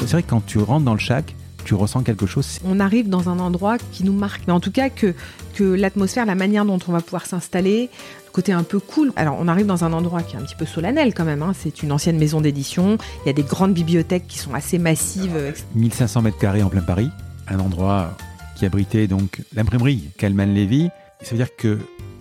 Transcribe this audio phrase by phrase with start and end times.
[0.00, 2.60] C'est vrai que quand tu rentres dans le shack, tu ressens quelque chose.
[2.64, 5.14] On arrive dans un endroit qui nous marque, mais en tout cas que,
[5.54, 7.90] que l'atmosphère, la manière dont on va pouvoir s'installer,
[8.24, 9.12] le côté un peu cool.
[9.16, 11.52] Alors on arrive dans un endroit qui est un petit peu solennel quand même, hein.
[11.58, 15.54] c'est une ancienne maison d'édition, il y a des grandes bibliothèques qui sont assez massives.
[15.74, 17.10] 1500 mètres carrés en plein Paris,
[17.48, 18.16] un endroit
[18.56, 20.88] qui abritait donc l'imprimerie Calman Levy.
[21.22, 21.78] Ça veut dire que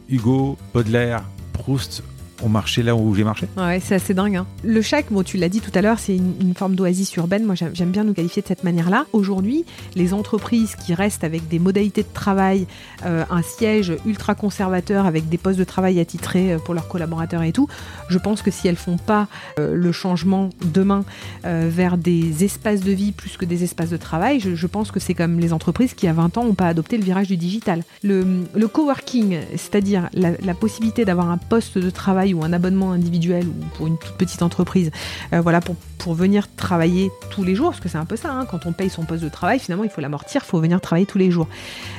[0.10, 1.24] Hugo, Baudelaire,
[1.54, 2.04] Proust
[2.44, 3.48] ont marché là où j'ai marché.
[3.58, 4.36] Ouais, c'est assez dingue.
[4.36, 4.48] Hein.
[4.64, 7.46] Le chac, bon, tu l'as dit tout à l'heure, c'est une, forme d'oasis urbaine.
[7.46, 9.06] Moi, j'aime bien nous qualifier de cette manière-là.
[9.14, 12.68] Aujourd'hui, les entreprises qui restent avec des modalités de travail,
[13.06, 17.44] euh, un siège ultra conservateur avec des postes de travail attitrés euh, pour leurs collaborateurs
[17.44, 17.68] et tout,
[18.10, 19.28] je pense que si elles font pas
[19.60, 21.04] euh, le changement demain
[21.44, 25.14] vers des espaces de vie plus que des espaces de travail, je, pense que c'est
[25.14, 27.84] comme les entreprises qui, à 20 ans, n'ont pas adopté le virage du digital.
[28.04, 33.66] Le, coworking, c'est-à-dire la possibilité d'avoir un poste de travail ou un abonnement individuel ou
[33.76, 34.92] pour une toute petite entreprise,
[35.34, 35.76] euh, voilà, pour,
[36.08, 38.90] venir travailler tous les jours, parce que c'est un peu ça, hein, quand on paye
[38.90, 41.50] son poste de travail, finalement il faut l'amortir, il faut venir travailler tous les jours.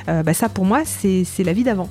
[0.07, 1.89] Euh, bah, ça pour moi c'est la vie d'avant.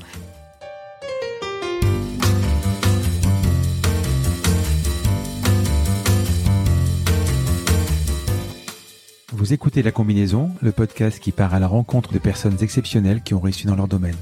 [9.32, 13.34] Vous écoutez La Combinaison, le podcast qui part à la rencontre de personnes exceptionnelles qui
[13.34, 14.16] ont réussi dans leur domaine.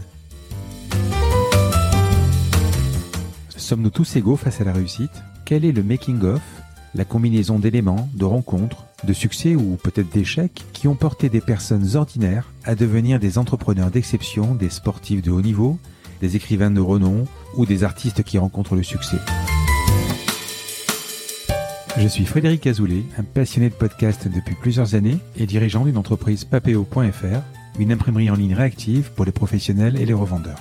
[3.67, 5.25] Sommes-nous tous égaux face à la réussite?
[5.45, 6.41] Quel est le making-of,
[6.95, 11.97] la combinaison d'éléments, de rencontres, de succès ou peut-être d'échecs qui ont porté des personnes
[11.97, 15.81] ordinaires à devenir des entrepreneurs d'exception, des sportifs de haut niveau,
[16.20, 17.25] des écrivains de renom
[17.56, 19.19] ou des artistes qui rencontrent le succès?
[21.98, 26.44] Je suis Frédéric Azoulay, un passionné de podcast depuis plusieurs années et dirigeant d'une entreprise
[26.44, 27.42] papeo.fr,
[27.81, 30.61] une imprimerie en ligne réactive pour les professionnels et les revendeurs.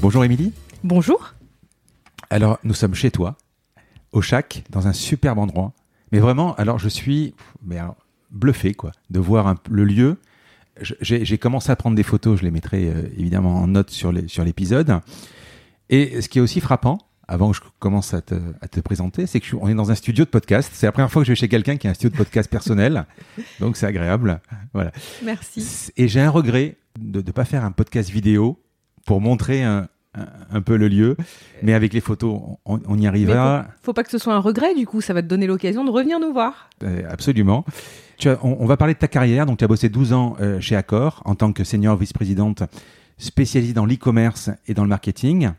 [0.00, 0.52] Bonjour Émilie.
[0.84, 1.34] Bonjour.
[2.30, 3.36] Alors, nous sommes chez toi,
[4.12, 5.72] au Chac, dans un superbe endroit.
[6.12, 7.78] Mais vraiment, alors je suis mais
[8.30, 10.18] bluffé quoi, de voir le lieu.
[11.00, 15.00] J'ai commencé à prendre des photos, je les mettrai euh, évidemment en note sur l'épisode.
[15.90, 19.56] Et ce qui est aussi frappant, avant que je commence à te, présenter, c'est que
[19.56, 20.70] on est dans un studio de podcast.
[20.74, 22.48] C'est la première fois que je vais chez quelqu'un qui a un studio de podcast
[22.48, 23.04] personnel,
[23.58, 24.40] donc c'est agréable.
[24.72, 24.92] Voilà.
[25.24, 25.90] Merci.
[25.96, 28.60] Et j'ai un regret de ne pas faire un podcast vidéo
[29.08, 29.88] pour montrer un,
[30.66, 31.16] peu le lieu.
[31.62, 33.62] Mais avec les photos, on, y arrivera.
[33.62, 35.82] Faut, faut pas que ce soit un regret, du coup, ça va te donner l'occasion
[35.82, 36.68] de revenir nous voir.
[36.82, 37.64] Euh, absolument.
[38.18, 39.46] Tu on, va parler de ta carrière.
[39.46, 42.64] Donc, tu as bossé 12 ans euh, chez Accor en tant que senior vice-présidente
[43.16, 45.52] spécialisée dans l'e-commerce et dans le marketing.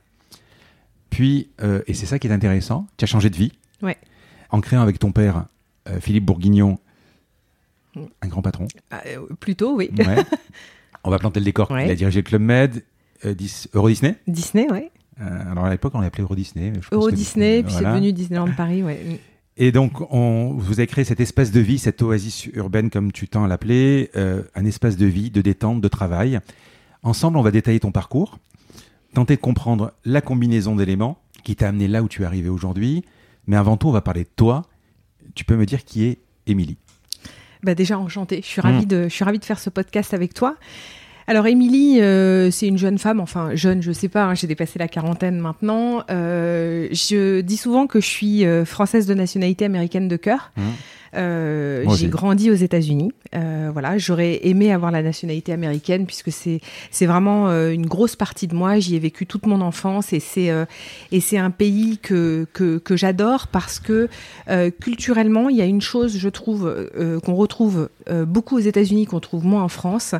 [1.09, 3.53] Puis, euh, et c'est ça qui est intéressant, tu as changé de vie.
[3.81, 3.97] Ouais.
[4.51, 5.45] En créant avec ton père,
[6.01, 6.77] Philippe Bourguignon,
[7.95, 8.67] un grand patron.
[8.91, 9.01] Ah,
[9.39, 9.89] plutôt, oui.
[11.03, 11.67] On va planter le décor.
[11.79, 12.83] Il a dirigé le Club Med,
[13.25, 13.35] euh,
[13.73, 14.15] Euro Disney?
[14.27, 14.89] Disney, oui.
[15.21, 16.73] Euh, alors à l'époque, on l'appelait Euro Disney.
[16.91, 19.19] Euro Disney, puis c'est devenu Disneyland Paris, ouais.
[19.61, 23.27] Et donc, on, vous avez créé cet espace de vie, cette oasis urbaine, comme tu
[23.27, 26.39] tends à l'appeler, euh, un espace de vie, de détente, de travail.
[27.03, 28.39] Ensemble, on va détailler ton parcours,
[29.13, 33.03] tenter de comprendre la combinaison d'éléments qui t'a amené là où tu es arrivé aujourd'hui.
[33.47, 34.61] Mais avant tout, on va parler de toi.
[35.35, 36.77] Tu peux me dire qui est Émilie?
[37.61, 38.41] Bah déjà enchantée.
[38.41, 38.89] Je suis ravie hmm.
[38.89, 40.55] de, je suis ravie de faire ce podcast avec toi.
[41.29, 44.79] Alors Émilie, euh, c'est une jeune femme, enfin jeune, je sais pas, hein, j'ai dépassé
[44.79, 46.01] la quarantaine maintenant.
[46.09, 50.51] Euh, je dis souvent que je suis euh, française de nationalité américaine de cœur.
[50.57, 50.61] Mmh.
[51.15, 53.11] Euh, j'ai grandi aux États-Unis.
[53.35, 56.61] Euh, voilà, j'aurais aimé avoir la nationalité américaine puisque c'est
[56.91, 58.79] c'est vraiment euh, une grosse partie de moi.
[58.79, 60.51] J'y ai vécu toute mon enfance et c'est
[61.11, 64.07] et c'est un pays que que, que j'adore parce que
[64.79, 66.89] culturellement il y a une chose je trouve
[67.23, 67.89] qu'on retrouve
[68.27, 70.15] beaucoup aux États-Unis qu'on trouve moins en France.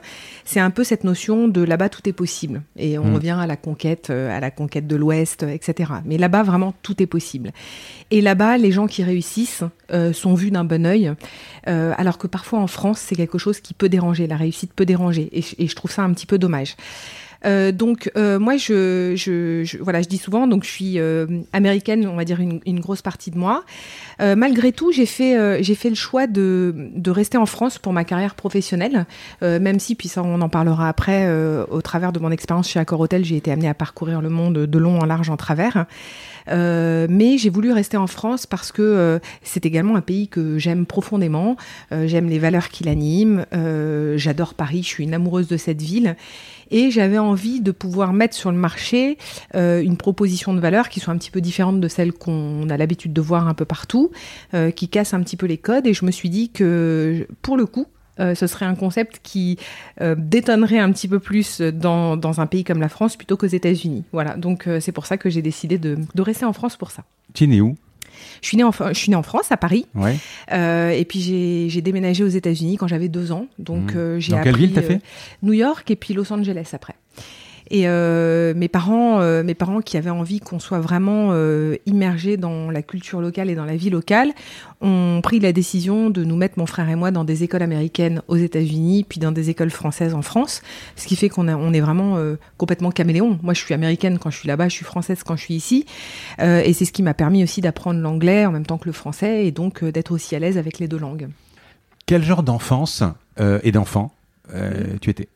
[0.45, 3.15] C'est un peu cette notion de là-bas tout est possible et on mm.
[3.15, 5.91] revient à la conquête à la conquête de l'Ouest, etc.
[6.05, 7.51] Mais là-bas vraiment tout est possible.
[8.11, 9.63] Et là-bas les gens qui réussissent
[10.13, 10.78] sont vus d'un bon
[11.67, 14.85] euh, alors que parfois en France, c'est quelque chose qui peut déranger, la réussite peut
[14.85, 16.75] déranger, et, je trouve ça un petit peu dommage.
[17.45, 20.99] Euh, donc euh, moi, je, voilà, je dis souvent, donc je suis
[21.53, 23.63] américaine, on va dire une, grosse partie de moi.
[24.19, 28.03] Malgré tout, j'ai fait, j'ai fait le choix de, de rester en France pour ma
[28.03, 29.05] carrière professionnelle,
[29.41, 31.29] même si, puis ça, on en parlera après,
[31.69, 34.65] au travers de mon expérience chez Accor Hotel, j'ai été amenée à parcourir le monde
[34.65, 35.85] de long en large en travers.
[36.47, 40.57] Euh, mais j'ai voulu rester en France parce que euh, c'est également un pays que
[40.57, 41.57] j'aime profondément.
[41.91, 43.45] Euh, j'aime les valeurs qui l'animent.
[44.15, 44.83] J'adore Paris.
[44.83, 46.15] Je suis une amoureuse de cette ville.
[46.71, 49.17] Et j'avais envie de pouvoir mettre sur le marché
[49.55, 53.11] une proposition de valeur qui soit un petit peu différente de celle qu'on a l'habitude
[53.11, 54.11] de voir un peu partout,
[54.75, 55.87] qui casse un petit peu les codes.
[55.87, 57.87] Et je me suis dit que pour le coup,
[58.19, 59.57] euh, ce serait un concept qui
[60.01, 63.47] euh, détonnerait un petit peu plus dans, dans, un pays comme la France plutôt qu'aux
[63.47, 64.03] États-Unis.
[64.11, 66.91] Voilà, donc euh, c'est pour ça que j'ai décidé de, de, rester en France pour
[66.91, 67.03] ça.
[67.33, 67.75] Tu es né où?
[68.41, 69.85] Je suis, née en, je suis née en France, à Paris.
[69.95, 70.17] Ouais.
[70.51, 73.47] Et puis j'ai déménagé aux États-Unis quand j'avais deux ans.
[73.59, 74.19] Donc mmh.
[74.19, 75.01] j'ai Dans quelle ville t'as fait?
[75.41, 76.95] New York et puis Los Angeles après.
[77.71, 82.35] Et euh, mes parents, euh, mes parents qui avaient envie qu'on soit vraiment euh, immergés
[82.35, 84.31] dans la culture locale et dans la vie locale,
[84.81, 88.23] ont pris la décision de nous mettre mon frère et moi dans des écoles américaines
[88.27, 90.61] aux États-Unis, puis dans des écoles françaises en France,
[90.95, 92.17] ce qui fait qu'on on est vraiment
[92.57, 93.37] complètement caméléon.
[93.43, 95.85] Moi, je suis américaine quand je suis là-bas, je suis française quand je suis ici,
[96.39, 99.45] et c'est ce qui m'a permis aussi d'apprendre l'anglais en même temps que le français,
[99.45, 101.27] et donc d'être aussi à l'aise avec les deux langues.
[102.05, 103.03] Quel genre d'enfance
[103.37, 104.13] et d'enfant
[105.01, 105.27] tu étais?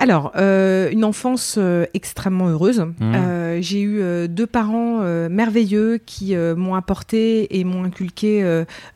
[0.00, 2.80] Alors, euh, une enfance euh, extrêmement heureuse.
[2.80, 3.14] Mmh.
[3.14, 8.42] Euh, j'ai eu euh, deux parents euh, merveilleux qui m'ont apporté et m'ont inculqué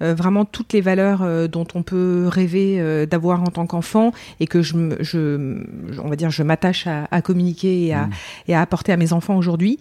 [0.01, 4.97] vraiment toutes les valeurs dont on peut rêver d'avoir en tant qu'enfant et que je,
[5.01, 5.59] je,
[6.03, 8.11] on va dire, je m'attache à, à, communiquer et à, mmh.
[8.49, 9.79] et à apporter à mes enfants aujourd'hui.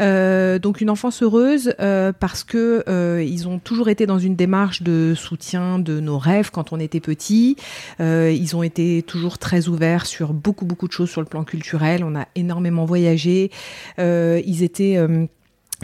[0.00, 4.36] Euh, donc une enfance heureuse euh, parce que euh, ils ont toujours été dans une
[4.36, 7.56] démarche de soutien de nos rêves quand on était petit.
[7.98, 12.04] Ils ont été toujours très ouverts sur beaucoup beaucoup de choses sur le plan culturel.
[12.04, 13.50] On a énormément voyagé.
[13.98, 14.98] Ils étaient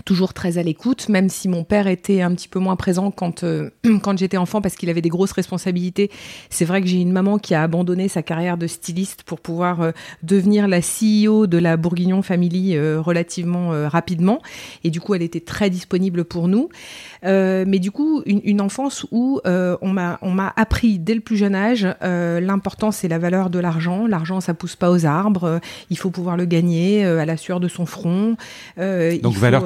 [0.05, 3.45] toujours très à l'écoute, même si mon père était un petit peu moins présent quand,
[3.45, 3.71] euh,
[4.03, 6.11] quand j'étais enfant parce qu'il avait des grosses responsabilités.
[6.51, 9.81] C'est vrai que j'ai une maman qui a abandonné sa carrière de styliste pour pouvoir
[9.81, 14.41] euh, devenir la CEO de la Bourguignon Family euh, relativement euh, rapidement.
[14.85, 16.69] Et du coup, elle était très disponible pour nous.
[17.27, 21.37] Euh, mais du coup, une, une enfance où euh, on m'a appris dès le plus
[21.37, 24.07] jeune âge l'importance et la valeur de l'argent.
[24.07, 25.61] L'argent, ça pousse pas aux arbres.
[25.91, 28.37] il faut pouvoir le gagner à la sueur de son front.
[28.77, 29.65] Donc, valeur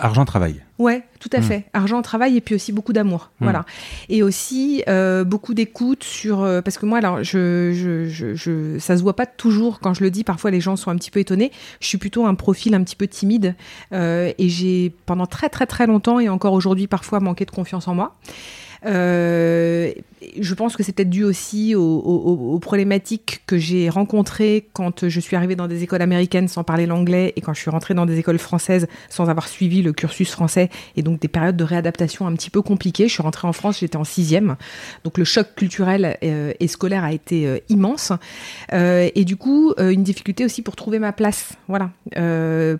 [0.00, 0.62] argent travail.
[0.78, 1.42] Ouais, tout à mmh.
[1.42, 1.64] fait.
[1.74, 3.44] Argent travail et puis aussi beaucoup d'amour, mmh.
[3.44, 3.64] voilà.
[4.08, 8.78] Et aussi euh, beaucoup d'écoute sur euh, parce que moi alors je, je, je, je,
[8.78, 10.24] ça se voit pas toujours quand je le dis.
[10.24, 11.52] Parfois les gens sont un petit peu étonnés.
[11.80, 13.54] Je suis plutôt un profil un petit peu timide
[13.92, 17.86] euh, et j'ai pendant très très très longtemps et encore aujourd'hui parfois manqué de confiance
[17.86, 18.16] en moi.
[18.86, 19.92] Euh,
[20.38, 25.36] je pense que c'est peut-être dû aussi aux, problématiques que j'ai rencontrées quand je suis
[25.36, 28.18] arrivée dans des écoles américaines sans parler l'anglais et quand je suis rentrée dans des
[28.18, 32.34] écoles françaises sans avoir suivi le cursus français et donc des périodes de réadaptation un
[32.34, 33.08] petit peu compliquées.
[33.08, 34.56] Je suis rentrée en France, j'étais en sixième,
[35.04, 38.12] donc le choc culturel euh, et scolaire a été euh, immense
[38.72, 41.52] et du coup une difficulté aussi pour trouver ma place.
[41.68, 41.90] Voilà,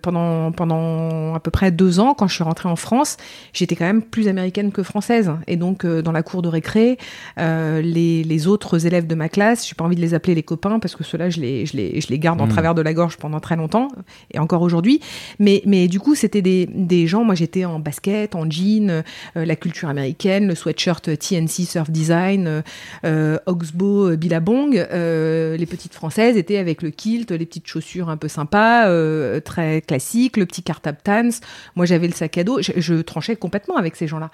[0.02, 3.16] pendant pendant à peu près deux ans, quand je suis rentrée en France,
[3.52, 6.98] j'étais quand même plus américaine que française et donc dans la cour de récré
[7.38, 10.42] euh, les, les, autres élèves de ma classe, j'ai pas envie de les appeler les
[10.42, 12.44] copains parce que ceux-là, je les, je, les, je les garde mmh.
[12.44, 13.88] en travers de la gorge pendant très longtemps
[14.30, 15.00] et encore aujourd'hui.
[15.38, 19.02] Mais, mais du coup, c'était des, des gens, moi j'étais en basket, en jean, euh,
[19.34, 22.62] la culture américaine, le sweatshirt TNC Surf Design,
[23.04, 24.72] euh, Oxbow, Billabong.
[24.72, 29.82] Les petites françaises étaient avec le kilt, les petites chaussures un peu sympas, euh, très
[29.82, 31.30] classiques, le petit cartable Tans.
[31.76, 34.30] Moi j'avais le sac à dos, je, je tranchais complètement avec ces gens-là.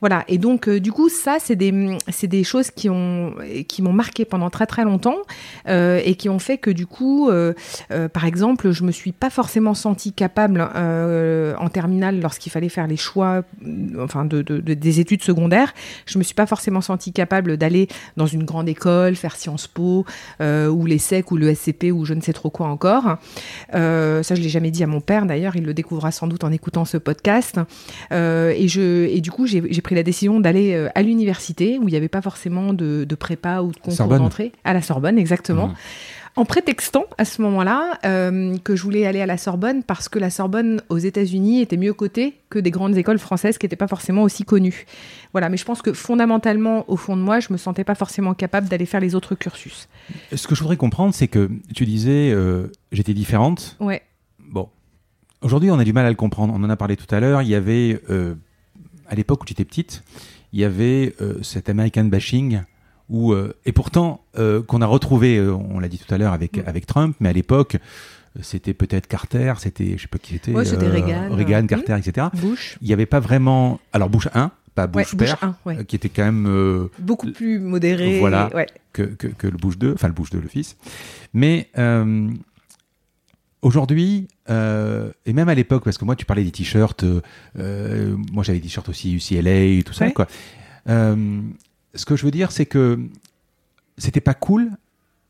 [0.00, 3.34] Voilà, et donc euh, du coup, ça, c'est des, c'est des choses qui ont
[3.68, 5.18] qui m'ont marqué pendant très très longtemps
[5.68, 7.52] euh, et qui ont fait que du coup, euh,
[7.90, 12.86] euh, par exemple, je me suis pas forcément sentie capable en terminale lorsqu'il fallait faire
[12.86, 13.42] les choix,
[13.98, 15.72] enfin de, de, de, des études secondaires,
[16.06, 20.04] je me suis pas forcément sentie capable d'aller dans une grande école, faire Sciences Po
[20.40, 23.16] ou l'ESSEC ou le SCP ou je ne sais trop quoi encore.
[23.72, 26.52] Ça, je l'ai jamais dit à mon père d'ailleurs, il le découvrira sans doute en
[26.52, 27.60] écoutant ce podcast.
[28.10, 31.96] et je et du coup, j'ai pris la décision d'aller à l'université où il n'y
[31.96, 35.68] avait pas forcément de, de prépa ou de concours d'entrée à la Sorbonne exactement.
[35.68, 35.74] Mmh.
[36.36, 40.18] En prétextant à ce moment-là euh, que je voulais aller à la Sorbonne parce que
[40.18, 43.88] la Sorbonne aux États-Unis était mieux cotée que des grandes écoles françaises qui n'étaient pas
[43.88, 44.86] forcément aussi connues.
[45.32, 48.32] Voilà, mais je pense que fondamentalement, au fond de moi, je me sentais pas forcément
[48.34, 49.88] capable d'aller faire les autres cursus.
[50.32, 53.76] Ce que je voudrais comprendre, c'est que tu disais euh, j'étais différente.
[53.80, 54.02] Ouais.
[54.38, 54.68] Bon,
[55.42, 56.54] aujourd'hui, on a du mal à le comprendre.
[56.56, 57.42] On en a parlé tout à l'heure.
[57.42, 58.34] Il y avait euh,
[59.08, 60.04] à l'époque où tu étais petite,
[60.52, 62.62] il y avait euh, cet American bashing
[63.08, 63.34] où
[63.66, 64.22] et pourtant
[64.68, 66.62] qu'on a retrouvé, on l'a dit tout à l'heure avec Mm.
[66.66, 67.76] avec Trump, mais à l'époque
[68.40, 71.28] c'était peut-être Carter, c'était je sais pas qui c'était, Ouais, c'était Reagan.
[71.34, 71.66] Reagan, Mm.
[71.66, 72.28] Carter, etc.
[72.34, 72.78] Bush.
[72.80, 75.78] Il n'y avait pas vraiment, alors Bush 1, pas Ouais, Bush 1, ouais.
[75.78, 78.20] euh, qui était quand même euh, Beaucoup plus modéré.
[78.20, 78.48] Voilà.
[78.54, 78.66] Ouais.
[78.92, 80.76] que, que, que le Bush 2, enfin le Bush 2, le fils.
[81.34, 82.28] Mais euh,
[83.62, 87.20] aujourd'hui, euh, et même à l'époque, parce que moi tu parlais des t-shirts, euh,
[87.58, 90.12] euh, moi j'avais des t-shirts aussi UCLA, tout ça, Ouais.
[90.12, 90.26] quoi.
[90.88, 91.40] Euh,
[91.94, 92.98] ce que je veux dire, c'est que
[93.98, 94.70] c'était pas cool.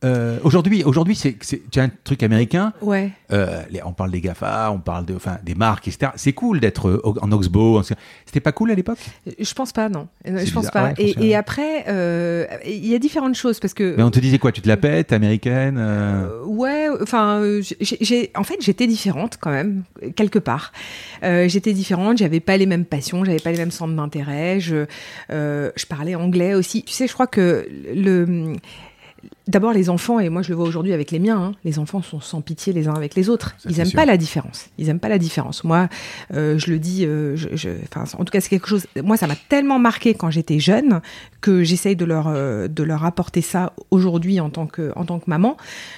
[0.02, 2.72] Euh, aujourd'hui, aujourd'hui, c'est, c'est, tu as un truc américain.
[2.80, 3.10] Ouais.
[3.32, 6.12] euh, les- on parle des Gafa, on parle de, enfin, des marques, etc.
[6.16, 7.82] C'est cool d'être euh, en Oxbow.
[8.24, 8.98] C'était pas cool à l'époque?
[9.38, 10.08] Je pense pas, non.
[10.26, 10.88] Euh, Je pense pas.
[10.88, 13.94] Ouais, et, et après, euh, il y a différentes choses parce que.
[13.96, 14.52] Mais on te disait quoi?
[14.52, 18.86] Tu te la pètes, américaine euh, Euh, ouais, enfin, euh, j'ai, j'ai- en fait, j'étais
[18.86, 19.82] différente quand même,
[20.16, 20.72] quelque part.
[21.22, 24.86] Euh, j'étais différente, j'avais pas les mêmes passions, j'avais pas les mêmes centres d'intérêt, je,
[25.30, 26.82] euh, je parlais anglais aussi.
[26.84, 28.54] Tu sais, je crois que le.
[29.48, 32.02] D'abord, les enfants, et moi je le vois aujourd'hui avec les miens, hein, les enfants
[32.02, 33.54] sont sans pitié les uns avec les autres.
[33.58, 33.96] Ça, Ils c'est aiment sûr.
[33.98, 34.68] pas la différence.
[34.78, 35.64] Ils aiment pas la différence.
[35.64, 35.88] Moi,
[36.34, 38.86] euh, je le dis, euh, je, je- enfin, en tout cas, c'est quelque chose.
[39.02, 41.00] Moi, ça m'a tellement marqué quand j'étais jeune
[41.40, 45.18] que j'essaye de leur euh, de leur apporter ça aujourd'hui en tant que en tant
[45.18, 45.56] que maman.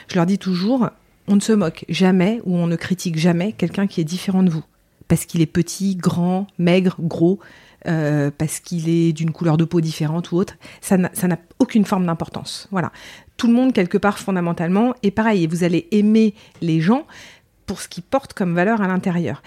[0.09, 0.89] Je leur dis toujours,
[1.29, 4.51] on ne se moque jamais ou on ne critique jamais quelqu'un qui est différent de
[4.51, 4.65] vous
[5.09, 7.39] parce qu'il est petit, grand, maigre, gros.
[7.87, 12.07] Euh, parce qu'il est d'une couleur de peau différente ou autre, ça n'a aucune forme
[12.07, 12.69] d'importance.
[12.71, 12.93] Voilà.
[13.37, 15.45] Tout le monde, quelque part, fondamentalement, est pareil.
[15.45, 17.07] Et vous allez aimer les gens
[17.67, 19.43] pour ce qu'ils portent comme valeur à l'intérieur.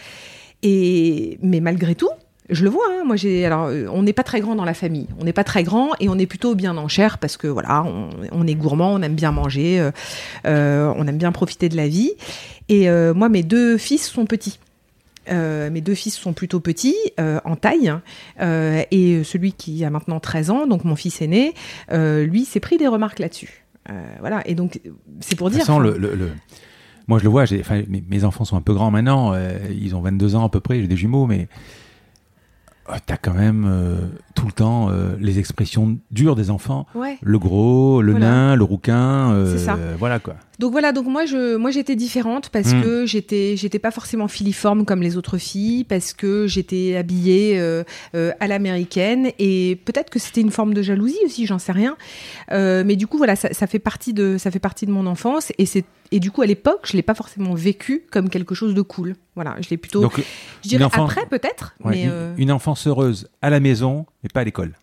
[0.63, 2.09] Et mais malgré tout,
[2.49, 2.85] je le vois.
[2.89, 5.07] hein, moi, j'ai alors, euh, on n'est pas très grand dans la famille.
[5.19, 7.85] On n'est pas très grand et on est plutôt bien en chair parce que voilà,
[8.31, 9.91] on, est gourmand, on aime bien manger,
[10.45, 12.13] euh, on aime bien profiter de la vie.
[12.67, 14.59] Et moi, mes deux fils sont petits.
[15.29, 17.93] Euh, mes deux fils sont plutôt petits euh, en taille
[18.41, 21.53] euh, et celui qui a maintenant 13 ans, donc mon fils aîné,
[21.91, 23.65] lui s'est pris des remarques là-dessus.
[24.19, 24.79] Voilà, et donc
[25.19, 25.59] c'est pour dire.
[25.59, 26.31] façon, le, le- le-
[27.07, 27.45] moi je le vois,
[27.87, 29.33] mes, mes enfants sont un peu grands maintenant,
[29.69, 31.47] ils ont 22 ans à peu près, j'ai des jumeaux, mais
[32.89, 33.97] oh, t'as quand même euh,
[34.35, 36.87] tout le temps euh, les expressions dures des enfants.
[36.95, 37.17] Ouais.
[37.21, 38.25] Le gros, le Voilà.
[38.29, 39.77] nain, le rouquin, euh, ça.
[39.99, 40.35] voilà quoi.
[40.59, 42.81] Donc voilà, donc moi je moi j'étais différente parce Mm.
[42.81, 47.83] que j'étais j'étais pas forcément filiforme comme les autres filles parce que j'étais habillée euh,
[48.15, 51.97] euh, à l'américaine et peut-être que c'était une forme de jalousie aussi, j'en sais rien.
[52.51, 55.07] Euh, mais du coup voilà, ça, ça fait partie de ça fait partie de mon
[55.07, 58.55] enfance et c'est et du coup à l'époque je l'ai pas forcément vécu comme quelque
[58.55, 59.15] chose de cool.
[59.35, 60.23] Voilà, je l'ai plutôt Donc,
[60.63, 64.39] je dirais après peut-être, ouais, mais une, une enfance heureuse à la maison, mais pas
[64.41, 64.73] à l'école.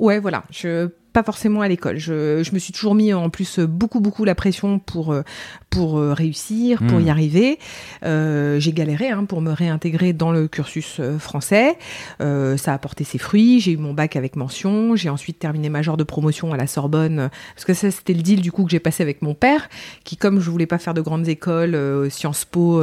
[0.00, 0.44] Ouais, voilà.
[0.50, 1.98] Je pas forcément à l'école.
[1.98, 5.22] Je, je me suis toujours mis en plus beaucoup beaucoup la pression pour euh,
[5.70, 7.04] pour euh, réussir, pour Mm.
[7.06, 7.58] y arriver.
[8.04, 11.78] Euh, j'ai galéré hein, pour me réintégrer dans le cursus français.
[12.20, 13.60] Euh, ça a porté ses fruits.
[13.60, 14.96] J'ai eu mon bac avec mention.
[14.96, 18.40] J'ai ensuite terminé major de promotion à la Sorbonne parce que ça c'était le deal
[18.40, 19.68] du coup que j'ai passé avec mon père,
[20.04, 22.82] qui comme je voulais pas faire de grandes écoles, euh, Sciences Po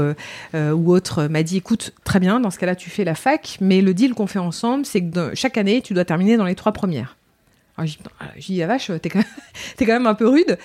[0.54, 3.58] ou autre, euh, m'a dit écoute très bien dans ce cas-là tu fais la fac,
[3.62, 6.56] mais le deal qu'on fait ensemble c'est que chaque année tu dois terminer dans les
[6.56, 7.18] trois premières.
[7.78, 8.04] Alors, j'ai dit,
[8.38, 9.28] j'ai dit, la vache, t'es quand, même,
[9.78, 10.58] t'es quand même un peu rude.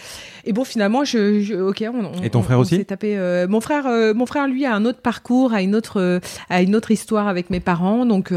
[0.44, 1.84] Et bon, finalement, je, je- ok.
[1.92, 4.48] On, on- Et ton on- frère on aussi tapé, euh, Mon frère, euh, mon frère,
[4.48, 7.60] lui, a un autre parcours, a une autre, euh, a une autre histoire avec mes
[7.60, 8.06] parents.
[8.06, 8.32] Donc,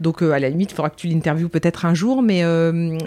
[0.00, 2.22] donc, à la limite, il faudra que tu l'interviewes peut-être un jour.
[2.22, 2.42] Mais,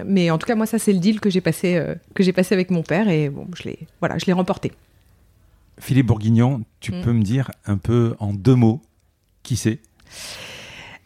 [0.06, 2.54] mais en tout cas, moi, ça, c'est le deal que j'ai passé, que j'ai passé
[2.54, 3.10] avec mon père.
[3.10, 4.72] Et bon, je l'ai, voilà, je l'ai remporté.
[5.80, 7.02] Philippe Bourguignon, tu Mm.
[7.02, 8.82] peux me dire un peu en deux mots
[9.42, 9.80] qui c'est?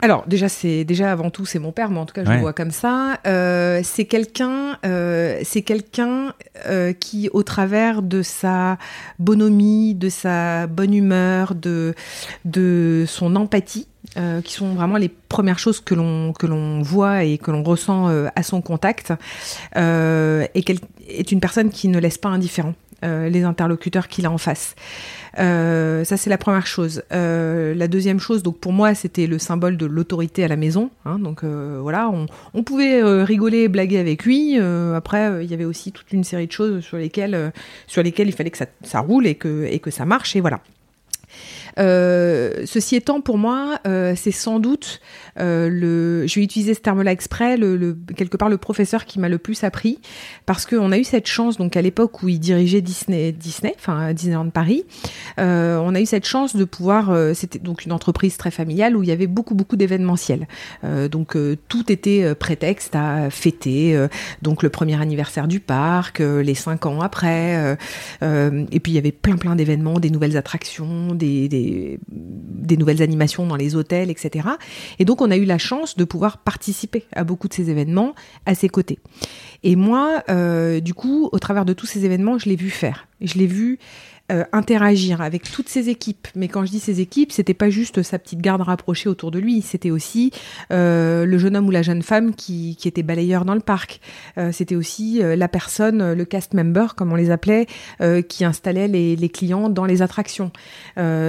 [0.06, 2.36] Alors déjà c'est déjà avant tout c'est mon père, mais en tout cas je Ouais.
[2.36, 3.18] le vois comme ça.
[3.26, 6.32] Euh, c'est quelqu'un, euh, c'est quelqu'un
[6.68, 8.78] euh, qui au travers de sa
[9.18, 11.96] bonhomie, de sa bonne humeur, de
[12.46, 17.24] de son empathie, euh, qui sont vraiment les premières choses que l'on que l'on voit
[17.24, 19.12] et que l'on ressent euh, à son contact,
[19.76, 24.26] euh, et qu'elle est une personne qui ne laisse pas indifférent euh, les interlocuteurs qu'il
[24.26, 24.76] a en face.
[25.38, 27.04] Euh, ça c'est la première chose.
[27.12, 30.90] Euh, la deuxième chose, donc pour moi c'était le symbole de l'autorité à la maison.
[31.06, 32.10] hein, donc voilà,
[32.54, 34.58] on, pouvait rigoler, blaguer avec lui.
[34.60, 37.52] Après il y avait aussi toute une série de choses sur lesquelles
[37.88, 40.42] sur lesquelles il fallait que ça, ça roule et que et que ça marche et
[40.42, 40.62] voilà.
[41.78, 45.02] Euh, ceci étant, pour moi, euh, c'est sans doute
[45.40, 46.26] euh, le.
[46.28, 49.38] Je vais utiliser ce terme-là exprès, le, le- quelque part le professeur qui m'a le
[49.38, 50.00] plus appris,
[50.46, 54.14] parce qu'on a eu cette chance, donc à l'époque où il dirigeait Disney, Disney, enfin
[54.14, 54.86] Disneyland Paris,
[55.38, 57.14] on a eu cette chance de pouvoir.
[57.36, 60.48] C'était donc une entreprise très familiale où il y avait beaucoup beaucoup d'événementiels.
[60.84, 63.98] Euh, donc tout était prétexte à fêter.
[64.42, 67.78] donc le premier anniversaire du parc, les cinq ans après,
[68.22, 73.02] et puis il y avait plein plein d'événements, des nouvelles attractions, des, des, des, nouvelles
[73.02, 74.50] animations dans les hôtels, etc.
[75.00, 78.16] Et donc, on a eu la chance de pouvoir participer à beaucoup de ces événements
[78.46, 79.00] à ses côtés.
[79.64, 83.08] Et moi, euh, du coup, au travers de tous ces événements, je l'ai vu faire.
[83.22, 83.80] Je l'ai vu
[84.32, 86.28] euh, interagir avec toutes ses équipes.
[86.36, 89.38] Mais quand je dis ses équipes, c'était pas juste sa petite garde rapprochée autour de
[89.38, 90.32] lui, c'était aussi
[90.72, 94.00] euh, le jeune homme ou la jeune femme qui, qui était balayeur dans le parc.
[94.40, 97.68] Euh, c'était aussi euh, la personne, le cast member, comme on les appelait,
[98.02, 100.52] euh, qui installait les, les, clients dans les attractions.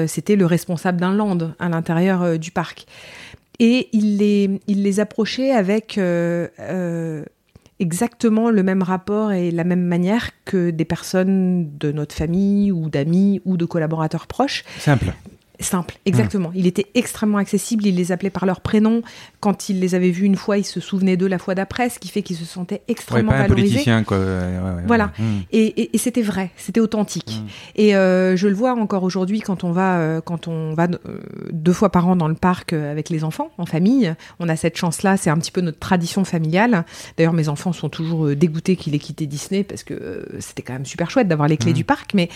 [0.07, 2.87] c'était le responsable d'un land à l'intérieur du parc.
[3.59, 5.99] Et il les, il les approchait avec
[7.79, 12.89] exactement le même rapport et la même manière que des personnes de notre famille ou
[12.89, 14.65] d'amis ou de collaborateurs proches.
[14.79, 15.13] Simple.
[15.59, 16.51] Simple, exactement.
[16.51, 16.57] Mmh.
[16.57, 19.03] Il était extrêmement accessible, il les appelait par leur prénom.
[19.41, 21.99] Quand il les avait vus une fois, il se souvenait d'eux la fois d'après, ce
[21.99, 23.45] qui fait qu'il se sentait extrêmement ouais, pas.
[23.45, 24.19] Un politicien, quoi.
[24.19, 25.13] Ouais, ouais, voilà.
[25.19, 25.25] Mmh.
[25.53, 27.41] Et, et, et c'était vrai, c'était authentique.
[27.43, 27.49] Mmh.
[27.77, 31.21] Et euh, je le vois encore aujourd'hui quand on va, euh, quand on va euh,
[31.53, 34.15] deux fois par an dans le parc avec les enfants, en famille.
[34.41, 36.85] On a cette chance-là, c'est un petit peu notre tradition familiale.
[37.17, 40.87] D'ailleurs, mes enfants sont toujours dégoûtés qu'il ait quitté Disney parce que c'était quand même
[40.87, 42.29] super chouette d'avoir les clés du parc, mais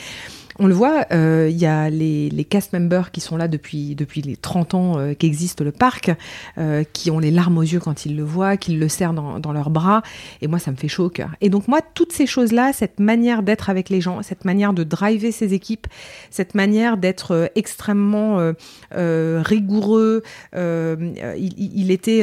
[0.60, 3.94] on le voit, il euh, y a les, les, cast members qui sont là depuis,
[3.94, 6.10] depuis les 30 ans euh, qu'existe le parc,
[6.58, 9.40] euh, qui ont les larmes aux yeux quand ils le voient, qu'ils le serrent dans,
[9.40, 10.02] dans, leurs bras.
[10.42, 11.30] Et moi, ça me fait chaud au cœur.
[11.40, 14.84] Et donc, moi, toutes ces choses-là, cette manière d'être avec les gens, cette manière de
[14.84, 15.86] driver ses équipes,
[16.30, 18.52] cette manière d'être extrêmement
[18.92, 20.22] rigoureux,
[20.54, 22.20] il, il, était,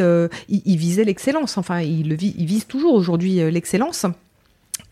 [0.48, 1.58] il, il visait l'excellence.
[1.58, 4.06] Enfin, il, il vise toujours aujourd'hui l'excellence.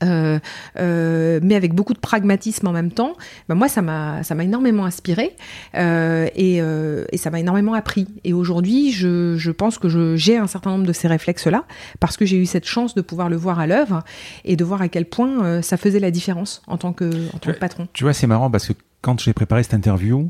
[0.04, 0.40] Euh,
[0.78, 3.16] euh, mais avec beaucoup de pragmatisme en même temps,
[3.48, 5.36] ben moi ça m'a ça m'a énormément inspiré
[5.76, 8.08] euh, et, et, ça m'a énormément appris.
[8.24, 11.64] Et aujourd'hui, je, je, pense que j'ai un certain nombre de ces réflexes là
[12.00, 14.04] parce que j'ai eu cette chance de pouvoir le voir à l'œuvre
[14.44, 17.54] et de voir à quel point ça faisait la différence en tant que en tant
[17.54, 17.88] que patron.
[17.94, 20.30] Tu vois, c'est marrant parce que quand j'ai préparé cette interview,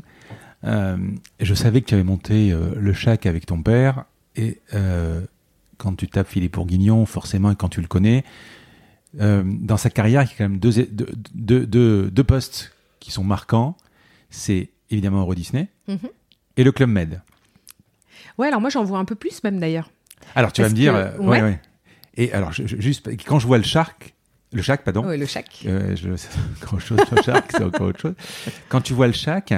[0.62, 4.04] je savais que tu avais monté le Chac avec ton père
[4.36, 4.60] et
[5.78, 8.24] quand tu tapes Philippe Bourguignon, forcément, quand tu le connais
[9.20, 12.72] euh, dans sa carrière, il y a quand même deux, deux, deux, deux, deux postes
[13.00, 13.76] qui sont marquants.
[14.30, 16.10] C'est évidemment Euro Disney mm -hmm.
[16.56, 17.20] et le Club Med.
[18.38, 19.90] Ouais, alors moi j'en vois un peu plus même d'ailleurs.
[20.34, 21.42] Alors tu Parce vas me dire, que, euh, ouais.
[21.42, 21.60] ouais.
[22.16, 24.14] Et alors je, je, juste quand je vois le Shark,
[24.52, 25.04] le Shark, pardon.
[25.06, 25.64] Oui, le Shark.
[25.66, 26.08] Euh, je,
[26.62, 26.98] autre chose.
[27.10, 28.14] Le Shark, c'est encore autre chose.
[28.68, 29.52] Quand tu vois le Shark.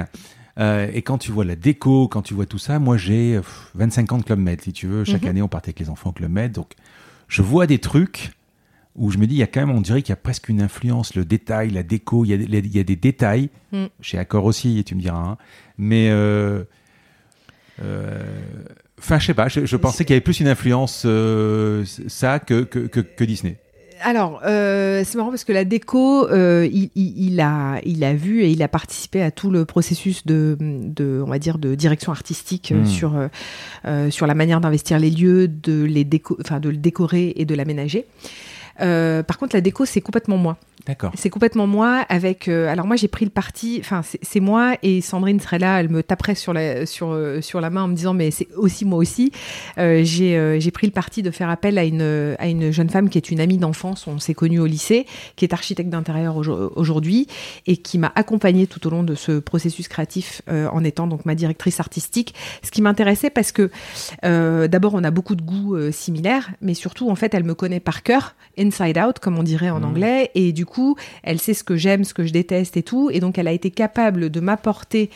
[0.57, 3.39] Euh, et quand tu vois la déco, quand tu vois tout ça, moi j'ai
[3.75, 5.05] 25 ans de Club Med, si tu veux.
[5.05, 5.29] Chaque mm -hmm.
[5.29, 6.51] année, on partait avec les enfants au Club Med.
[6.51, 6.73] Donc,
[7.29, 8.31] je vois des trucs
[8.99, 10.49] où je me dis, il y a quand même, on dirait qu'il y a presque
[10.49, 13.85] une influence, le détail, la déco, il y a, il y a des détails, mm.
[14.01, 15.37] chez Accor aussi, tu me diras, hein,
[15.77, 16.09] mais...
[16.09, 16.63] Euh,
[17.81, 18.21] euh,
[18.99, 22.39] Enfin, je sais pas, je, je pensais qu'il y avait plus une influence euh, ça
[22.39, 23.57] que, que, que, que Disney
[24.01, 28.13] alors, euh, c'est marrant parce que la déco, euh, il, il, il, a, il a
[28.13, 31.75] vu et il a participé à tout le processus de, de on va dire, de
[31.75, 32.85] direction artistique mmh.
[32.85, 33.29] sur,
[34.09, 37.53] sur la manière d'investir les lieux, de, les déco enfin, de le décorer et de
[37.53, 38.05] l'aménager.
[38.81, 40.57] Euh, par contre, la déco, c'est complètement moi.
[40.85, 41.11] D'accord.
[41.15, 42.47] C'est complètement moi avec.
[42.47, 43.77] Euh, alors moi, j'ai pris le parti.
[43.79, 45.79] Enfin, c'est moi et Sandrine serait là.
[45.79, 48.47] Elle me taperait sur la sur euh, sur la main en me disant mais c'est
[48.55, 49.31] aussi moi aussi.
[49.77, 53.17] Euh, j'ai pris le parti de faire appel à une à une jeune femme qui
[53.17, 54.07] est une amie d'enfance.
[54.07, 57.27] On s'est connus au lycée, qui est architecte d'intérieur aujourd'hui
[57.67, 61.35] et qui m'a accompagnée tout au long de ce processus créatif en étant donc ma
[61.35, 62.33] directrice artistique.
[62.63, 63.69] Ce qui m'intéressait parce que
[64.23, 68.03] d'abord on a beaucoup de goûts similaires, mais surtout en fait elle me connaît par
[68.03, 68.35] cœur,
[68.69, 69.85] inside out comme on dirait en mmh.
[69.85, 73.09] anglais, et du coup, elle sait ce que j'aime, ce que je déteste et tout.
[73.11, 75.09] Et donc, elle a été capable de m'apporter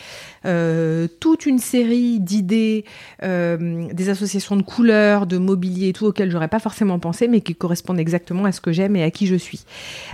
[0.46, 2.86] euh, toute une série d'idées,
[3.24, 7.42] euh, des associations de couleurs, de mobilier et tout, auxquelles j'aurais pas forcément pensé, mais
[7.42, 9.66] qui correspondent exactement à ce que j'aime et à qui je suis.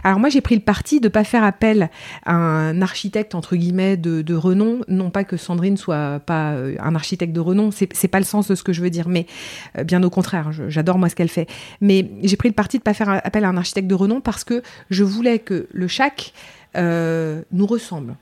[0.04, 1.90] Alors, moi, j'ai pris le parti de pas faire appel
[2.26, 4.82] à un architecte, entre guillemets, de, renom.
[4.88, 8.48] Non pas que Sandrine soit pas euh, un architecte de renom, c'est pas le sens
[8.48, 9.26] de ce que je veux dire, mais
[9.84, 11.48] bien au contraire, j'adore moi ce qu'elle fait.
[11.82, 14.44] Mais j'ai pris le parti de pas faire appel à un architecte de renom parce
[14.44, 16.34] que je voulais que le chac
[16.76, 18.16] euh, nous ressemble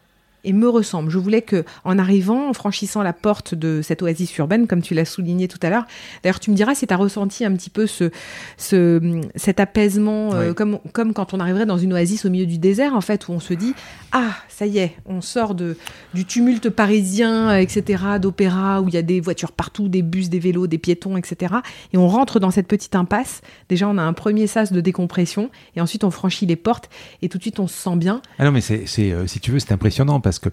[0.43, 1.09] et me ressemble.
[1.09, 4.93] Je voulais que, en arrivant, en franchissant la porte de cette oasis urbaine, comme tu
[4.93, 5.85] l'as souligné tout à l'heure,
[6.23, 8.11] d'ailleurs, tu me diras si tu as ressenti un petit peu ce,
[8.57, 10.35] ce cet apaisement, oui.
[10.35, 13.27] euh, comme, comme quand on arriverait dans une oasis au milieu du désert, en fait,
[13.27, 13.73] où on se dit
[14.11, 15.77] ah, ça y est, on sort de
[16.13, 20.39] du tumulte parisien, etc., d'opéra où il y a des voitures partout, des bus, des
[20.39, 21.55] vélos, des piétons, etc.,
[21.93, 23.41] et on rentre dans cette petite impasse.
[23.69, 26.89] Déjà, on a un premier sas de décompression, et ensuite on franchit les portes,
[27.21, 28.21] et tout de suite on se sent bien.
[28.39, 30.49] Ah non, mais c'est, euh, si tu veux, c'est impressionnant parce que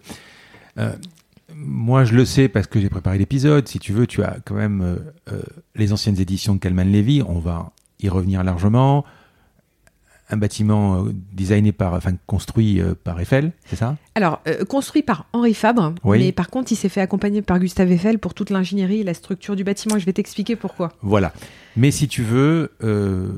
[0.79, 0.93] euh,
[1.57, 3.67] moi, je le sais parce que j'ai préparé l'épisode.
[3.67, 4.97] Si tu veux, tu as quand même euh,
[5.33, 5.43] euh,
[5.75, 7.23] les anciennes éditions de Calman Levy.
[7.27, 9.05] On va y revenir largement.
[10.31, 13.97] un bâtiment designé par, enfin construit par Eiffel, c'est ça?
[14.15, 16.19] Alors, euh, construit par Henri Fabre, Oui.
[16.19, 19.15] mais par contre, il s'est fait accompagner par Gustave Eiffel pour toute l'ingénierie et la
[19.15, 19.99] structure du bâtiment.
[19.99, 20.93] Je vais t'expliquer pourquoi.
[21.03, 21.33] Voilà.
[21.77, 23.29] Mais si tu veux, euh,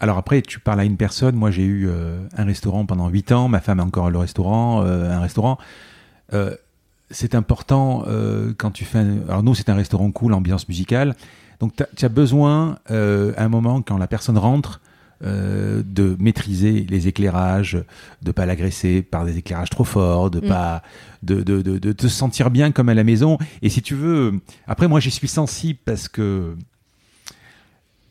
[0.00, 1.34] alors après, tu parles à une personne.
[1.34, 3.48] Moi, j'ai eu euh, un restaurant pendant 8 ans.
[3.48, 5.58] Ma femme a encore le restaurant, euh, un restaurant.
[6.32, 6.54] Euh,
[7.10, 8.04] c'est important
[8.58, 8.98] quand tu fais.
[8.98, 9.20] Un...
[9.28, 11.16] Alors nous, c'est un restaurant cool, ambiance musicale.
[11.58, 14.82] Donc tu as besoin, à un moment, quand la personne rentre,
[15.22, 17.82] de maîtriser les éclairages,
[18.20, 20.48] de pas l'agresser par des éclairages trop forts, de Mm.
[20.48, 20.82] pas
[21.22, 23.38] de, de, de, de te sentir bien comme à la maison.
[23.62, 26.54] Et si tu veux, après moi j'y suis sensible parce que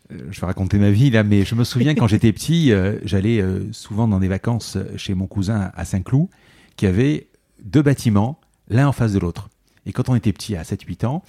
[0.10, 3.42] je vais raconter ma vie là, mais je me souviens quand j'étais petit, euh, j'allais
[3.42, 6.28] euh, souvent dans des vacances chez mon cousin à Saint-Cloud,
[6.76, 7.28] qui avait
[7.64, 8.40] deux bâtiments,
[8.70, 9.50] l'un en face de l'autre.
[9.86, 11.24] Et quand on était petit, à 7-8 ans,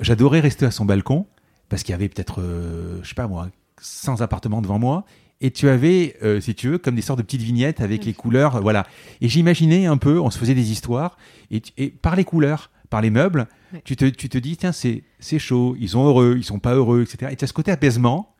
[0.00, 1.26] j'adorais rester à son balcon,
[1.68, 3.48] parce qu'il y avait peut-être, euh, je sais pas moi,
[3.80, 5.04] 100 appartements devant moi,
[5.40, 8.12] et tu avais, euh, si tu veux, comme des sortes de petites vignettes avec les
[8.12, 8.86] couleurs, euh, voilà.
[9.22, 11.16] Et j'imaginais un peu, on se faisait des histoires,
[11.50, 13.82] et par les couleurs, par les meubles, Ouais.
[13.84, 16.74] tu, te, tu te dis, tiens, c'est c'est chaud, ils sont heureux, ils sont pas
[16.74, 17.30] heureux, etc.
[17.32, 18.34] Et tu as ce côté apaisement.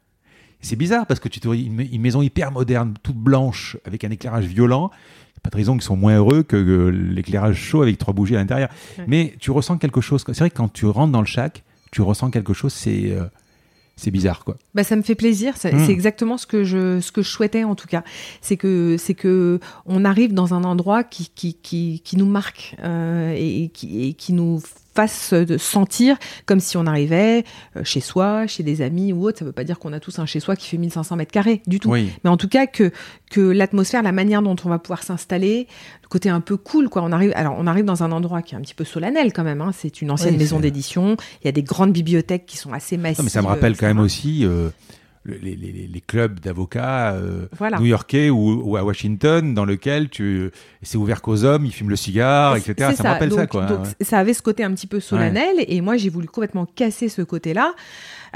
[0.62, 4.04] C'est bizarre parce que tu te dis une, une maison hyper moderne, toute blanche, avec
[4.04, 4.90] un éclairage violent.
[5.42, 6.56] Pas de raison qu'ils sont moins heureux que
[6.90, 8.68] l'éclairage chaud avec trois bougies à l'intérieur.
[8.98, 9.04] Ouais.
[9.06, 10.22] Mais tu ressens quelque chose.
[10.26, 13.24] C'est vrai que quand tu rentres dans le shack, tu ressens quelque chose, c'est euh,
[13.96, 14.56] c'est bizarre, quoi.
[14.74, 15.56] Bah, ça me fait plaisir.
[15.56, 15.84] Ça- Mm.
[15.86, 18.04] C'est exactement ce que je ce que je souhaitais en tout cas.
[18.42, 22.76] C'est que c'est que on arrive dans un endroit qui qui qui, qui nous marque
[22.84, 24.60] euh, et, qui et qui nous
[24.94, 27.44] fasse sentir comme si on arrivait
[27.76, 29.38] euh, chez soi, chez des amis ou autre.
[29.38, 31.62] Ça veut pas dire qu'on a tous un chez soi qui fait 1500 mètres carrés
[31.66, 31.90] du tout.
[31.90, 32.10] Oui.
[32.24, 32.90] Mais en tout cas que
[33.30, 35.68] que l'atmosphère, la manière dont on va pouvoir s'installer,
[36.02, 37.02] le côté un peu cool quoi.
[37.02, 39.44] On arrive alors on arrive dans un endroit qui est un petit peu solennel quand
[39.44, 39.60] même.
[39.60, 39.72] Hein.
[39.76, 41.16] C'est une ancienne Oui, maison d'édition.
[41.42, 43.18] Il y a des grandes bibliothèques qui sont assez massives.
[43.18, 43.94] Non, mais ça me rappelle quand etc.
[43.94, 44.70] même aussi euh,
[45.26, 47.78] les, les- les clubs d'avocats euh, Voilà.
[47.78, 50.50] new-yorkais ou, ou à Washington, dans lequel tu
[50.82, 52.74] c'est ouvert qu'aux hommes, ils fument le cigare, etc.
[52.90, 53.66] C'est Ça, me rappelle donc, ça, quoi.
[53.66, 53.90] donc ouais.
[54.04, 57.20] ça avait ce côté un petit peu solennel et moi j'ai voulu complètement casser ce
[57.22, 57.74] côté-là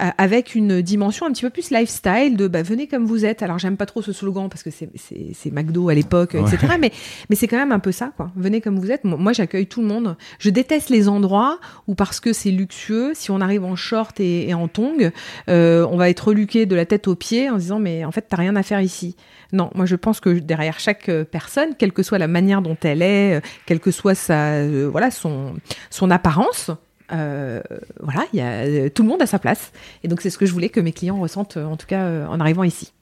[0.00, 3.42] euh, avec une dimension un petit peu plus lifestyle de bah, venez comme vous êtes.
[3.42, 4.90] Alors j'aime pas trop ce slogan parce que c'est-
[5.52, 6.74] McDo à l'époque, etc.
[6.80, 6.90] Mais,
[7.30, 8.30] mais c'est quand même un peu ça, quoi.
[8.36, 9.04] Venez comme vous êtes.
[9.04, 10.16] Moi j'accueille tout le monde.
[10.38, 14.48] Je déteste les endroits où parce que c'est luxueux, si on arrive en short et,
[14.48, 15.10] et en tongs,
[15.48, 18.10] euh, on va être reluqué de la tête aux pieds en se disant mais en
[18.12, 19.16] fait t'as rien à faire ici.
[19.52, 22.76] Non, moi je pense que derrière chaque euh, personne, quelle que soit la manière dont
[22.82, 25.54] elle est, euh, quelle que soit sa, euh, voilà, son,
[25.90, 26.70] son apparence,
[27.12, 27.60] euh,
[28.00, 29.72] voilà, il y a, euh, tout le monde a sa place.
[30.02, 32.26] Et donc c'est ce que je voulais que mes clients ressentent, euh, en tout cas
[32.26, 32.92] en arrivant ici.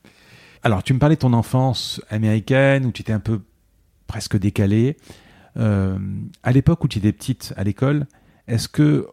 [0.65, 3.41] Alors, tu me parlais de ton enfance américaine où tu étais un peu
[4.07, 4.97] presque décalée.
[5.57, 5.99] Euh,
[6.45, 8.07] à l'époque où tu étais petite à l'école,
[8.47, 9.07] est-ce que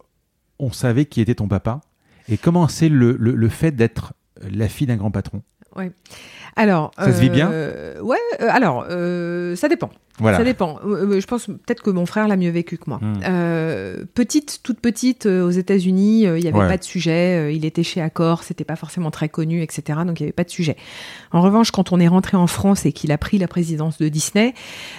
[0.60, 1.80] on savait qui était ton papa?
[2.28, 4.12] Et comment c'est le, le, le fait d'être
[4.48, 5.42] la fille d'un grand patron?
[6.56, 7.50] Alors, Ça se vit bien?
[7.50, 8.84] euh, Ouais, euh, alors
[9.56, 9.90] ça dépend.
[10.20, 10.38] Voilà.
[10.38, 10.78] Ça dépend.
[10.84, 12.98] Euh, euh, je pense peut-être que mon frère l'a mieux vécu que moi.
[13.00, 13.20] Hmm.
[13.24, 16.68] Euh, petite, toute petite, euh, aux États-Unis, euh, il n'y avait Ouais.
[16.68, 17.54] pas de sujet.
[17.54, 20.00] il était chez Accor, c'était pas forcément très connu, etc.
[20.06, 20.76] Donc il n'y avait pas de sujet.
[21.32, 24.08] En revanche, quand on est rentré en France et qu'il a pris la présidence de
[24.08, 24.54] Disney,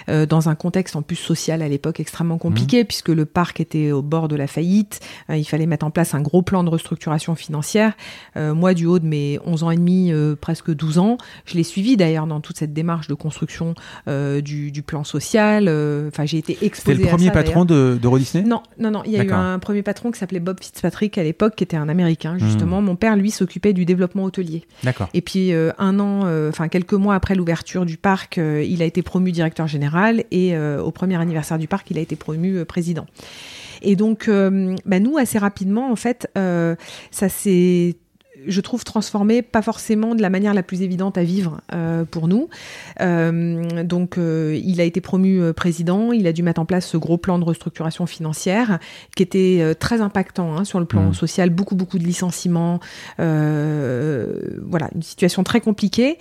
[0.08, 4.02] dans un contexte en plus social à l'époque extrêmement compliqué, puisque le parc était au
[4.02, 7.92] bord de la faillite, il fallait mettre en place un gros plan de restructuration financière.
[8.36, 11.96] Moi, du haut de mes 11 ans et demi, presque 12 ans, je l'ai suivi
[11.96, 13.74] d'ailleurs dans toute cette démarche de construction
[14.06, 15.11] du, du plan social.
[15.20, 18.44] Euh, Enfin, j'ai été C'était exposée le à premier ça, patron de, d'Euro Disney?
[18.44, 19.02] Non, non, non.
[19.04, 21.76] Il y a eu un premier patron qui s'appelait Bob Fitzpatrick à l'époque, qui était
[21.76, 22.82] un Américain, justement.
[22.82, 24.64] Mon père, lui, s'occupait du développement hôtelier.
[24.82, 25.08] D'accord.
[25.14, 28.84] Et puis, euh, un an, euh, enfin, quelques mois après l'ouverture du parc, il a
[28.84, 33.06] été promu directeur général et au premier anniversaire du parc, il a été promu président.
[33.82, 34.30] Et donc,
[34.86, 37.96] bah, nous, assez rapidement, en fait, ça s'est
[38.46, 42.26] je trouve transformé, pas forcément de la manière la plus évidente à vivre euh, pour
[42.26, 42.48] nous.
[43.00, 46.86] Euh, donc, euh, il a été promu euh, président, il a dû mettre en place
[46.86, 48.78] ce gros plan de restructuration financière
[49.14, 51.14] qui était euh, très impactant hein, sur le plan Mmh.
[51.14, 52.80] social, beaucoup beaucoup de licenciements,
[53.20, 56.18] euh, voilà, une situation très compliquée.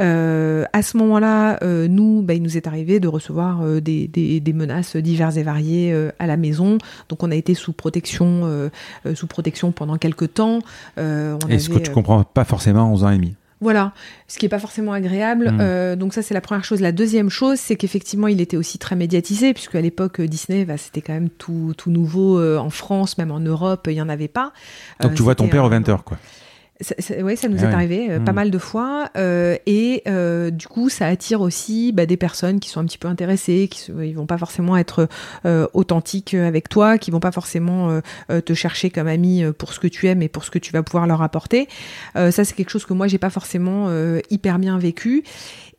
[0.00, 4.40] Euh, à ce moment-là, euh, nous, bah, il nous est arrivé de recevoir des, des,
[4.40, 6.78] des menaces diverses et variées euh, à la maison.
[7.08, 8.68] Donc, on a été sous protection,
[9.14, 10.60] sous protection pendant quelques temps.
[10.98, 13.34] Euh, on Et ce que tu euh, comprends pas forcément à 11 ans et demi.
[13.60, 13.92] voilà,
[14.28, 15.50] ce qui est pas forcément agréable.
[15.50, 15.58] Mm.
[15.60, 16.80] Euh, donc ça, c'est la première chose.
[16.80, 20.64] La deuxième chose, c'est qu'effectivement, il était aussi très médiatisé, puisque à l'époque, euh, Disney,
[20.64, 24.00] bah, c'était quand même tout, tout nouveau euh, en France, même en Europe, il y
[24.02, 24.52] en avait pas.
[25.00, 26.18] Donc Euh, tu vois ton père un- au 20h, quoi.
[27.22, 27.74] Oui, ça nous Ah est ouais.
[27.74, 28.34] arrivé euh, pas Mm.
[28.36, 29.10] mal de fois.
[29.16, 32.98] euh, et euh, du coup, ça attire aussi bah, des personnes qui sont un petit
[32.98, 35.08] peu intéressées, qui ils vont pas forcément être
[35.44, 39.52] euh, authentiques avec toi, qui vont pas forcément euh, euh, te chercher comme ami euh,
[39.52, 41.66] pour ce que tu aimes et pour ce que tu vas pouvoir leur apporter.
[42.16, 45.24] Euh, ça, c'est quelque chose que moi, j'ai pas forcément euh, hyper bien vécu.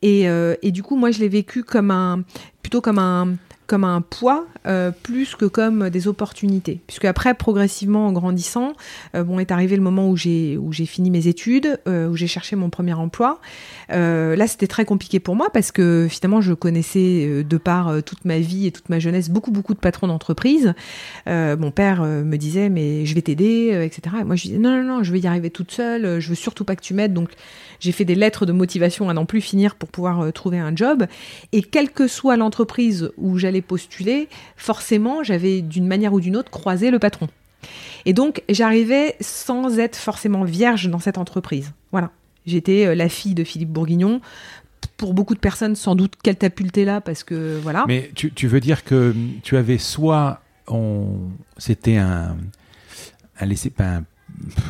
[0.02, 2.24] Et, euh, et du coup, moi, je l'ai vécu comme un,
[2.62, 3.36] plutôt comme un,
[3.70, 6.80] comme un poids euh, plus que comme des opportunités.
[6.88, 8.72] Puisque après, progressivement, en grandissant,
[9.14, 12.16] euh, bon, est arrivé le moment où j'ai où j'ai fini mes études, euh, où
[12.16, 13.40] j'ai cherché mon premier emploi.
[13.88, 18.38] Là, c'était très compliqué pour moi parce que finalement, je connaissais de par toute ma
[18.38, 20.74] vie et toute ma jeunesse beaucoup beaucoup de patrons d'entreprise.
[21.26, 24.16] Mon père me disait mais je vais t'aider, etc.
[24.20, 26.20] Et moi, je disais non non non, je vais y arriver toute seule.
[26.20, 27.14] Je veux surtout pas que tu m'aides.
[27.14, 27.30] Donc,
[27.80, 31.06] j'ai fait des lettres de motivation à n'en plus finir pour pouvoir trouver un job.
[31.50, 36.50] Et quelle que soit l'entreprise où j'allais postuler, forcément, j'avais d'une manière ou d'une autre
[36.50, 37.28] croisé le patron.
[38.06, 41.72] Et donc, j'arrivais sans être forcément vierge dans cette entreprise.
[41.92, 42.10] Voilà.
[42.46, 44.20] J'étais euh, la fille de Philippe Bourguignon.
[44.96, 47.84] Pour beaucoup de personnes, sans doute catapultée là, parce que voilà.
[47.86, 51.18] Mais tu, tu veux dire que tu avais soit on
[51.58, 52.36] c'était un
[53.38, 54.04] un laisser pas un,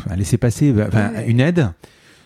[0.08, 1.26] un laisser passer enfin, Ouais.
[1.28, 1.70] une aide,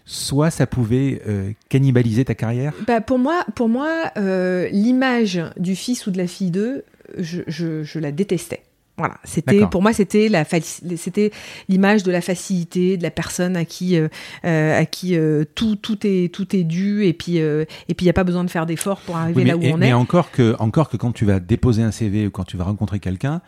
[0.05, 2.73] soit ça pouvait euh, cannibaliser ta carrière?
[2.87, 6.85] Bah, pour moi, pour moi euh, l'image du fils ou de la fille d'eux,
[7.19, 8.62] je, je, je la détestais.
[8.97, 11.33] Voilà, c'était pour moi c'était la c'était
[11.69, 14.09] l'image de la facilité de la personne à qui euh,
[14.45, 15.17] à qui
[15.57, 18.45] tout tout est tout est dû et puis et puis il y a pas besoin
[18.45, 19.93] de faire d'efforts pour arriver Oui, mais, là où et- on mais est.
[19.95, 23.01] encore que encore que quand tu vas déposer un CV ou quand tu vas rencontrer
[23.01, 23.40] quelqu'un,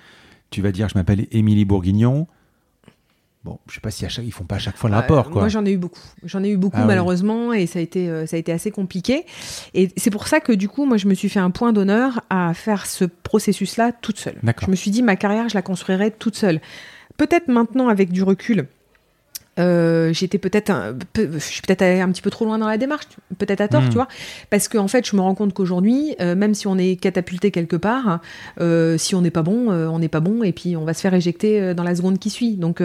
[0.50, 2.26] tu vas dire je m'appelle Émilie Bourguignon.
[3.46, 4.98] Bon, je sais pas si à chaque, ils font pas à chaque fois le Euh,
[4.98, 5.42] rapport quoi.
[5.42, 6.00] Moi, j'en ai eu beaucoup.
[6.24, 6.88] J'en ai eu beaucoup, Ah oui.
[6.88, 9.24] malheureusement, et ça a été, euh, ça a été assez compliqué.
[9.72, 12.22] Et c'est pour ça que, du coup, moi, je me suis fait un point d'honneur
[12.28, 14.40] à faire ce processus-là toute seule.
[14.64, 16.60] Je me suis dit, ma carrière, je la construirai toute seule.
[17.18, 18.66] Peut-être maintenant, avec du recul,
[19.58, 20.72] euh, j'étais peut-être
[21.12, 23.06] peu- je suis peut-être allée un petit peu trop loin dans la démarche,
[23.38, 23.88] peut-être à tort, Mm.
[23.88, 24.08] tu vois,
[24.50, 27.76] parce qu'en fait, je me rends compte qu'aujourd'hui, euh, même si on est catapulté quelque
[27.76, 28.20] part,
[28.60, 31.00] euh, si on n'est pas bon, on n'est pas bon, et puis on va se
[31.00, 32.56] faire éjecter dans la seconde qui suit.
[32.56, 32.82] Donc,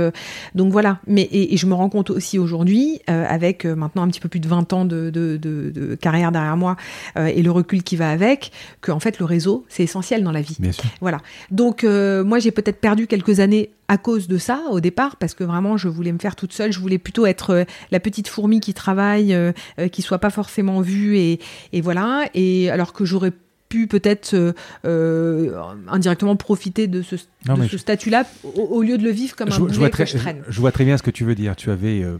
[0.55, 0.99] donc voilà.
[1.07, 4.39] Mais et, et je me rends compte aussi aujourd'hui, avec maintenant un petit peu plus
[4.39, 6.75] de 20 ans de, de, de, de carrière derrière moi
[7.17, 10.41] et le recul qui va avec, que en fait le réseau c'est essentiel dans la
[10.41, 10.55] vie.
[10.59, 10.85] Bien sûr.
[11.01, 11.17] Voilà.
[11.51, 15.43] Donc moi j'ai peut-être perdu quelques années à cause de ça au départ parce que
[15.43, 18.61] vraiment je voulais me faire toute seule, je voulais plutôt être euh, la petite fourmi
[18.61, 21.39] qui travaille, euh, euh, qui soit pas forcément vue et,
[21.73, 22.25] et voilà.
[22.33, 23.33] Et alors que j'aurais
[23.67, 24.53] pu peut-être euh,
[24.85, 29.51] euh, indirectement profiter de ce, je- statut-là au, au lieu de le vivre comme un
[29.51, 30.41] je, je boulet vois que très, je traîne.
[30.47, 31.55] je vois très bien ce que tu veux dire.
[31.57, 32.17] Tu avais, euh,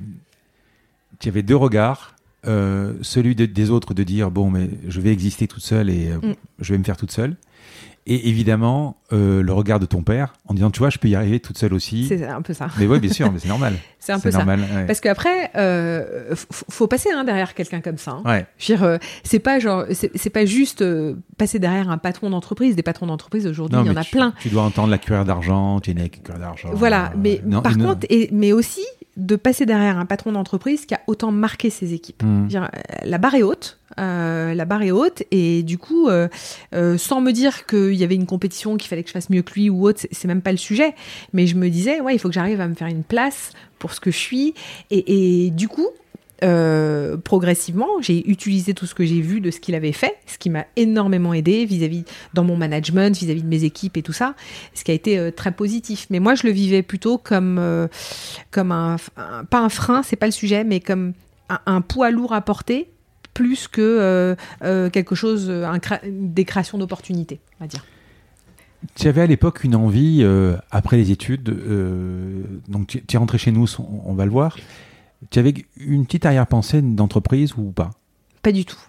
[1.19, 2.15] tu avais deux regards.
[2.43, 6.33] Celui de- des autres de dire bon mais je vais exister toute seule et Mm.
[6.59, 7.35] je vais me faire toute seule
[8.07, 11.15] et évidemment euh, le regard de ton père en disant tu vois je peux y
[11.15, 12.67] arriver toute seule aussi C'est un peu ça.
[12.79, 14.39] mais oui bien sûr mais c'est normal C'est un peu ça.
[14.39, 14.85] normal ouais.
[14.87, 18.13] Parce qu'après, euh, faut passer hein, derrière quelqu'un comme ça.
[18.13, 18.23] hein.
[18.25, 18.45] Ouais.
[18.57, 22.31] Je veux dire, euh, c'est pas genre, c'est pas juste euh, passer derrière un patron
[22.31, 22.75] d'entreprise.
[22.75, 24.33] Des patrons d'entreprise aujourd'hui, il y en mais a tu, plein.
[24.41, 27.41] tu dois entendre la cuillère d'argent tu es né avec une cuillère d'argent Voilà, mais
[27.45, 28.81] Euh, non, par contre, et, mais aussi
[29.17, 32.23] de passer derrière un patron d'entreprise qui a autant marqué ses équipes.
[32.23, 36.07] Veux dire, euh, la barre est haute, euh, la barre est haute, et du coup,
[36.07, 36.27] euh,
[36.73, 39.41] euh, sans me dire qu'il y avait une compétition, qu'il fallait que je fasse mieux
[39.41, 40.93] que lui ou autre, c'est- même pas le sujet.
[41.33, 43.93] Mais je me disais, ouais, il faut que j'arrive à me faire une place pour
[43.93, 44.53] ce que je suis,
[44.89, 45.87] et, du coup.
[47.23, 50.49] progressivement, j'ai utilisé tout ce que j'ai vu de ce qu'il avait fait, ce qui
[50.49, 54.33] m'a énormément aidé vis-à-vis dans mon management, vis-à-vis de mes équipes et tout ça,
[54.73, 56.07] ce qui a été très positif.
[56.09, 57.61] Mais moi, je le vivais plutôt comme
[58.49, 58.95] comme un,
[59.51, 61.13] pas un frein, c'est pas le sujet, mais comme
[61.67, 62.89] un poids lourd à porter
[63.33, 67.85] plus que euh, euh, quelque chose, un des créations d'opportunités, on va dire.
[68.95, 73.19] Tu avais à l'époque une envie, euh, après les études, euh, donc tu, tu es
[73.19, 74.57] rentré chez nous, on, on va le voir.
[75.29, 77.91] Tu avais une petite arrière-pensée d'entreprise ou pas?
[78.41, 78.79] Pas du tout.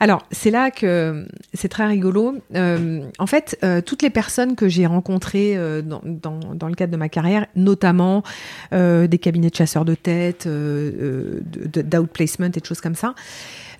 [0.00, 2.34] Alors, c'est là que c'est très rigolo.
[2.54, 6.74] Euh, en fait, euh, toutes les personnes que j'ai rencontrées euh, dans, dans, dans le
[6.74, 8.24] cadre de ma carrière, notamment
[8.72, 13.14] des cabinets de chasseurs de tête, d'outplacement et de choses comme ça,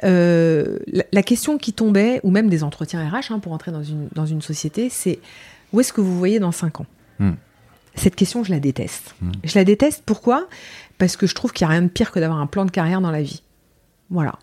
[0.03, 4.09] la, la question qui tombait, ou même des entretiens RH hein, pour entrer dans une,
[4.15, 5.19] dans une société, c'est
[5.73, 6.87] où est-ce que vous voyez dans 5 ans?
[7.19, 7.33] Hmm.
[7.95, 9.15] Cette question, je la déteste.
[9.21, 9.33] Hmm.
[9.45, 10.47] Je la déteste pourquoi?
[10.99, 12.71] Parce que je trouve qu'il n'y a rien de pire que d'avoir un plan de
[12.71, 13.43] carrière dans la vie.
[14.13, 14.35] Voilà.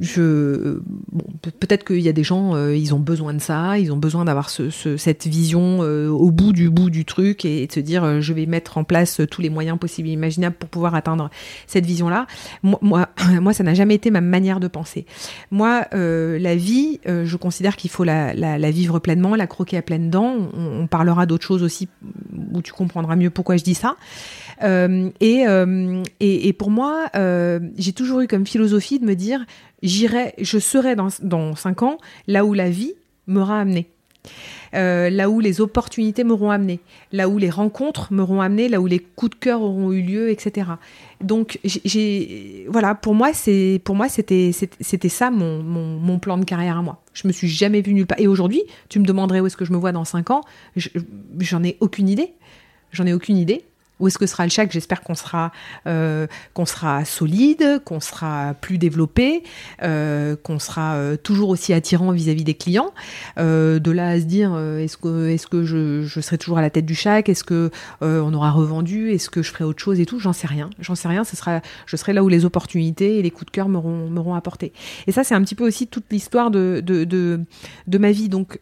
[0.00, 0.80] Je,
[1.12, 3.98] bon, peut-être qu'il y a des gens, euh, ils ont besoin de ça, ils ont
[3.98, 7.72] besoin d'avoir ce, ce, cette vision euh, au bout du bout du truc et, de
[7.72, 10.70] se dire, euh, je vais mettre en place tous les moyens possibles et imaginables pour
[10.70, 11.28] pouvoir atteindre
[11.66, 12.26] cette vision-là.
[12.62, 13.10] Moi, moi,
[13.42, 15.04] moi, ça n'a jamais été ma manière de penser.
[15.50, 19.82] Moi, la vie, je considère qu'il faut la, la, la, vivre pleinement, la croquer à
[19.82, 20.34] pleines dents.
[20.54, 21.88] On, on parlera d'autres choses aussi
[22.54, 23.96] où tu comprendras mieux pourquoi je dis ça.
[24.62, 29.14] Euh, et, euh, et, et, pour moi, euh, j'ai toujours eu comme philosophie de me
[29.14, 29.44] dire,
[29.82, 32.94] j'irai, je serai dans, dans cinq ans là où la vie
[33.26, 33.88] m'aura amené.
[34.72, 36.80] Là où les opportunités m'auront amené,
[37.12, 40.30] là où les rencontres m'auront amené, là où les coups de cœur auront eu lieu,
[40.30, 40.66] etc.
[41.20, 46.44] Donc, j'ai, voilà, pour moi, c'est, pour moi, c'était, c'était ça mon, mon, plan de
[46.44, 47.00] carrière à moi.
[47.12, 48.18] Je me suis jamais vue nulle part.
[48.18, 50.40] Et aujourd'hui, tu me demanderais où est-ce que je me vois dans cinq ans,
[51.38, 52.32] j'en ai aucune idée.
[52.90, 53.64] J'en ai aucune idée.
[54.04, 54.70] Où est-ce que sera le chèque?
[54.70, 55.50] J'espère qu'on sera,
[55.86, 59.44] euh, qu'on sera solide, qu'on sera plus développé,
[59.82, 62.92] euh, qu'on sera euh, toujours aussi attirant vis-à-vis des clients.
[63.38, 67.30] De là à se dire, est-ce que, je, serai toujours à la tête du chèque?
[67.30, 67.70] Est-ce que
[68.02, 69.10] on aura revendu?
[69.10, 70.18] Est-ce que je ferai autre chose et tout?
[70.18, 70.68] J'en sais rien.
[70.80, 71.24] J'en sais rien.
[71.24, 74.34] Ce sera, je serai là où les opportunités et les coups de cœur m'auront, m'auront
[74.34, 74.74] apporté.
[75.06, 77.40] Et ça, c'est un petit peu aussi toute l'histoire de, de, de,
[77.86, 78.28] de ma vie.
[78.28, 78.58] Donc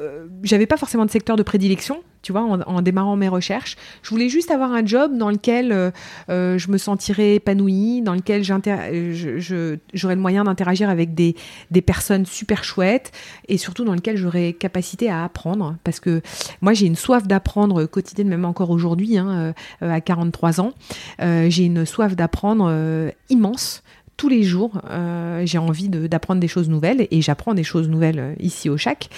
[0.00, 3.76] euh, j'avais pas forcément de secteur de prédilection, tu vois, en, démarrant mes recherches.
[4.02, 5.90] Je voulais juste avoir un job dans lequel euh,
[6.28, 11.34] euh, je me sentirais épanouie, dans lequel j'aurais le moyen d'interagir avec des,
[11.72, 13.10] des, personnes super chouettes
[13.48, 15.76] et surtout dans lequel j'aurais capacité à apprendre.
[15.82, 16.22] Parce que
[16.60, 20.72] moi, j'ai une soif d'apprendre quotidienne, même encore aujourd'hui, hein, à 43 ans.
[21.20, 23.82] j'ai une soif d'apprendre immense
[24.18, 28.18] tous les jours, euh, j'ai envie d'apprendre des choses nouvelles et j'apprends des choses nouvelles
[28.18, 29.08] euh, ici au CHAC.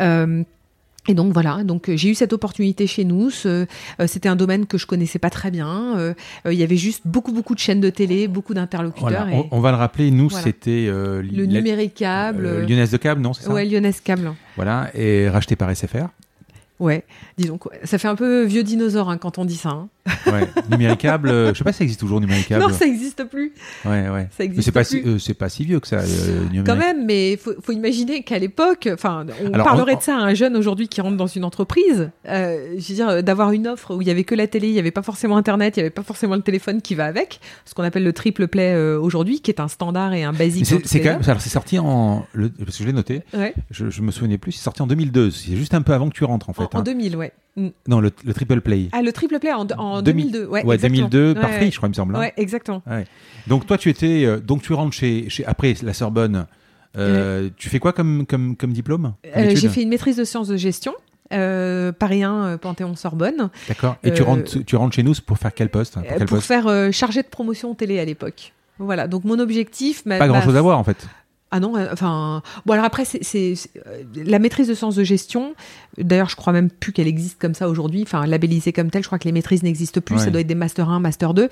[0.00, 0.44] Euh,
[1.08, 3.30] et donc voilà, donc j'ai eu cette opportunité chez nous.
[3.30, 6.14] C'était un domaine que je connaissais pas très bien.
[6.44, 9.26] il y avait juste beaucoup beaucoup de chaînes de télé, beaucoup d'interlocuteurs.
[9.28, 10.42] Voilà, on, on, va le rappeler, nous voilà.
[10.42, 14.32] c'était euh, le numéricable, euh, Lyonnaise de câble, non c'est ça Ouais, Lyonnaise câble.
[14.56, 16.08] Voilà, et racheté par SFR.
[16.80, 17.04] Ouais,
[17.38, 17.60] disons.
[17.84, 19.68] Ça fait un peu vieux dinosaure hein, quand on dit ça.
[19.68, 19.88] Hein.
[20.26, 22.62] Ouais, numéricable, euh, je sais pas si ça existe toujours numéricable.
[22.62, 23.52] Non, ça existe plus.
[23.84, 24.28] Ouais, ouais.
[24.36, 25.02] Ça existe mais c'est pas plus.
[25.02, 25.98] si, euh, c'est pas si vieux que ça.
[25.98, 30.02] Euh, Quand même, mais faut, faut imaginer qu'à l'époque, enfin, on Alors, parlerait on, de
[30.02, 32.10] ça à un jeune aujourd'hui qui rentre dans une entreprise.
[32.28, 34.74] Euh, je veux dire, d'avoir une offre où il y avait que la télé, il
[34.74, 37.40] y avait pas forcément Internet, il y avait pas forcément le téléphone qui va avec,
[37.64, 40.66] ce qu'on appelle le triple play euh, aujourd'hui, qui est un standard et un basique.
[40.66, 43.22] C'est quand même, alors c'est sorti en, le, parce que je l'ai noté.
[43.34, 43.54] Ouais.
[43.70, 44.52] Je, je me souvenais plus.
[44.52, 45.30] C'est sorti en 2002.
[45.30, 46.62] C'est juste un peu avant que tu rentres en fait.
[46.62, 46.80] En, hein.
[46.80, 47.32] en 2000, ouais.
[47.88, 48.88] Non, le, le, triple play.
[48.92, 50.46] Ah, le triple play en, en 2002.
[50.46, 52.16] Ouais, ouais 2002 par ouais, Free, je crois, il me semble.
[52.16, 52.82] Ouais, exactement.
[52.86, 53.06] Ouais.
[53.46, 56.46] Donc toi, tu étais, euh, donc tu rentres chez, chez après la Sorbonne.
[56.98, 57.48] Euh.
[57.56, 60.56] Tu fais quoi comme comme comme diplôme euh, J'ai fait une maîtrise de sciences de
[60.56, 60.94] gestion.
[61.30, 63.50] Paris 1, euh, Panthéon-Sorbonne.
[63.68, 63.96] D'accord.
[64.04, 66.46] Et tu rentres, tu rentres chez nous pour faire quel poste Pour, quel pour poste?
[66.46, 68.52] faire chargé de promotion télé à l'époque.
[68.78, 69.08] Voilà.
[69.08, 70.04] Donc mon objectif.
[70.04, 71.06] Pas grand chose à voir en fait.
[71.52, 73.54] Ah non, enfin bon alors après c'est
[73.86, 75.54] euh, la maîtrise de sens de gestion.
[75.96, 79.02] D'ailleurs, je crois même plus qu'elle existe comme ça aujourd'hui, enfin labellisée comme telle.
[79.02, 80.16] Je crois que les maîtrises n'existent plus.
[80.16, 80.24] Ouais.
[80.24, 81.48] Ça doit être des master 1, master 2.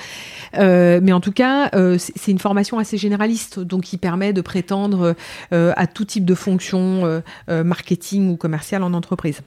[0.59, 4.41] Euh, mais en tout cas, euh, c'est une formation assez généraliste, donc qui permet de
[4.41, 5.15] prétendre
[5.53, 9.43] euh, à tout type de fonction euh, marketing ou commercial en entreprise.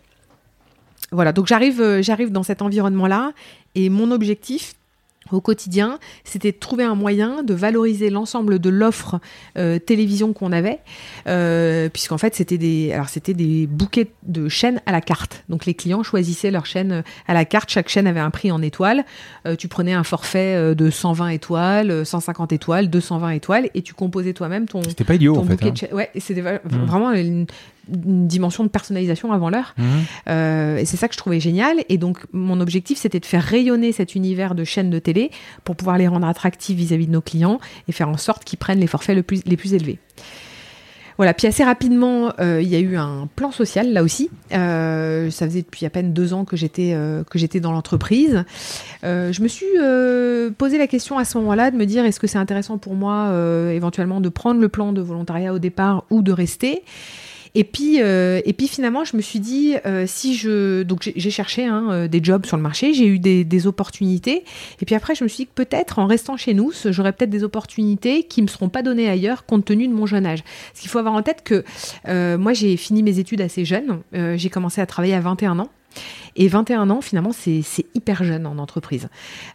[1.12, 3.32] Voilà, donc j'arrive j'arrive dans cet environnement là
[3.76, 4.74] et mon objectif
[5.32, 9.20] au quotidien, c'était de trouver un moyen de valoriser l'ensemble de l'offre
[9.58, 10.80] euh, télévision qu'on avait,
[11.28, 15.44] euh, puisqu'en fait c'était des, alors c'était des bouquets de chaînes à la carte.
[15.50, 17.70] Donc les clients choisissaient leur chaîne à la carte.
[17.70, 19.06] Chaque chaîne avait un prix en étoiles.
[19.46, 24.34] Euh, tu prenais un forfait de 120 étoiles, 150 étoiles, 220 étoiles, et tu composais
[24.34, 24.82] toi-même ton.
[24.84, 25.54] C'était pas idiot en fait.
[25.54, 25.88] Bouquet Hein.
[25.90, 25.96] de.
[25.96, 26.60] Ouais, c'était mmh.
[26.86, 27.48] vraiment une,
[27.92, 29.74] une dimension de personnalisation avant l'heure.
[29.78, 29.84] Mmh.
[30.30, 31.78] Euh, et c'est ça que je trouvais génial.
[31.90, 35.32] Et donc, mon objectif, c'était de faire rayonner cet univers de chaînes de télé
[35.64, 38.60] pour pouvoir les rendre attractifs vis-à-vis -vis de nos clients et faire en sorte qu'ils
[38.60, 40.00] prennent les forfaits le plus, les plus élevés.
[41.18, 44.30] Voilà, puis assez rapidement, euh, il y a eu un plan social là aussi.
[44.54, 48.46] Euh, ça faisait depuis à peine deux ans que j'étais euh, que j'étais dans l'entreprise.
[49.04, 49.66] Je me suis
[50.58, 53.34] posé la question à ce moment-là de me dire est-ce que c'est intéressant pour moi
[53.72, 56.84] éventuellement de prendre le plan de volontariat au départ ou de rester?
[57.56, 60.84] Et puis, euh, et puis finalement, je me suis dit, euh, si je.
[60.84, 64.44] Donc j'ai cherché hein, des jobs sur le marché, j'ai eu des, des, opportunités.
[64.82, 67.30] Et puis après, je me suis dit que peut-être en restant chez nous, j'aurais peut-être
[67.30, 70.44] des opportunités qui ne me seront pas données ailleurs compte tenu de mon jeune âge.
[70.44, 71.64] Parce qu'il faut avoir en tête que
[72.08, 74.00] euh, moi, j'ai fini mes études assez jeune.
[74.14, 75.70] j'ai commencé à travailler à 21 ans.
[76.36, 77.64] Et 21 ans, finalement, c'est
[77.96, 79.10] hyper jeune en entreprise.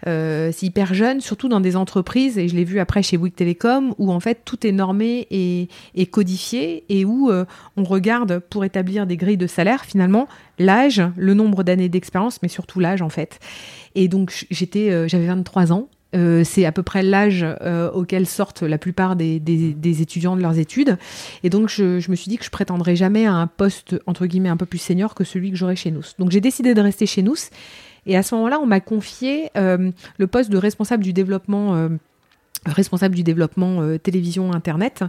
[0.07, 3.35] Euh, c'est hyper jeune, surtout dans des entreprises, et je l'ai vu après chez Bouygues
[3.35, 7.45] Télécom, où en fait tout est normé et, codifié, et où euh,
[7.77, 10.27] on regarde pour établir des grilles de salaire, finalement,
[10.59, 13.39] l'âge, le nombre d'années d'expérience, mais surtout l'âge en fait.
[13.95, 18.27] Et donc j'étais, euh, j'avais 23 ans, Euh, c'est à peu près l'âge euh, auquel
[18.27, 19.41] sortent la plupart des,
[19.85, 20.99] étudiants de leurs études.
[21.43, 24.49] Et donc, je, me suis dit que je prétendrais jamais à un poste, entre guillemets,
[24.49, 26.03] un peu plus senior que celui que j'aurais chez nous.
[26.19, 27.35] Donc, j'ai décidé de rester chez nous.
[28.07, 31.89] Et à ce moment-là, on m'a confié le poste de responsable du développement
[32.67, 35.05] responsable du développement euh, télévision internet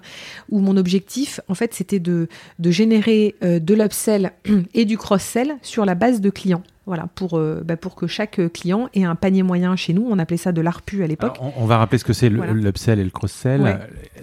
[0.50, 2.28] où mon objectif en fait c'était de,
[2.64, 4.34] générer euh, de l'upsell
[4.74, 8.42] et du cross-sell sur la base de clients voilà, pour, euh, bah, pour que chaque
[8.52, 10.06] client ait un panier moyen chez nous.
[10.10, 11.38] On appelait ça de l'ARPU à l'époque.
[11.58, 13.80] On, va rappeler ce que c'est l'upsell et le cross-sell.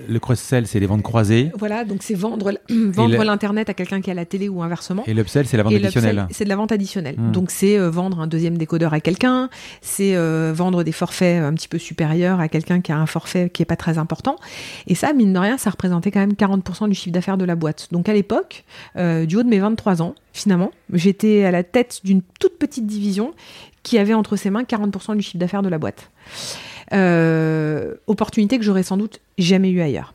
[0.08, 1.50] Le cross-sell, c'est les ventes croisées.
[1.56, 5.04] Voilà, donc c'est vendre, vendre l'Internet à quelqu'un qui a la télé ou inversement.
[5.06, 6.26] Et l'upsell, c'est la vente additionnelle.
[6.30, 7.16] C'est de la vente additionnelle.
[7.18, 7.32] Hmm.
[7.32, 9.48] Donc c'est euh, vendre un deuxième décodeur à quelqu'un,
[9.80, 13.48] c'est euh, vendre des forfaits un petit peu supérieurs à quelqu'un qui a un forfait
[13.48, 14.36] qui n'est pas très important.
[14.86, 17.54] Et ça, mine de rien, ça représentait quand même 40% du chiffre d'affaires de la
[17.54, 17.88] boîte.
[17.90, 18.64] Donc à l'époque,
[18.96, 20.70] du haut de mes 23 ans, finalement.
[20.92, 23.32] J'étais à la tête d'une toute petite division
[23.82, 26.10] qui avait entre ses mains 40% du chiffre d'affaires de la boîte.
[26.92, 30.14] Euh, opportunité que j'aurais sans doute jamais eu ailleurs.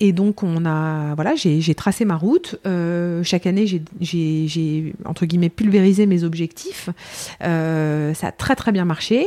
[0.00, 2.56] Et donc on a, voilà, j'ai tracé ma route.
[2.66, 3.66] Euh, chaque année,
[4.00, 6.88] j'ai entre guillemets pulvérisé mes objectifs.
[7.42, 9.26] Euh, ça a très très bien marché.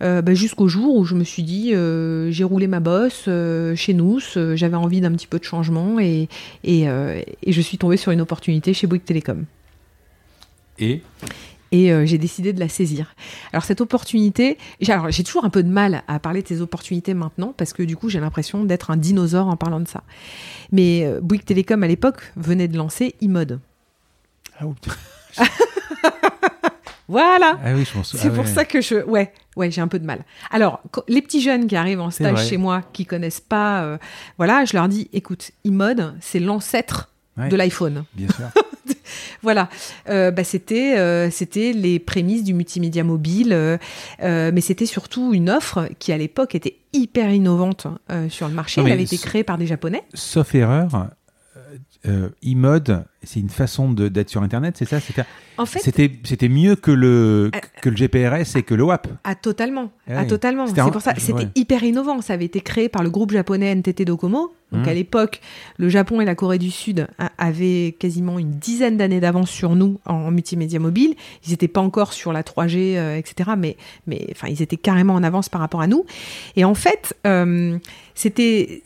[0.00, 3.26] Bah, jusqu'au jour où je me suis dit, j'ai roulé ma bosse
[3.74, 4.20] chez nous,
[4.54, 6.28] j'avais envie d'un petit peu de changement et,
[6.62, 6.86] et,
[7.46, 9.46] je suis tombée sur une opportunité chez Bouygues Télécom.
[11.74, 13.14] Et j'ai décidé de la saisir.
[13.52, 17.52] Alors cette opportunité, j'ai toujours un peu de mal à parler de ces opportunités maintenant
[17.56, 20.02] parce que du coup j'ai l'impression d'être un dinosaure en parlant de ça.
[20.72, 23.60] Mais Bouygues Télécom à l'époque venait de lancer e-mode.
[24.58, 24.64] Ah,
[27.08, 27.58] Voilà.
[27.62, 27.68] Ah
[28.02, 30.24] c'est ah pour ça que je, ouais, ouais, j'ai un peu de mal.
[30.50, 33.98] Alors, les petits jeunes qui arrivent en stage chez moi, qui connaissent pas, euh,
[34.38, 38.04] voilà, je leur dis, écoute, e-mode, c'est l'ancêtre de l'iPhone.
[38.14, 38.46] Bien sûr.
[39.44, 39.68] voilà,
[40.08, 43.78] euh, bah, c'était euh, c'était les prémices du multimédia mobile,
[44.20, 47.86] mais c'était surtout une offre qui à l'époque était hyper innovante
[48.28, 48.80] sur le marché.
[48.84, 50.02] Elle avait été créée par des Japonais.
[50.14, 51.08] Sauf erreur,
[52.06, 54.98] e-mode, c'est une façon d'être sur Internet, c'est ça?
[55.56, 59.08] En fait, c'était mieux que le euh, que le GPRS et que le WAP.
[59.22, 60.66] Ah totalement, ah, totalement.
[60.66, 62.20] C'est pour ça, c'était hyper innovant.
[62.20, 64.52] Ça avait été créé par le groupe japonais NTT Docomo.
[64.72, 64.88] Donc mmh.
[64.88, 65.40] à l'époque,
[65.76, 67.06] le Japon et la Corée du Sud
[67.38, 71.14] avaient quasiment une dizaine d'années d'avance sur nous en, multimédia mobile.
[71.46, 73.50] Ils n'étaient pas encore sur la 3G, euh, etc.
[73.56, 73.76] Mais
[74.08, 76.04] mais enfin, ils étaient carrément en avance par rapport à nous.
[76.56, 77.78] Et en fait, euh,
[78.16, 78.82] c'était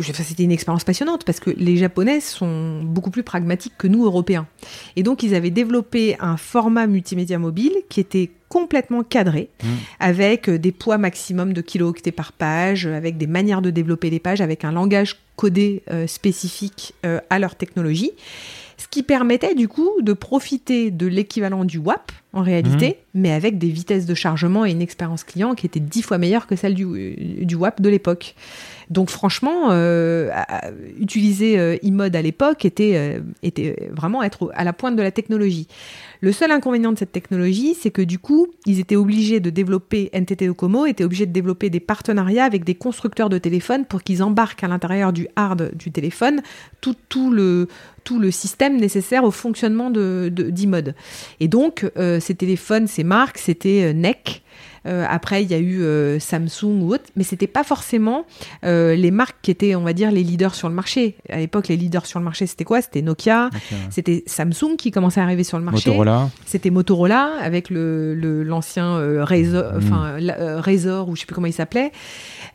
[0.00, 4.46] c'était une expérience passionnante parce que les Japonais sont beaucoup plus pragmatiques que nous, Européens.
[4.96, 9.66] Et donc, ils avaient développé un format multimédia mobile qui était complètement cadré, mmh.
[9.98, 14.20] avec euh, des poids maximum de kilooctets par page, avec des manières de développer les
[14.20, 18.10] pages, avec un langage codé euh, spécifique euh, à leur technologie.
[18.76, 23.20] Ce qui permettait du coup de profiter de l'équivalent du WAP en réalité, mmh.
[23.20, 26.46] mais avec des vitesses de chargement et une expérience client qui était dix fois meilleure
[26.46, 28.34] que celle du, du WAP de l'époque.
[28.92, 30.30] Donc franchement, euh,
[31.00, 35.10] utiliser euh, e-mode à l'époque était, euh, était vraiment être à la pointe de la
[35.10, 35.66] technologie.
[36.20, 40.10] Le seul inconvénient de cette technologie, c'est que du coup, ils étaient obligés de développer,
[40.12, 44.22] NTT Docomo était obligé de développer des partenariats avec des constructeurs de téléphones pour qu'ils
[44.22, 46.42] embarquent à l'intérieur du hard du téléphone
[46.82, 47.68] tout, tout, le,
[48.04, 50.94] tout le système nécessaire au fonctionnement de, d'e-mode.
[51.40, 54.42] Et donc, ces téléphones, ces marques, c'était NEC, euh,
[54.84, 58.26] après, il y a eu euh, Samsung ou autre, mais c'était pas forcément
[58.64, 61.16] euh, les marques qui étaient, on va dire, les leaders sur le marché.
[61.28, 62.82] À l'époque, les leaders sur le marché, c'était quoi?
[62.82, 63.50] C'était Nokia,
[63.90, 65.90] c'était Samsung qui commençait à arriver sur le marché.
[65.90, 66.30] Motorola.
[66.46, 68.14] C'était Motorola avec le
[68.44, 69.76] l'ancien Razor, mm.
[69.78, 70.16] enfin
[70.60, 71.92] Razor ou je sais plus comment il s'appelait.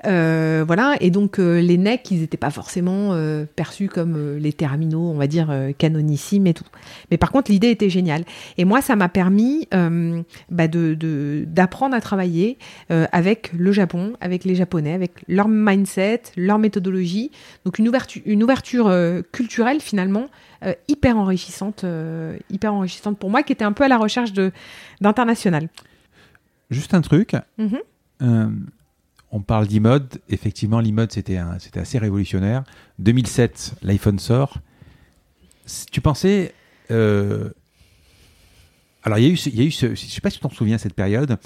[0.04, 3.18] Voilà, et donc les NEC, ils n'étaient pas forcément
[3.56, 6.66] perçus comme les terminaux, on va dire, canonissimes et tout.
[7.12, 8.24] Mais par contre, l'idée était géniale.
[8.58, 9.68] Et moi, ça m'a permis
[10.50, 12.58] bah, de d'apprendre à travailler
[12.92, 17.32] euh, avec le Japon, avec les Japonais, avec leur mindset, leur méthodologie.
[17.66, 20.28] Donc une ouverture, une ouverture euh, culturelle finalement
[20.64, 21.86] euh, hyper enrichissante,
[22.50, 24.52] hyper enrichissante pour moi, qui était un peu à la recherche de
[25.02, 25.70] d'international.
[26.70, 27.36] Juste un truc.
[27.60, 28.52] Mm-hmm.
[29.32, 30.22] On parle d'e-mode.
[30.30, 31.38] Effectivement, l'e-mode, c'était
[31.76, 32.64] assez révolutionnaire.
[33.00, 34.58] 2007, l'iPhone sort.
[35.92, 36.54] Tu pensais.
[36.90, 37.50] Alors,
[39.18, 40.44] il y a eu, il y a eu ce, je ne sais pas si tu
[40.44, 41.38] t'en souviens, cette période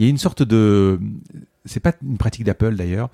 [0.00, 0.98] il y a une sorte de,
[1.66, 3.10] c'est pas une pratique d'Apple d'ailleurs,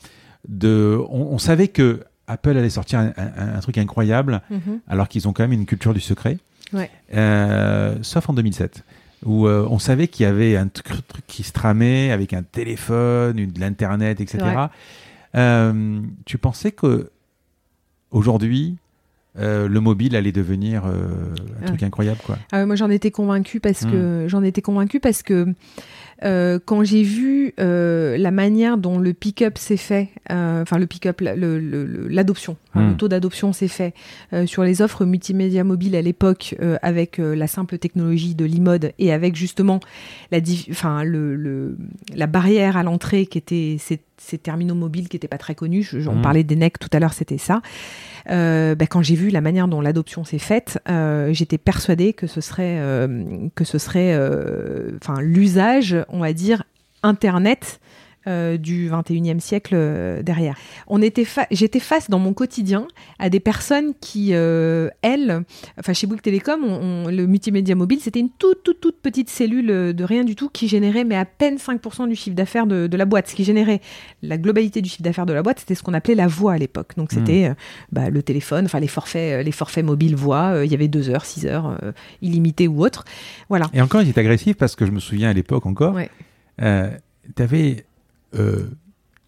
[0.49, 4.79] de, on, savait que Apple allait sortir un, truc incroyable, mhm.
[4.87, 6.39] alors qu'ils ont quand même une culture du secret.
[7.13, 8.85] Euh, sauf en 2007,
[9.25, 13.39] où euh, on savait qu'il y avait un truc, qui se tramait avec un téléphone,
[13.39, 14.67] une, de l'internet, etc.
[15.35, 17.11] Euh, tu pensais que
[18.11, 18.77] aujourd'hui,
[19.39, 22.39] le mobile allait devenir un truc incroyable, quoi.
[22.53, 23.91] Ah moi, j'en étais convaincu parce mmh.
[23.91, 25.47] que j'en étais convaincu parce que
[26.25, 30.87] euh, quand j'ai vu euh, la manière dont le pick-up s'est fait, euh, enfin le
[30.87, 32.97] pick-up, l'adoption, le, le, hmm.
[32.97, 33.95] taux d'adoption s'est fait
[34.47, 39.37] sur les offres multimédia mobiles à l'époque avec la simple technologie de l'e-mode et avec
[39.37, 39.81] justement
[40.33, 40.39] la,
[40.71, 41.77] enfin, le,
[42.15, 43.77] la barrière à l'entrée qui était
[44.27, 45.95] ces, terminaux mobiles qui n'étaient pas très connus.
[46.07, 46.23] On hmm.
[46.23, 47.63] parlait des NEC tout à l'heure, c'était ça.
[48.31, 52.27] Euh, bah, quand j'ai vu la manière dont l'adoption s'est faite, euh, j'étais persuadée que
[52.27, 54.17] ce serait, euh, que ce serait,
[55.01, 56.65] enfin, l'usage, on va dire,
[57.03, 57.81] Internet
[58.29, 60.57] euh, du 21e siècle euh, derrière.
[60.89, 62.89] On était j'étais face dans mon quotidien
[63.21, 65.45] à des personnes qui, euh, elles,
[65.79, 69.95] enfin chez Bouygues Télécom, on, le multimédia mobile, c'était une toute, toute, toute petite cellule
[69.95, 73.05] de rien du tout qui générait mais à peine 5% du chiffre d'affaires de, la
[73.05, 73.29] boîte.
[73.29, 73.81] Ce qui générait
[74.23, 76.59] la globalité du chiffre d'affaires de la boîte, c'était ce qu'on appelait la voix à
[76.59, 76.97] l'époque.
[76.97, 77.55] Donc c'était hmm.
[77.93, 81.25] bah, le téléphone, enfin les forfaits, les forfaits mobiles voix, il y avait 2 heures,
[81.25, 81.79] 6 heures,
[82.23, 83.05] illimité ou autre.
[83.49, 83.67] Voilà.
[83.73, 86.11] Et encore, il est agressif parce que je me souviens à l'époque encore, ouais.
[86.59, 87.87] tu avais
[88.35, 88.71] euh,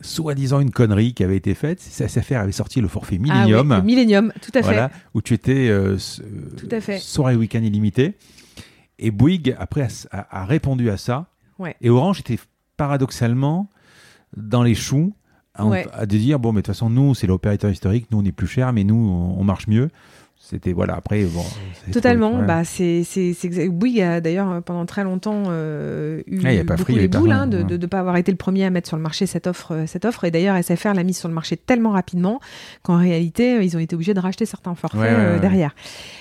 [0.01, 1.81] soi-disant une connerie qui avait été faite.
[1.81, 3.73] SFR avait sorti le forfait Millennium.
[3.73, 4.89] Ah Millennium, tout à fait.
[5.15, 5.97] où tu étais euh,
[6.57, 6.99] tout à fait.
[6.99, 8.15] soirée week-end illimité.
[8.99, 11.27] Et Bouygues, après, a, répondu à ça.
[11.81, 12.39] Et Orange était
[12.77, 13.71] paradoxalement
[14.37, 15.15] dans les choux
[15.55, 18.47] à, dire bon, mais de toute façon, nous, c'est l'opérateur historique, nous, on est plus
[18.47, 19.91] cher, mais nous, on marche mieux
[20.49, 21.45] c'était voilà après bon
[21.93, 23.35] totalement bah c'est c'est
[24.03, 28.01] a d'ailleurs pendant très longtemps euh, eu ah, beaucoup les boules hein, de ne pas
[28.01, 30.25] avoir été le premier à mettre sur le marché cette offre euh, cette offre.
[30.25, 32.41] Et d'ailleurs SFR l'a mise sur le marché tellement rapidement
[32.83, 35.75] qu'en réalité ils ont été obligés de racheter certains forfaits euh, derrière.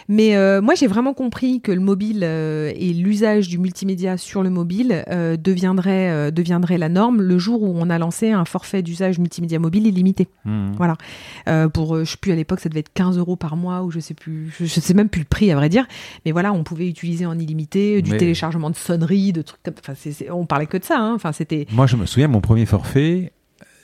[0.08, 5.06] Mais moi j'ai vraiment compris que le mobile et l'usage du multimédia sur le mobile
[5.40, 9.88] deviendrait deviendrait la norme le jour où on a lancé un forfait d'usage multimédia mobile
[9.88, 10.28] illimité.
[10.46, 10.72] Mmh.
[10.78, 10.98] voilà.
[11.70, 14.00] Pour je sais plus à l'époque ça devait être 15 euros par mois ou je
[14.00, 15.86] sais plus, je, sais même plus le prix à vrai dire,
[16.26, 19.93] mais voilà, on pouvait utiliser en illimité du téléchargement de sonneries, de trucs comme, enfin,
[20.32, 21.13] on parlait que de ça, hein.
[21.15, 21.68] enfin c'était.
[21.72, 23.32] Moi, je me souviens, mon premier forfait,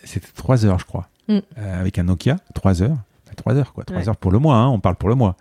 [0.03, 1.39] c'était 3 heures, je crois, mm.
[1.57, 2.97] euh, avec un Nokia, 3 heures,
[3.36, 5.36] 3 heures quoi, 3 heures pour le mois, hein, on parle pour le mois.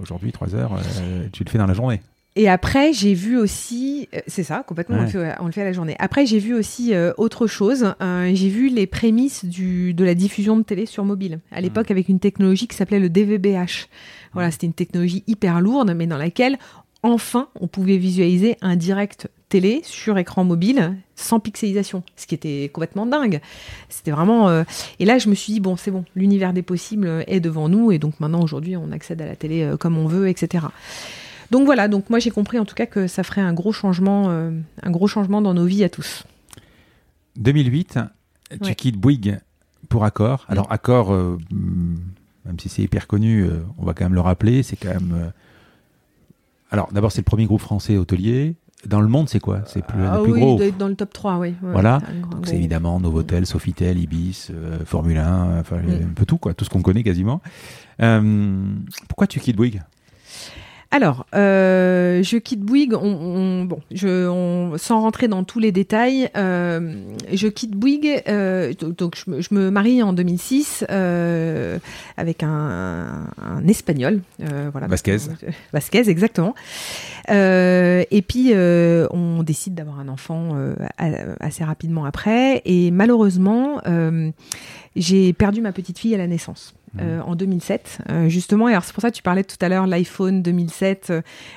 [0.00, 2.00] Aujourd'hui, 3 heures, euh, tu le fais dans la journée.
[2.34, 5.02] Et après, j'ai vu aussi, euh, c'est ça, complètement, on,
[5.46, 5.96] le fait, à la journée.
[5.98, 7.94] Après, j'ai vu aussi autre chose.
[8.00, 11.40] j'ai vu les prémices du, de la diffusion de télé sur mobile.
[11.52, 13.86] À l'époque, avec une technologie qui s'appelait le DVB-H.
[14.32, 16.58] Voilà, c'était une technologie hyper lourde, mais dans laquelle,
[17.02, 22.70] enfin, on pouvait visualiser un direct télé sur écran mobile sans pixelisation, ce qui était
[22.72, 23.40] complètement dingue.
[23.90, 24.48] C'était vraiment.
[24.48, 24.64] Euh,
[24.98, 27.92] et là, je me suis dit bon, c'est bon, l'univers des possibles est devant nous,
[27.92, 30.66] et donc maintenant, aujourd'hui, on accède à la télé euh, comme on veut, etc.
[31.50, 34.30] Donc voilà, donc moi j'ai compris en tout cas que ça ferait un gros changement,
[34.30, 34.50] euh,
[34.82, 36.24] un gros changement dans nos vies à tous.
[37.36, 37.98] 2008,
[38.62, 39.38] tu quittes Bouygues
[39.90, 40.46] pour Accor.
[40.48, 41.14] Alors Accor,
[42.44, 44.62] même si c'est hyper connu, euh, on va quand même le rappeler.
[44.62, 45.12] C'est quand même.
[45.14, 45.30] Euh,
[46.70, 48.56] alors, d'abord, c'est le premier groupe français hôtelier.
[48.86, 49.60] Dans le monde, c'est quoi?
[49.66, 50.60] C'est plus, ah, plus oui, gros.
[50.76, 51.54] dans le top 3, oui.
[51.62, 52.00] voilà.
[52.42, 56.10] C'est évidemment Novotel, Sofitel, Ibis, euh, Formule 1, enfin, mm.
[56.10, 56.52] un peu tout, quoi.
[56.52, 57.40] Tout ce qu'on connaît quasiment.
[57.98, 59.82] pourquoi tu quittes Bouygues?
[60.92, 66.94] Alors, euh, je quitte Bouygues, on, bon, je, sans rentrer dans tous les détails, euh,
[67.32, 70.84] je quitte Bouygues, euh, donc je me, marie en 2006
[72.18, 73.26] avec un,
[73.66, 74.20] espagnol,
[74.70, 74.86] voilà.
[74.86, 75.16] Vasquez.
[75.72, 76.54] Vasquez, exactement.
[77.26, 80.58] et puis, on décide d'avoir un enfant
[81.40, 83.80] assez rapidement après, et malheureusement,
[84.94, 86.74] j'ai perdu ma petite fille à la naissance.
[87.00, 88.68] Euh, en 2007, euh, justement.
[88.68, 91.10] Et alors c'est pour ça que tu parlais tout à l'heure l'iPhone 2007.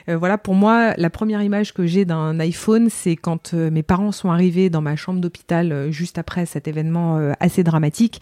[0.07, 4.13] Euh, voilà, pour moi, la première image que j'ai d'un iPhone, c'est quand mes parents
[4.13, 8.21] sont arrivés dans ma chambre d'hôpital juste après cet événement assez dramatique.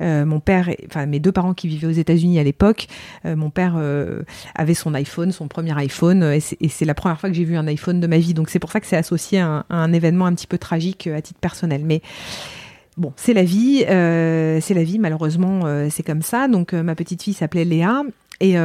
[0.00, 2.86] mon père, enfin mes deux parents qui vivaient aux États-Unis à l'époque,
[3.24, 3.76] mon père
[4.54, 7.66] avait son iPhone, son premier iPhone, et c'est la première fois que j'ai vu un
[7.66, 8.34] iPhone de ma vie.
[8.34, 10.58] Donc c'est pour ça que c'est associé à un, à un, événement un petit peu
[10.58, 11.82] tragique à titre personnel.
[11.84, 12.00] Mais
[12.96, 16.48] Bon, c'est la vie, euh, c'est la vie, malheureusement, euh, c'est comme ça.
[16.48, 18.02] Donc, euh, ma petite fille s'appelait Léa
[18.40, 18.56] et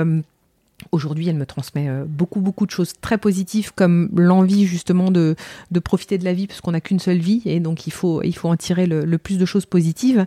[0.92, 5.36] aujourd'hui, elle me transmet beaucoup, beaucoup de choses très positives, comme l'envie justement de,
[5.84, 8.56] profiter de la vie, parce qu'on n'a qu'une seule vie et donc il faut, en
[8.58, 10.26] tirer le, plus de choses positives.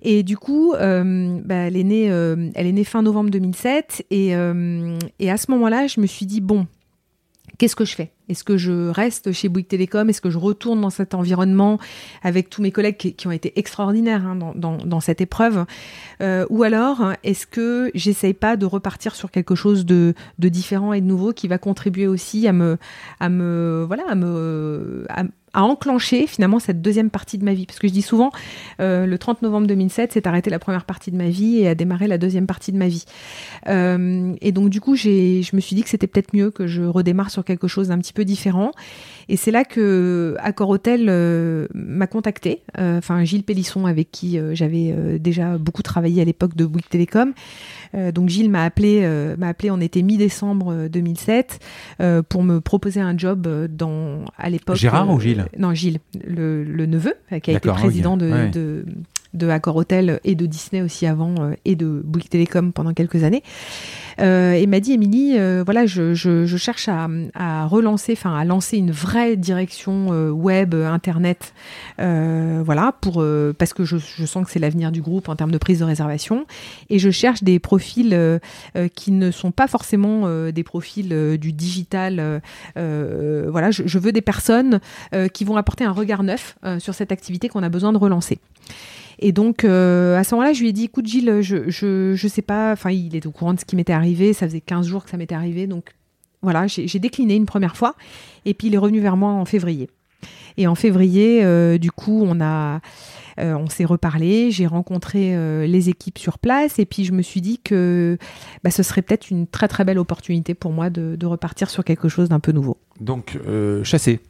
[0.00, 5.86] Et du coup, bah, elle, est née, fin novembre 2007 et, et à ce moment-là,
[5.86, 6.66] je me suis dit, bon,
[7.58, 8.12] qu'est-ce que je fais?
[8.28, 10.08] Est-ce que je reste chez Bouygues Télécom?
[10.08, 11.78] Est-ce que je retourne dans cet environnement
[12.22, 15.66] avec tous mes collègues qui, ont été extraordinaires hein, dans, cette épreuve?
[16.22, 21.00] Euh, Ou alors, est-ce que j'essaye pas de repartir sur quelque chose de, différent et
[21.00, 22.78] de nouveau qui va contribuer aussi à me,
[23.86, 24.04] voilà,
[25.54, 27.66] à enclencher finalement cette deuxième partie de ma vie?
[27.66, 28.32] Parce que je dis souvent,
[28.80, 31.74] euh, le 30 novembre 2007, c'est arrêter la première partie de ma vie et a
[31.74, 33.04] démarré la deuxième partie de ma vie.
[33.68, 36.82] Euh, et donc du coup, je me suis dit que c'était peut-être mieux que je
[36.82, 38.72] redémarre sur quelque chose d'un petit peu différent.
[39.28, 45.18] Et c'est là que Accor Hotel euh, m'a contacté, enfin Gilles Pélisson avec qui j'avais
[45.18, 47.32] déjà beaucoup travaillé à l'époque de Bouygues Télécom.
[48.12, 49.08] donc Gilles m'a appelé,
[49.38, 51.58] m'a appelé, on était mi-décembre 2007
[52.28, 54.76] pour me proposer un job dans à l'époque.
[54.76, 55.46] Gérard ou Gilles?
[55.58, 58.84] Non, Gilles, le, neveu, qui a été président de, de,
[59.34, 63.24] de Accor Hotel et de Disney aussi avant, euh, et de Bouygues Télécom pendant quelques
[63.24, 63.42] années.
[64.20, 66.14] Euh, et m'a dit, Émilie, euh, voilà, je,
[66.56, 71.52] cherche à, relancer, enfin à lancer une vraie direction web, internet,
[71.98, 73.24] voilà, pour
[73.58, 76.46] parce que je, sens que c'est l'avenir du groupe en termes de prise de réservation,
[76.90, 78.40] et je cherche des profils
[78.94, 82.40] qui ne sont pas forcément des profils du digital.
[82.76, 84.80] voilà, je, veux des personnes
[85.32, 88.38] qui vont apporter un regard neuf sur cette activité qu'on a besoin de relancer.
[89.24, 92.28] Et donc, euh, à ce moment-là, je lui ai dit, écoute Gilles, je, je, je
[92.28, 94.86] sais pas, enfin, il est au courant de ce qui m'était arrivé, ça faisait 15
[94.86, 95.94] jours que ça m'était arrivé, donc
[96.42, 97.94] voilà, j'ai décliné une première fois,
[98.44, 99.88] et puis il est revenu vers moi en février.
[100.58, 102.82] Et en février, euh, du coup, on a,
[103.40, 105.34] euh, on s'est reparlé, j'ai rencontré
[105.66, 108.18] les équipes sur place, et puis je me suis dit que
[108.62, 111.82] bah, ce serait peut-être une très très belle opportunité pour moi de, de repartir sur
[111.82, 112.76] quelque chose d'un peu nouveau.
[113.00, 113.38] Donc,
[113.84, 114.20] chasser.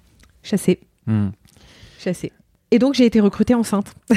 [0.44, 0.78] Chasser.
[1.08, 1.30] Hmm.
[1.98, 2.30] Chasser.
[2.74, 3.94] Et donc j'ai été recrutée enceinte.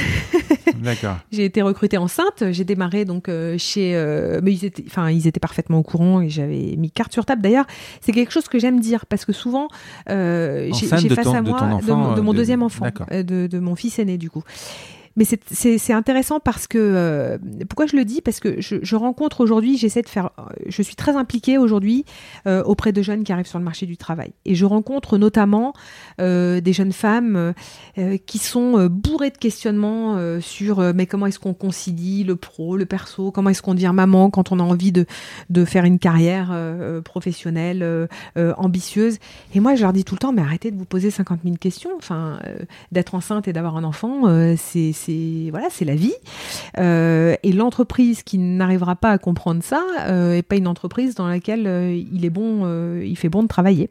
[0.82, 1.18] D'accord.
[1.32, 2.44] j'ai été recrutée enceinte.
[2.50, 3.96] J'ai démarré donc euh, chez.
[3.96, 7.24] Euh, mais ils étaient, enfin ils étaient parfaitement au courant et j'avais mis carte sur
[7.24, 7.44] table.
[7.44, 7.68] D'ailleurs,
[8.02, 9.68] c'est quelque chose que j'aime dire parce que souvent
[10.10, 11.80] euh, j'ai face à moi
[12.16, 14.42] de, mon deuxième enfant, de, de, mon fils aîné du coup.
[15.18, 17.38] Mais c'est intéressant parce que euh,
[17.68, 18.22] pourquoi je le dis?
[18.22, 20.30] Parce que je, rencontre aujourd'hui, j'essaie de faire,
[20.68, 22.06] je suis très impliquée aujourd'hui
[22.46, 25.74] euh, auprès de jeunes qui arrivent sur le marché du travail, et je rencontre notamment
[26.22, 27.54] euh, des jeunes femmes
[27.98, 29.88] euh, qui sont euh, bourrées de questionnements
[30.40, 34.30] sur mais comment est-ce qu'on concilie le pro, le perso, comment est-ce qu'on devient maman
[34.30, 35.06] quand on a envie de
[35.50, 36.56] de faire une carrière
[37.04, 39.18] professionnelle ambitieuse?
[39.56, 41.56] Et moi, je leur dis tout le temps, mais arrêtez de vous poser 50 000
[41.56, 41.90] questions.
[41.98, 42.40] Enfin,
[42.92, 44.24] d'être enceinte et d'avoir un enfant,
[44.58, 46.14] c'est c'est voilà, c'est la vie.
[46.78, 51.28] Euh, et l'entreprise qui n'arrivera pas à comprendre ça euh, est pas une entreprise dans
[51.28, 53.90] laquelle euh, il est bon, il fait bon de travailler.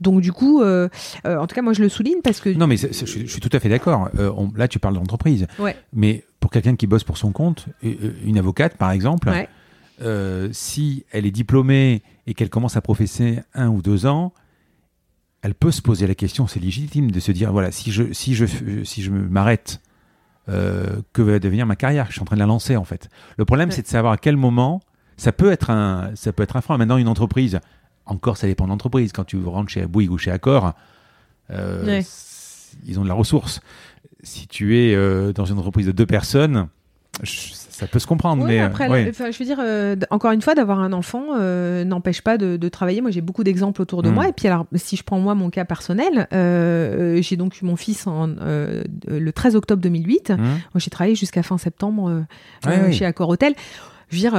[0.00, 3.04] Donc du coup, en tout cas, moi je le souligne parce que non, mais je,
[3.04, 4.08] suis tout à fait d'accord.
[4.56, 5.46] là, tu parles d'entreprise,
[5.92, 9.30] mais pour quelqu'un qui bosse pour son compte, une avocate par exemple,
[10.52, 14.32] si elle est diplômée et qu'elle commence à professer un ou deux ans,
[15.42, 18.34] elle peut se poser la question, c'est légitime de se dire voilà, si je si
[18.34, 18.46] je
[18.84, 19.89] si je m'arrête euh,
[20.50, 22.06] que va devenir ma carrière.
[22.08, 23.08] Je suis en train de la lancer en fait.
[23.36, 24.80] Le problème, c'est de savoir à quel moment
[25.16, 26.78] ça peut être un, ça peut être un frein.
[26.78, 27.60] Maintenant, une entreprise,
[28.06, 29.12] encore, ça dépend de l'entreprise.
[29.12, 30.72] Quand tu rentres chez Bouygues ou chez Accor,
[31.50, 32.02] euh,
[32.86, 33.60] ils ont de la ressource.
[34.22, 36.68] Si tu es euh, dans une entreprise de deux personnes,
[37.80, 38.44] ça peut se comprendre.
[38.46, 42.36] mais après, je veux dire, euh, encore une fois, d'avoir un enfant euh, n'empêche pas
[42.36, 43.00] de, travailler.
[43.00, 44.14] Moi, j'ai beaucoup d'exemples autour de mm.
[44.14, 44.28] moi.
[44.28, 47.76] Et puis, alors, si je prends moi mon cas personnel, euh, j'ai donc eu mon
[47.76, 50.30] fils en, le 13 octobre 2008.
[50.30, 50.36] Mm.
[50.76, 52.24] J'ai travaillé jusqu'à fin septembre
[52.90, 53.54] chez Accor Hotel
[54.10, 54.34] je veux dire,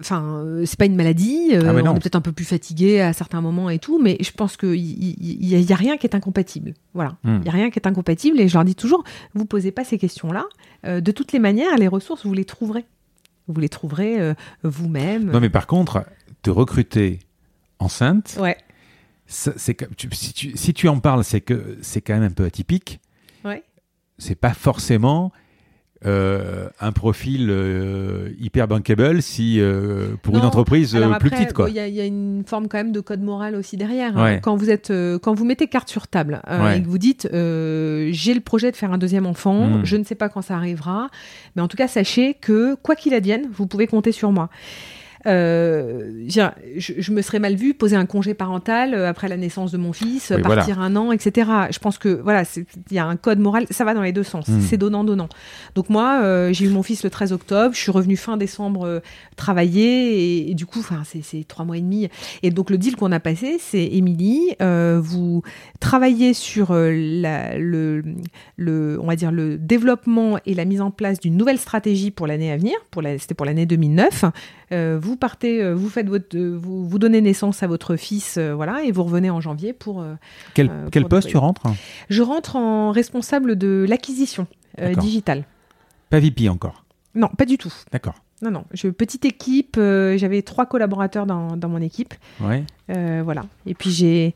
[0.00, 1.52] enfin, c'est pas une maladie.
[1.54, 4.32] Ah, on est peut-être un peu plus fatigué à certains moments et tout, mais je
[4.32, 6.74] pense qu'il y, y, a rien qui est incompatible.
[6.92, 7.38] Voilà, mm.
[7.40, 8.40] il y a rien qui est incompatible.
[8.40, 10.46] Et je leur dis toujours, vous posez pas ces questions-là.
[10.86, 12.84] Euh, de toutes les manières, les ressources, vous les trouverez.
[13.46, 15.30] Vous les trouverez euh, vous-même.
[15.30, 16.04] Non, mais par contre,
[16.42, 17.20] te recruter
[17.78, 18.56] enceinte, ouais.
[19.26, 19.58] c'est
[20.12, 23.00] si, tu, si tu en parles, c'est que c'est quand même un peu atypique.
[23.44, 23.62] Ouais.
[24.18, 25.32] C'est pas forcément
[26.06, 31.68] euh, un profil euh, hyper bankable si euh, pour une entreprise plus petite quoi.
[31.68, 34.16] Il y, a une forme quand même de code moral aussi derrière.
[34.16, 34.38] Hein.
[34.38, 34.90] Quand vous êtes,
[35.22, 38.92] quand vous mettez carte sur table et que vous dites j'ai le projet de faire
[38.92, 39.84] un deuxième enfant, hmm.
[39.84, 41.10] je ne sais pas quand ça arrivera,
[41.54, 44.48] mais en tout cas sachez que quoi qu'il advienne, vous pouvez compter sur moi.
[45.26, 49.76] Euh, je, me serais mal vu poser un congé parental euh, après la naissance de
[49.76, 51.50] mon fils, partir un an, etc.
[51.70, 54.22] Je pense que voilà, il y a un code moral, ça va dans les deux
[54.22, 54.60] sens, hmm.
[54.60, 55.28] c'est donnant donnant.
[55.74, 59.02] Donc moi, euh, j'ai eu mon fils le 13 octobre, je suis revenue fin décembre
[59.36, 62.08] travailler et, du coup, enfin c'est trois mois et demi.
[62.42, 65.42] Et donc le deal qu'on a passé, c'est Émilie, vous
[65.80, 68.02] travaillez sur la, le,
[68.56, 72.26] le, on va dire le développement et la mise en place d'une nouvelle stratégie pour
[72.26, 72.74] l'année à venir.
[72.90, 74.24] Pour c'était pour l'année 2009.
[75.00, 78.92] vous vous partez, vous faites votre, vous, vous donnez naissance à votre fils, voilà, et
[78.92, 80.04] vous revenez en janvier pour.
[80.54, 81.62] quel, quel poste tu rentres
[82.08, 84.46] Je rentre en responsable de l'acquisition
[84.98, 85.44] digitale.
[86.10, 86.84] Pas VP encore.
[87.14, 87.72] Non, pas du tout.
[87.92, 88.14] D'accord.
[88.42, 88.64] Non, non.
[88.72, 89.76] Je, petite équipe.
[89.76, 92.14] J'avais trois collaborateurs dans, dans mon équipe.
[92.40, 92.64] Ouais.
[93.22, 93.44] voilà.
[93.66, 94.34] Et puis j'ai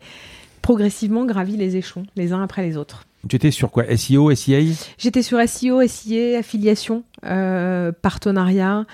[0.60, 3.04] progressivement gravi les échelons, les uns après les autres.
[3.28, 4.60] Tu étais sur quoi SEO, SIA
[4.98, 8.84] J'étais sur SEO, SIA, affiliation, euh, partenariat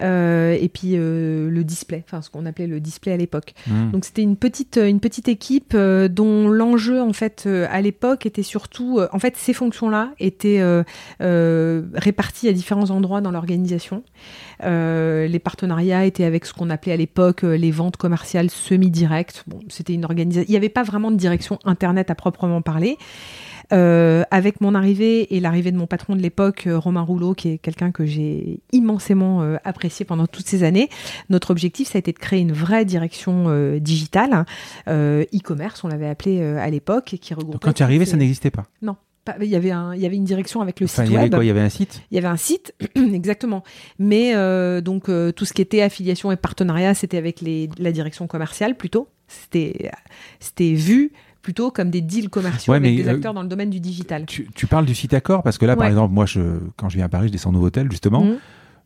[0.00, 3.54] euh, et puis euh, le display, enfin ce qu'on appelait le display à l'époque.
[3.66, 3.90] Hmm.
[3.90, 9.00] Donc c'était une petite une petite équipe dont l'enjeu en fait à l'époque était surtout
[9.12, 10.62] en fait ces fonctions-là étaient
[11.20, 14.04] réparties à différents endroits dans l'organisation.
[14.62, 19.44] les partenariats étaient avec ce qu'on appelait à l'époque les ventes commerciales semi-directes.
[19.48, 20.46] Bon, c'était une organisation.
[20.48, 22.98] Il n'y avait pas vraiment de direction internet à proprement parler.
[23.72, 27.50] Euh, avec mon arrivée et l'arrivée de mon patron de l'époque, euh, Romain Rouleau, qui
[27.50, 30.88] est quelqu'un que j'ai immensément euh, apprécié pendant toutes ces années,
[31.28, 33.30] notre objectif, ça a été de créer une vraie direction
[33.78, 34.44] digitale,
[34.88, 37.58] e-commerce, on l'avait appelé à l'époque, qui regroupait.
[37.62, 38.64] quand tu es arrivé, ça n'existait pas?
[38.82, 38.96] Non.
[39.40, 41.30] il y, avait un, il y avait une direction avec le site il y avait
[41.30, 42.02] Quoi, il y avait un site?
[42.10, 43.62] Il y avait un site, exactement.
[43.98, 44.34] Mais
[44.82, 49.08] donc tout ce qui était affiliation et partenariat, c'était avec les, la direction commerciale plutôt.
[49.28, 49.90] C'était,
[50.40, 51.12] c'était vu
[51.50, 54.24] plutôt comme des deals commerciaux avec des euh, acteurs dans le domaine du digital.
[54.24, 56.40] Tu, parles du site Accord parce que là, par exemple, moi, je,
[56.76, 58.22] quand je viens à Paris, je descends Novotel, justement.
[58.22, 58.36] Mhm.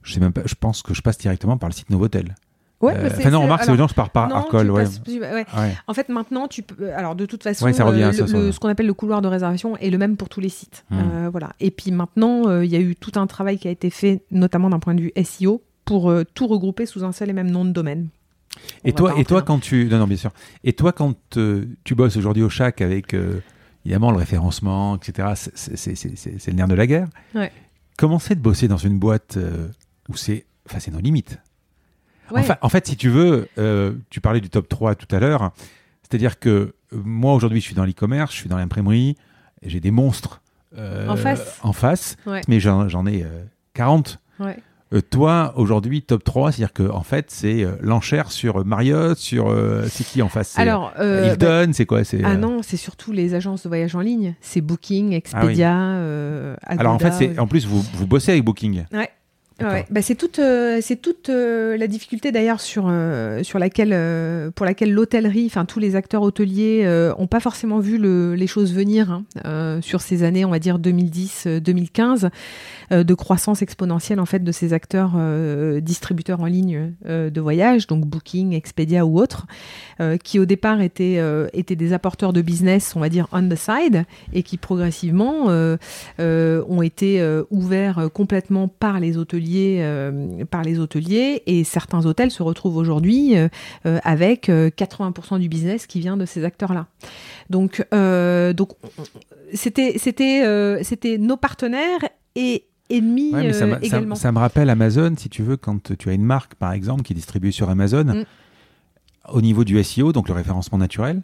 [0.02, 2.34] Je sais même pas, je pense que je passe directement par le site Novotel.
[2.80, 4.70] Ouais, euh, enfin non, remarque, c'est je pars par Arcol.
[4.70, 4.86] Ouais.
[5.86, 6.90] En fait, maintenant, tu peux.
[6.94, 10.16] Alors, de toute façon, euh, ce qu'on appelle le couloir de réservation est le même
[10.16, 10.86] pour tous les sites.
[10.88, 11.28] Hmm.
[11.30, 11.50] voilà.
[11.60, 14.70] Et puis maintenant, il y a eu tout un travail qui a été fait, notamment
[14.70, 17.72] d'un point de vue SEO, pour tout regrouper sous un seul et même nom de
[17.72, 18.08] domaine.
[18.84, 20.32] Et toi, et toi quand tu non, non bien sûr.
[20.62, 23.40] Et toi quand euh, tu bosses aujourd'hui au Chac avec euh,
[23.84, 25.32] évidemment le référencement, etc.
[25.34, 27.08] C'est le nerf de la guerre.
[27.34, 27.52] Ouais.
[27.96, 29.68] Comment c'est de bosser dans une boîte euh,
[30.08, 31.38] où c'est enfin c'est nos limites?
[32.30, 33.48] Enfin, en fait, si tu veux,
[34.08, 35.52] tu parlais du top 3 tout à l'heure.
[36.02, 39.16] C'est-à-dire que moi aujourd'hui, je suis dans l'e-commerce, je suis dans l'imprimerie,
[39.62, 40.40] j'ai des monstres
[40.76, 42.16] en face, en face
[42.48, 43.26] mais j'en ai
[43.74, 44.18] 40.
[44.40, 44.56] Ouais.
[44.92, 49.48] Euh, toi, aujourd'hui, top 3, c'est-à-dire que en fait, c'est euh, l'enchère sur Marriott, sur.
[49.48, 50.58] Euh, c'est qui en face?
[50.58, 52.02] Alors, Hilton, bah, c'est quoi?
[52.22, 54.34] Ah non, c'est surtout les agences de voyage en ligne.
[54.40, 58.84] C'est Booking, Expedia, ah Alors en fait, en plus, vous, vous bossez avec Booking.
[58.92, 59.10] Ouais.
[59.60, 60.80] Bah c'est toute, euh,
[61.28, 67.12] euh, la difficulté d'ailleurs sur, euh, laquelle, pour laquelle l'hôtellerie, enfin tous les acteurs hôteliers
[67.16, 70.78] ont pas forcément vu le, les choses venir hein, sur ces années, on va dire
[70.78, 72.30] 2010-2015,
[72.90, 75.12] de croissance exponentielle en fait de ces acteurs
[75.80, 79.46] distributeurs en ligne de voyage, donc Booking, Expedia ou autres,
[80.22, 81.20] qui au départ étaient,
[81.52, 85.46] étaient des apporteurs de business, on va dire on the side, et qui progressivement
[86.18, 92.42] ont été ouverts complètement par les hôteliers euh, par les hôteliers et certains hôtels se
[92.42, 93.48] retrouvent aujourd'hui euh,
[93.86, 96.86] euh, avec 80% du business qui vient de ces acteurs-là.
[97.50, 98.70] Donc, donc
[99.52, 102.00] c'était c'était c'était nos partenaires
[102.34, 103.32] et ennemis
[103.82, 104.14] également.
[104.14, 107.12] Ça, me rappelle Amazon, si tu veux, quand tu as une marque, par exemple, qui
[107.12, 108.24] est distribuée sur Amazon, mm.
[109.30, 111.22] au niveau du SEO, donc le référencement naturel,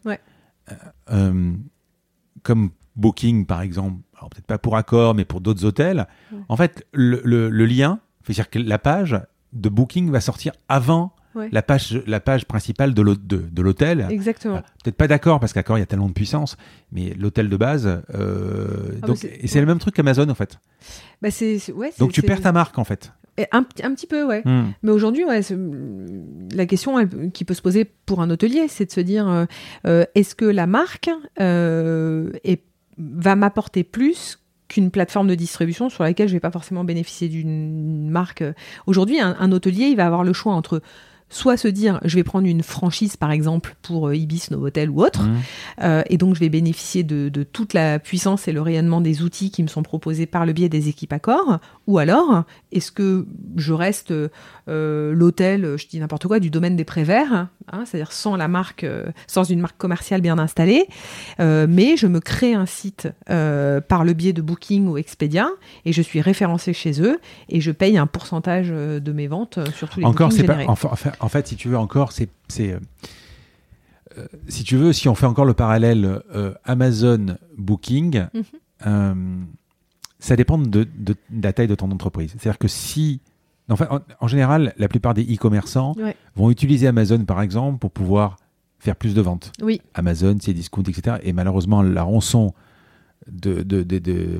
[2.42, 6.06] comme Booking, par exemple, peut-être pas pour Accor, mais pour d'autres hôtels,
[6.48, 9.20] en fait, le, le lien, c'est-à-dire que la page
[9.52, 14.06] de Booking va sortir avant la, page, la page principale de l'hôtel.
[14.10, 14.56] Exactement.
[14.56, 16.56] Euh, peut-être pas d'accord, parce qu'accord, il y a tellement de puissance,
[16.92, 18.02] mais l'hôtel de base.
[18.14, 20.58] Euh, ah, donc, et c'est le même truc qu'Amazon, en fait.
[21.22, 21.28] Bah
[21.74, 23.12] ouais, donc tu perds ta marque, en fait.
[23.52, 24.42] Un, un, petit peu, ouais.
[24.44, 24.72] Hmm.
[24.82, 25.40] Mais aujourd'hui, ouais,
[26.52, 29.46] la question qui peut se poser pour un hôtelier, c'est de se dire
[29.86, 31.08] euh, est-ce que la marque
[31.38, 32.62] est,
[32.98, 34.39] va m'apporter plus
[34.70, 38.44] qu'une plateforme de distribution sur laquelle je vais pas forcément bénéficier d'une marque.
[38.86, 40.80] Aujourd'hui, un, hôtelier, il va avoir le choix entre
[41.28, 45.00] soit se dire je vais prendre une franchise par exemple pour euh, Ibis, Novotel ou
[45.00, 45.36] autre, mmh.
[45.82, 49.22] euh, et donc je vais bénéficier de, de, toute la puissance et le rayonnement des
[49.22, 52.42] outils qui me sont proposés par le biais des équipes accords, ou alors
[52.72, 57.84] est-ce que je reste euh, l'hôtel, je dis n'importe quoi, du domaine des préverts, hein,
[57.84, 58.86] c'est-à-dire sans la marque,
[59.26, 60.86] sans une marque commerciale bien installée,
[61.38, 65.48] mais je me crée un site par le biais de Booking ou Expedia
[65.84, 67.18] et je suis référencé chez eux
[67.48, 71.28] et je paye un pourcentage de mes ventes sur tous les Encore, c'est pas, en
[71.28, 72.28] fait, si tu veux encore, c'est,
[72.60, 72.78] euh,
[74.18, 79.46] euh, si tu veux, si on fait encore le parallèle euh, Amazon Booking, mhm.
[80.20, 80.86] Ça dépend de,
[81.42, 82.34] la taille de ton entreprise.
[82.38, 83.20] C'est-à-dire que si,
[83.68, 85.94] enfin, en, général, la plupart des e-commerçants
[86.36, 88.36] vont utiliser Amazon par exemple pour pouvoir
[88.78, 89.52] faire plus de ventes.
[89.62, 89.80] Oui.
[89.94, 91.16] Amazon, c'est discount, etc.
[91.22, 92.54] Et malheureusement, la rançon
[93.30, 93.84] de, de,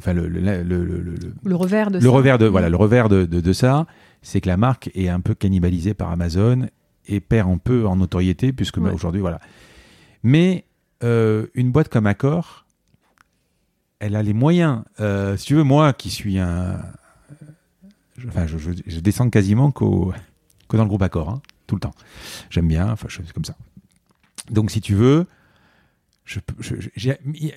[0.07, 2.11] le, le, revers de le ça.
[2.11, 3.87] revers de voilà le revers de, de, ça
[4.23, 6.67] c'est que la marque est un peu cannibalisée par Amazon
[7.07, 9.41] et perd un peu en notoriété, puisque bah, aujourd'hui, voilà.
[10.23, 10.65] Mais
[11.03, 12.60] une boîte comme Accor,
[14.01, 14.83] elle a les moyens.
[15.37, 16.81] si tu veux, moi qui suis un.
[18.29, 19.87] enfin, je, descends quasiment que
[20.77, 21.95] dans le groupe Accor, hein, tout le temps.
[22.51, 23.55] J'aime bien, enfin, je, comme ça.
[24.51, 25.27] Donc, si tu veux,
[26.25, 26.39] je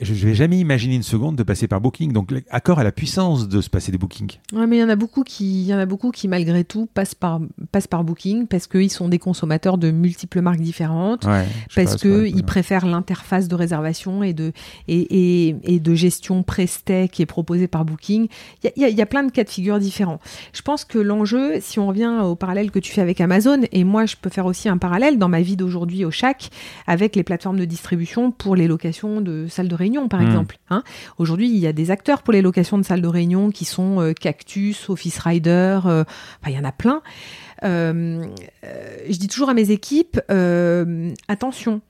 [0.02, 2.12] je vais jamais imaginer une seconde de passer par Booking.
[2.12, 4.40] Donc, accord à la puissance de se passer des bookings.
[4.52, 6.64] Ouais, mais il y en a beaucoup qui, il y en a beaucoup qui malgré
[6.64, 7.40] tout passent par,
[7.72, 11.28] passent par Booking parce qu'ils sont des consommateurs de multiples marques différentes,
[11.76, 14.52] parce qu'ils préfèrent l'interface de réservation et de,
[14.88, 16.64] et, et, et de gestion pré
[17.12, 18.28] qui est proposée par Booking.
[18.64, 20.20] Il y, a, il y a plein de cas de figure différents.
[20.54, 23.84] Je pense que l'enjeu, si on revient au parallèle que tu fais avec Amazon, et
[23.84, 26.50] moi je peux faire aussi un parallèle dans ma vie d'aujourd'hui au Shack
[26.88, 30.28] avec les plateformes de distribution pour les les locations de salles de réunion, par hmm.
[30.28, 30.58] exemple.
[30.70, 30.84] Hein.
[31.18, 34.00] Aujourd'hui, il y a des acteurs pour les locations de salles de réunion qui sont
[34.00, 36.04] euh, Cactus, Office Rider, euh,
[36.48, 37.02] il y en a plein.
[37.64, 38.26] Euh,
[39.10, 40.20] je dis toujours à mes équipes,
[41.28, 41.82] attention,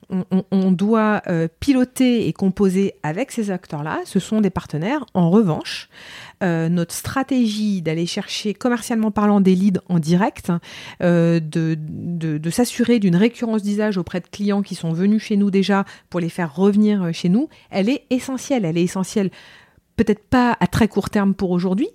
[0.50, 1.22] on, doit
[1.60, 4.00] piloter et composer avec ces acteurs-là.
[4.04, 5.04] Ce sont des partenaires.
[5.14, 5.88] En revanche,
[6.42, 10.52] euh, notre stratégie d'aller chercher commercialement parlant des leads en direct,
[11.02, 15.84] euh, de, s'assurer d'une récurrence d'usage auprès de clients qui sont venus chez nous déjà
[16.10, 18.64] pour les faire revenir euh, chez nous, elle est essentielle.
[18.64, 19.30] Elle est essentielle
[19.96, 21.88] peut-être pas à très court terme pour aujourd'hui,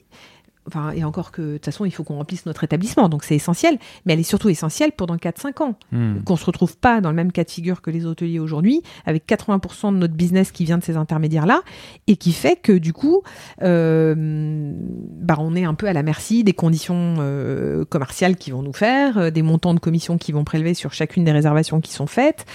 [0.69, 3.35] Enfin, et encore que, de toute façon, il faut qu'on remplisse notre établissement, donc c'est
[3.35, 5.75] essentiel, mais elle est surtout essentielle pour dans 4-5 ans.
[5.91, 6.21] Hmm.
[6.23, 8.83] Qu'on ne se retrouve pas dans le même cas de figure que les hôteliers aujourd'hui,
[9.05, 11.61] avec 80% de notre business qui vient de ces intermédiaires-là,
[12.07, 13.23] et qui fait que, du coup,
[13.63, 18.61] euh, bah, on est un peu à la merci des conditions euh, commerciales qu'ils vont
[18.61, 21.93] nous faire, euh, des montants de commissions qu'ils vont prélever sur chacune des réservations qui
[21.93, 22.45] sont faites,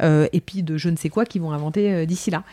[0.00, 2.44] et puis de je ne sais quoi qu'ils vont inventer d'ici là.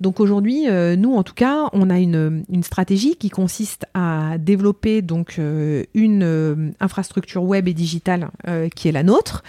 [0.00, 5.02] Donc aujourd'hui, euh, nous en tout cas, on a une, stratégie qui consiste à développer
[5.02, 8.30] donc euh, une euh, infrastructure web et digitale
[8.74, 9.42] qui est la nôtre,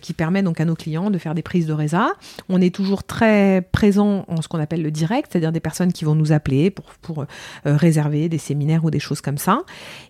[0.00, 2.12] qui permet donc à nos clients de faire des prises de résa.
[2.48, 6.04] On est toujours très présent en ce qu'on appelle le direct, c'est-à-dire des personnes qui
[6.04, 7.26] vont nous appeler pour, pour
[7.64, 9.62] réserver des séminaires ou des choses comme ça,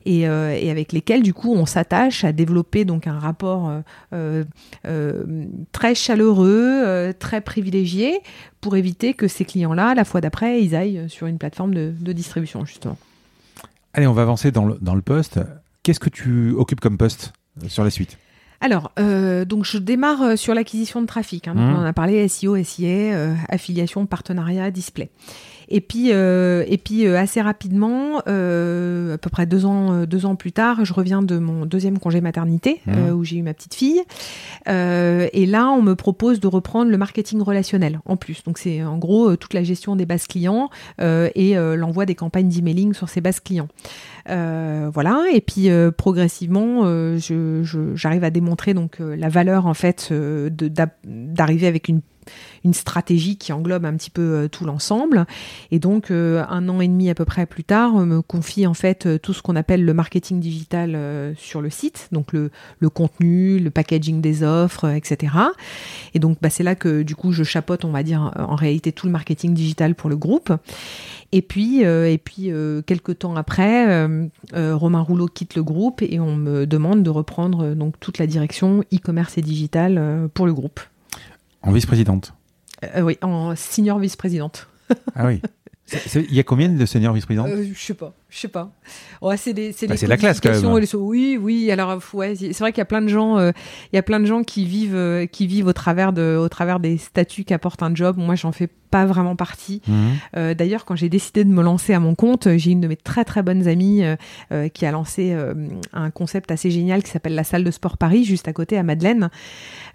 [0.07, 3.73] et, et avec lesquelles du coup on s'attache à développer donc un rapport
[5.73, 8.21] très chaleureux, très privilégié
[8.61, 12.65] pour éviter que ces clients-là, la fois d'après, ils aillent sur une plateforme de, distribution,
[12.65, 12.99] justement.
[13.93, 15.41] Allez, on va avancer dans le, dans le poste.
[15.83, 17.33] Qu'est-ce que tu occupes comme poste
[17.63, 18.19] euh, sur la suite?
[18.61, 21.49] Alors, euh, donc je démarre euh, sur l'acquisition de trafic.
[21.49, 21.55] Hein.
[21.55, 21.61] Mmh.
[21.61, 25.11] On en a parlé SEO, SIA, affiliation, partenariat, display.
[25.71, 30.25] Et puis, euh, et puis euh, assez rapidement, euh, à peu près deux ans, deux
[30.27, 33.11] ans plus tard, je reviens de mon deuxième congé maternité mmh.
[33.11, 34.03] où j'ai eu ma petite fille.
[34.67, 38.43] et là, on me propose de reprendre le marketing relationnel en plus.
[38.45, 42.95] Donc c'est en gros toute la gestion des bases clients et l'envoi des campagnes d'emailing
[42.95, 43.69] sur ces bases clients.
[44.27, 45.25] voilà.
[45.33, 46.85] Et puis progressivement,
[47.19, 52.01] j'arrive à démontrer donc la valeur en fait d'arriver avec une
[52.65, 55.27] une stratégie qui englobe un petit peu euh, tout l'ensemble.
[55.71, 58.75] Et donc, euh, un an et demi à peu près plus tard, me confie en
[58.75, 60.79] fait euh, tout ce qu'on appelle le marketing digital
[61.37, 65.33] sur le site, donc le, le contenu, le packaging des offres, etc.
[66.15, 68.93] Et donc, bah, c'est là que du coup, je chapote, on va dire, en réalité
[68.93, 70.53] tout le marketing digital pour le groupe.
[71.33, 72.51] Et puis, et puis
[72.87, 74.07] quelques temps après,
[74.55, 78.81] Romain Rouleau quitte le groupe et on me demande de reprendre donc toute la direction
[78.93, 80.81] e-commerce et digital pour le groupe.
[81.63, 82.35] En vice-présidente
[82.85, 84.69] euh, Oui, en senior vice-présidente.
[85.15, 85.41] ah oui.
[86.15, 88.71] Il y a combien de seniors vice-présidents euh, Je sais pas, je sais pas.
[89.23, 90.87] Ouais, c'est des, c'est bah, la classe quand même.
[90.95, 91.71] oui, oui.
[91.71, 93.53] Alors, ouais, c'est vrai qu'il y a plein de gens, euh,
[93.93, 96.49] il y a plein de gens qui vivent, euh, qui vivent au travers de, au
[96.49, 98.17] travers des statuts qu'apporte un job.
[98.19, 99.83] Moi, j'en fais pas vraiment partie.
[99.87, 100.55] Mhm.
[100.55, 103.23] D'ailleurs, quand j'ai décidé de me lancer à mon compte, j'ai une de mes très
[103.27, 104.03] très bonnes amies
[104.73, 105.37] qui a lancé
[105.93, 108.83] un concept assez génial qui s'appelle la salle de sport Paris, juste à côté à
[108.83, 109.29] Madeleine,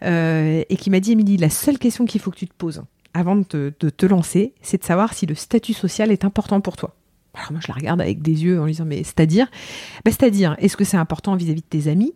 [0.04, 2.84] et qui m'a dit, Émilie, la seule question qu'il faut que tu te poses
[3.14, 6.95] avant de te, lancer, c'est de savoir si le statut social est important pour toi.
[7.36, 9.47] Alors moi, je la regarde avec des yeux en lui disant, mais c'est-à-dire?
[10.05, 12.14] Bah, C'est-à-dire, est-ce que c'est important vis-à-vis de tes amis?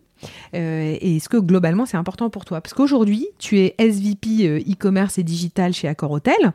[0.54, 2.60] Euh, Et est-ce que globalement, c'est important pour toi?
[2.60, 6.52] Parce qu'aujourd'hui, tu es SVP euh, e-commerce et digital chez Accor Hotel.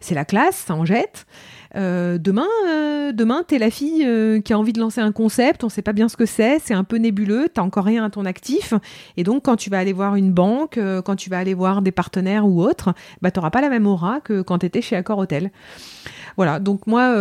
[0.00, 1.26] C'est la classe, ça en jette.
[1.76, 5.64] Euh, demain, euh, demain, t'es la fille euh, qui a envie de lancer un concept,
[5.64, 8.10] on sait pas bien ce que c'est, c'est un peu nébuleux, t'as encore rien à
[8.10, 8.74] ton actif,
[9.16, 11.92] et donc quand tu vas aller voir une banque, quand tu vas aller voir des
[11.92, 15.50] partenaires ou autres, bah t'auras pas la même aura que quand t'étais chez Accor Hotel.
[16.36, 17.14] Voilà, donc moi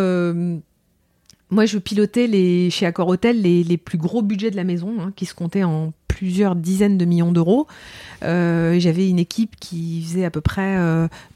[1.53, 5.13] moi, je pilotais chez Accor Hotel les, les plus gros budgets de la maison, hein,
[5.15, 7.67] qui se comptaient en plusieurs dizaines de millions d'euros.
[8.23, 10.77] Euh, j'avais une équipe qui faisait à peu près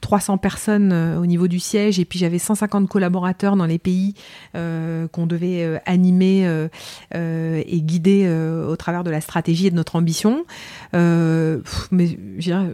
[0.01, 3.79] 300 euh, personnes euh, au niveau du siège, et puis j'avais 150 collaborateurs dans les
[3.79, 4.13] pays
[4.53, 6.67] qu'on devait animer
[7.13, 8.29] et guider
[8.67, 10.45] au travers de la stratégie et de notre ambition.
[10.93, 11.59] mais
[11.91, 12.69] je dirais,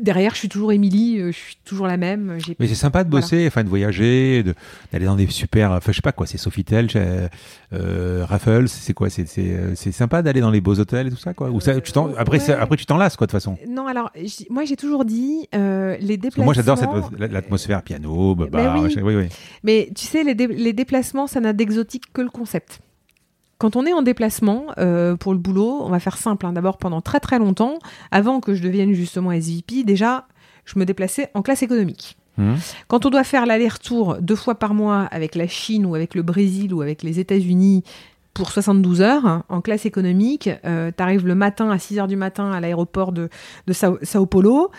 [0.00, 2.38] derrière, je suis toujours Émilie, euh, je suis toujours la même.
[2.58, 4.44] Mais c'est sympa de bosser, enfin de voyager,
[4.92, 6.88] d'aller dans des super, enfin je sais pas quoi, c'est Sofitel,
[7.72, 11.16] euh, Raffles, c'est quoi, c'est euh, c'est sympa d'aller dans les beaux hôtels et tout
[11.16, 11.50] ça quoi.
[11.50, 13.56] Ou ça, tu après après tu t'en lasses quoi de toute façon.
[13.68, 14.10] Non alors
[14.50, 16.44] moi j'ai toujours dit les déplacements.
[16.44, 16.78] moi j'adore
[17.18, 18.96] l'atmosphère piano, bah, bah, oui.
[19.02, 19.28] oui.
[19.62, 22.80] Mais tu sais les, les déplacements ça n'a d'exotique que le concept.
[23.62, 26.46] Quand on est en déplacement euh, pour le boulot, on va faire simple.
[26.46, 26.52] Hein.
[26.52, 27.78] D'abord, pendant très très longtemps,
[28.10, 30.26] avant que je devienne justement SVP, déjà,
[30.64, 32.16] je me déplaçais en classe économique.
[32.38, 32.54] Mmh.
[32.88, 36.22] Quand on doit faire l'aller-retour deux fois par mois avec la Chine ou avec le
[36.22, 37.84] Brésil ou avec les États-Unis
[38.34, 40.48] pour 72 heures en classe économique.
[40.64, 43.28] Euh, tu arrives le matin à 6 heures du matin à l'aéroport de,
[43.66, 44.70] de Sao, Paulo.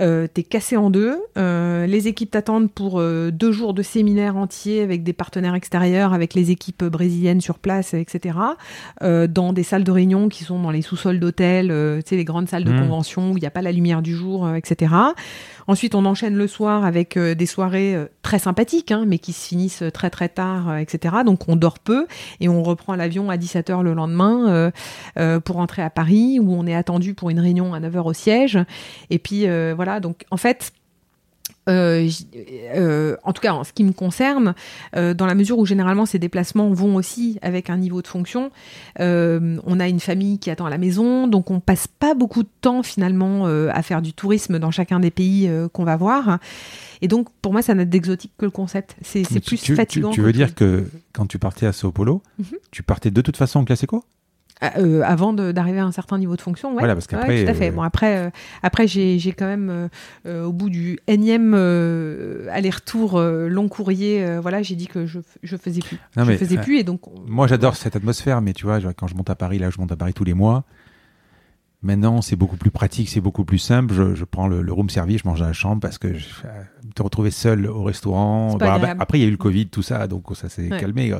[0.00, 1.18] Euh, tu es cassé en deux.
[1.36, 6.14] Euh, les équipes t'attendent pour euh, deux jours de séminaire entier avec des partenaires extérieurs,
[6.14, 8.38] avec les équipes brésiliennes sur place, etc.
[9.00, 12.48] dans des salles de réunion qui sont dans les sous-sols d'hôtels, tu sais, les grandes
[12.48, 12.80] salles de mmh.
[12.80, 14.94] convention où il n'y a pas la lumière du jour, etc.
[15.66, 19.32] Ensuite, on enchaîne le soir avec euh, des soirées euh, très sympathiques, hein, mais qui
[19.32, 21.16] se finissent très très tard, euh, etc.
[21.24, 22.06] Donc on dort peu
[22.40, 24.72] et on reprend l'avion à 17h le lendemain
[25.44, 28.58] pour rentrer à Paris, où on est attendu pour une réunion à 9h au siège.
[29.10, 30.72] Et puis voilà, donc en fait,
[31.68, 32.08] euh,
[32.74, 34.54] euh, en tout cas en ce qui me concerne,
[34.96, 38.50] euh, dans la mesure où généralement ces déplacements vont aussi avec un niveau de fonction,
[38.98, 42.48] on a une famille qui attend à la maison, donc on passe pas beaucoup de
[42.60, 46.38] temps finalement à faire du tourisme dans chacun des pays qu'on va voir.
[47.00, 48.96] Et donc pour moi ça n'a d'exotique que le concept.
[49.02, 50.10] C'est plus fatigant.
[50.10, 52.58] Tu, veux dire que quand tu partais à Sao Paulo, mhm.
[52.70, 54.04] tu partais de toute façon en classe éco?
[54.62, 56.70] Euh, avant d'arriver à un certain niveau de fonction.
[56.70, 56.78] Ouais.
[56.78, 57.44] Voilà, parce qu'après.
[57.44, 57.68] tout à fait.
[57.68, 58.30] Euh, bon, après, euh,
[58.62, 59.88] après j'ai quand même,
[60.26, 61.54] au bout du énième
[62.50, 65.98] aller-retour long courrier, voilà, j'ai dit que je, je faisais plus.
[66.16, 67.00] je faisais plus et donc.
[67.26, 69.92] Moi, j'adore cette atmosphère, mais tu vois, quand je monte à Paris, là, je monte
[69.92, 70.64] à Paris tous les mois.
[71.82, 73.92] Maintenant, c'est beaucoup plus pratique, c'est beaucoup plus simple.
[73.92, 76.28] Je, je prends le, room service, je mange dans la chambre parce que je,
[76.94, 78.56] te retrouver seul au restaurant.
[78.56, 81.12] Bah, après, il y a eu le Covid, tout ça, donc ça s'est calmé.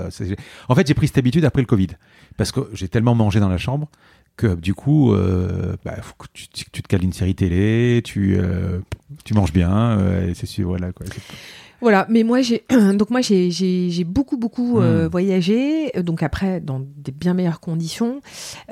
[0.69, 1.89] En fait, j'ai pris cette habitude après le Covid
[2.37, 3.89] parce que j'ai tellement mangé dans la chambre
[4.37, 8.37] que du coup, euh, bah, faut que tu, tu, te cales une série télé, tu,
[8.39, 8.79] euh,
[9.25, 11.07] tu manges bien, euh, c'est sûr, voilà quoi.
[11.83, 12.64] Voilà, mais moi j'ai
[12.95, 15.11] donc moi j'ai beaucoup beaucoup euh, hmm.
[15.11, 18.20] voyagé, donc après dans des bien meilleures conditions,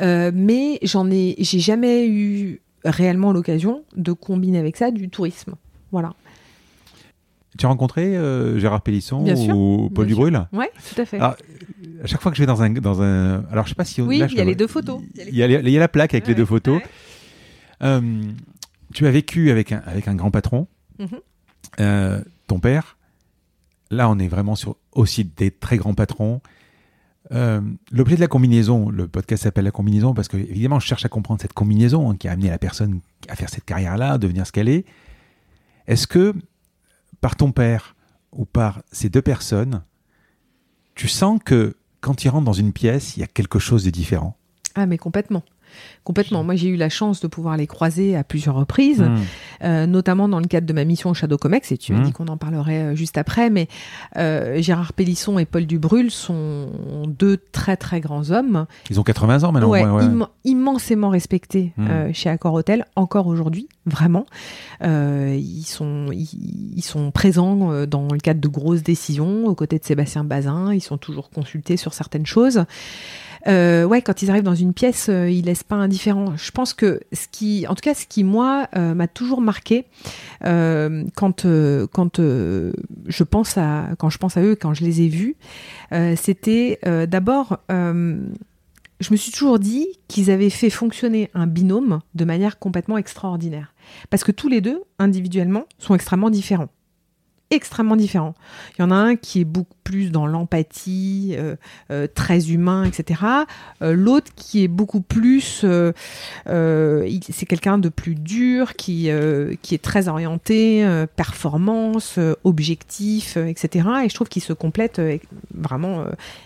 [0.00, 5.54] euh, mais j'en ai j'ai jamais eu réellement l'occasion de combiner avec ça du tourisme.
[5.90, 6.14] Voilà.
[7.58, 11.18] Tu as rencontré euh, Gérard Pélisson ou Paul Dubrul Oui, tout à fait.
[11.20, 11.36] à
[12.04, 13.44] chaque fois que je vais dans un, dans un...
[13.50, 14.00] Alors, je sais pas si...
[14.00, 15.00] oui, il y a les deux photos.
[15.16, 16.80] Il y a, il y a la plaque avec les deux photos.
[17.80, 20.68] tu as vécu avec un, avec un grand patron.
[21.00, 22.22] Mhm.
[22.46, 22.96] ton père,
[23.90, 26.40] là, on est vraiment sur aussi des très grands patrons.
[27.32, 27.60] Euh,
[27.92, 31.08] l'objet de la combinaison, le podcast s'appelle La combinaison parce que, évidemment, je cherche à
[31.08, 34.46] comprendre cette combinaison hein, qui a amené la personne à faire cette carrière-là, à devenir
[34.46, 34.84] ce qu'elle est.
[35.86, 36.34] Est-ce que,
[37.20, 37.94] par ton père
[38.32, 39.82] ou par ces deux personnes,
[40.94, 43.90] tu sens que quand ils rentrent dans une pièce, il y a quelque chose de
[43.90, 44.36] différent?
[44.74, 45.42] Ah, mais complètement.
[46.04, 46.42] Complètement.
[46.44, 49.18] Moi, j'ai eu la chance de pouvoir les croiser à plusieurs reprises, hmm.
[49.64, 52.02] euh, notamment dans le cadre de ma mission au Shadow Comex, et tu as hmm.
[52.02, 53.68] dit qu'on en parlerait euh, juste après, mais
[54.16, 56.68] euh, Gérard Pélisson et Paul Dubrul sont
[57.06, 58.66] deux très très grands hommes.
[58.88, 59.68] Ils ont 80 ans maintenant.
[59.68, 59.84] Ouais,
[60.44, 62.12] immensément respectés hmm.
[62.12, 64.26] chez Accor Hotel, encore aujourd'hui, vraiment.
[64.82, 70.24] ils, sont, ils, sont présents dans le cadre de grosses décisions, aux côtés de Sébastien
[70.24, 72.64] Bazin, ils sont toujours consultés sur certaines choses
[73.48, 76.36] euh, ouais, quand ils arrivent dans une pièce, euh, ils laissent pas indifférent.
[76.36, 79.86] Je pense que ce qui, en tout cas, ce qui moi euh, m'a toujours marqué
[80.44, 81.46] euh, quand
[81.92, 85.36] quand je pense à quand je pense à eux, quand je les ai vus,
[86.16, 86.78] c'était
[87.08, 92.98] d'abord je me suis toujours dit qu'ils avaient fait fonctionner un binôme de manière complètement
[92.98, 93.74] extraordinaire.
[94.10, 96.68] Parce que tous les deux, individuellement, sont extrêmement différents
[97.50, 98.34] extrêmement différents.
[98.78, 101.56] Il y en a un qui est beaucoup plus dans l'empathie, euh,
[101.90, 103.22] euh, très humain, etc.
[103.82, 105.64] Euh, l'autre qui est beaucoup plus,
[106.46, 109.10] c'est quelqu'un de plus dur, qui
[109.62, 110.86] qui est très orienté
[111.16, 113.88] performance, objectif, etc.
[114.04, 115.00] Et je trouve qu'ils se complètent
[115.54, 116.04] vraiment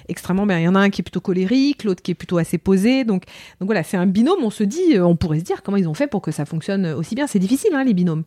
[0.08, 0.58] extrêmement bien.
[0.58, 3.04] Il y en a un qui est plutôt colérique, l'autre qui est plutôt assez posé.
[3.04, 3.24] Donc
[3.60, 4.42] donc voilà, c'est un binôme.
[4.42, 6.86] On se dit, on pourrait se dire comment ils ont fait pour que ça fonctionne
[6.86, 7.26] aussi bien.
[7.26, 8.24] C'est difficile, hein, les binômes.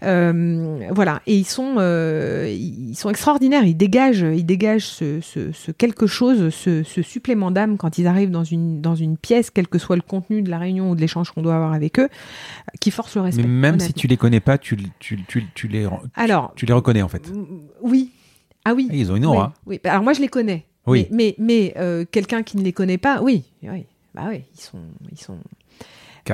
[0.00, 3.64] voilà, et ils sont ils sont extraordinaires.
[3.64, 8.80] Ils dégagent ils dégagent ce, quelque chose, ce, supplément d'âme quand ils arrivent dans une,
[8.80, 11.42] dans une pièce, quel que soit le contenu de la réunion ou de l'échange qu'on
[11.42, 12.08] doit avoir avec eux,
[12.80, 13.42] qui force le respect.
[13.42, 17.02] Mais même si tu les connais pas, tu, tu, tu, les, Alors, tu, les reconnais
[17.02, 17.30] en fait.
[17.82, 18.12] Oui.
[18.64, 18.88] Ah oui.
[18.90, 19.54] Ah, ils ont une aura.
[19.66, 19.80] Oui.
[19.84, 20.66] Alors moi je les connais.
[20.86, 21.06] Oui.
[21.10, 23.44] Mais, mais, euh, quelqu'un qui ne les connaît pas, oui.
[23.62, 23.84] oui.
[24.14, 24.78] Bah oui, ils sont,
[25.12, 25.38] ils sont,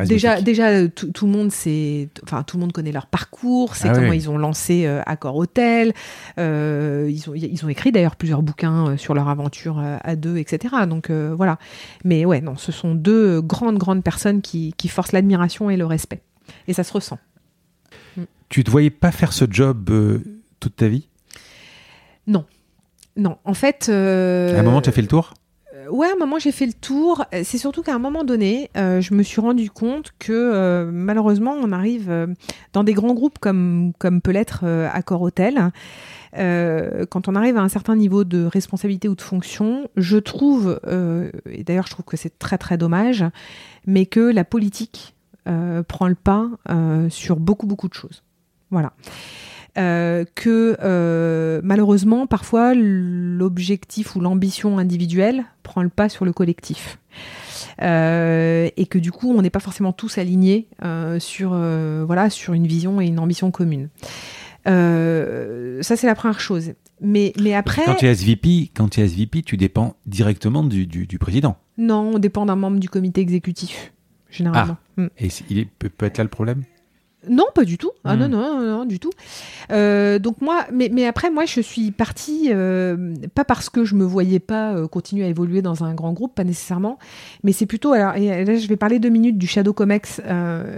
[0.02, 3.88] Déjà, déjà euh, tout, le monde sait, enfin tout le monde connaît leur parcours, c'est
[3.88, 5.92] ah comment ils ont lancé euh, Accor Hotel.
[6.38, 10.74] Euh, ils ont ils ont écrit d'ailleurs plusieurs bouquins sur leur aventure à deux, etc.
[10.88, 11.58] Donc voilà.
[12.04, 15.86] Mais ouais, non, ce sont deux grandes grandes personnes qui, qui forcent l'admiration et le
[15.86, 16.22] respect.
[16.68, 17.18] Et ça se ressent.
[18.16, 18.22] Mm.
[18.48, 19.90] Tu te voyais pas faire ce job
[20.60, 21.08] toute ta vie?
[22.26, 22.44] Non.
[23.16, 23.88] Non, en fait.
[23.88, 25.34] À un moment, tu as fait le tour?
[25.90, 27.24] Ouais, à un moment j'ai fait le tour.
[27.42, 31.52] C'est surtout qu'à un moment donné, euh, je me suis rendu compte que euh, malheureusement,
[31.52, 32.26] on arrive euh,
[32.72, 35.70] dans des grands groupes comme, comme peut l'être Accor Hotel.
[36.34, 40.80] quand on arrive à un certain niveau de responsabilité ou de fonction, je trouve,
[41.50, 43.24] et d'ailleurs je trouve que c'est très très dommage,
[43.86, 45.14] mais que la politique
[45.44, 46.48] prend le pas
[47.08, 48.22] sur beaucoup beaucoup de choses.
[48.70, 48.92] Voilà.
[49.76, 56.98] Euh, que euh, malheureusement, parfois, l'objectif ou l'ambition individuelle prend le pas sur le collectif.
[57.82, 60.68] Euh, et que du coup, on n'est pas forcément tous alignés
[61.18, 61.50] sur,
[62.06, 63.88] voilà, sur une vision et une ambition commune.
[64.66, 66.72] ça, c'est la première chose.
[67.00, 67.82] Mais, mais après.
[67.84, 71.56] Quand tu es SVP, quand tu es SVP, tu dépends directement du, du, président.
[71.76, 73.92] Non, on dépend d'un membre du comité exécutif,
[74.30, 74.76] généralement.
[74.96, 75.00] Ah.
[75.02, 75.08] Mm.
[75.18, 76.62] Et il peut être là le problème?
[77.28, 77.90] Non, pas du tout.
[78.04, 78.30] Ah non, hmm.
[78.30, 79.12] non, non, du tout.
[79.72, 83.94] Euh, donc moi, mais, mais après, moi, je suis partie, euh, pas parce que je
[83.94, 86.98] me voyais pas euh, continuer à évoluer dans un grand groupe, pas nécessairement,
[87.42, 90.20] mais c'est plutôt, alors et là, je vais parler deux minutes du Shadow Comex,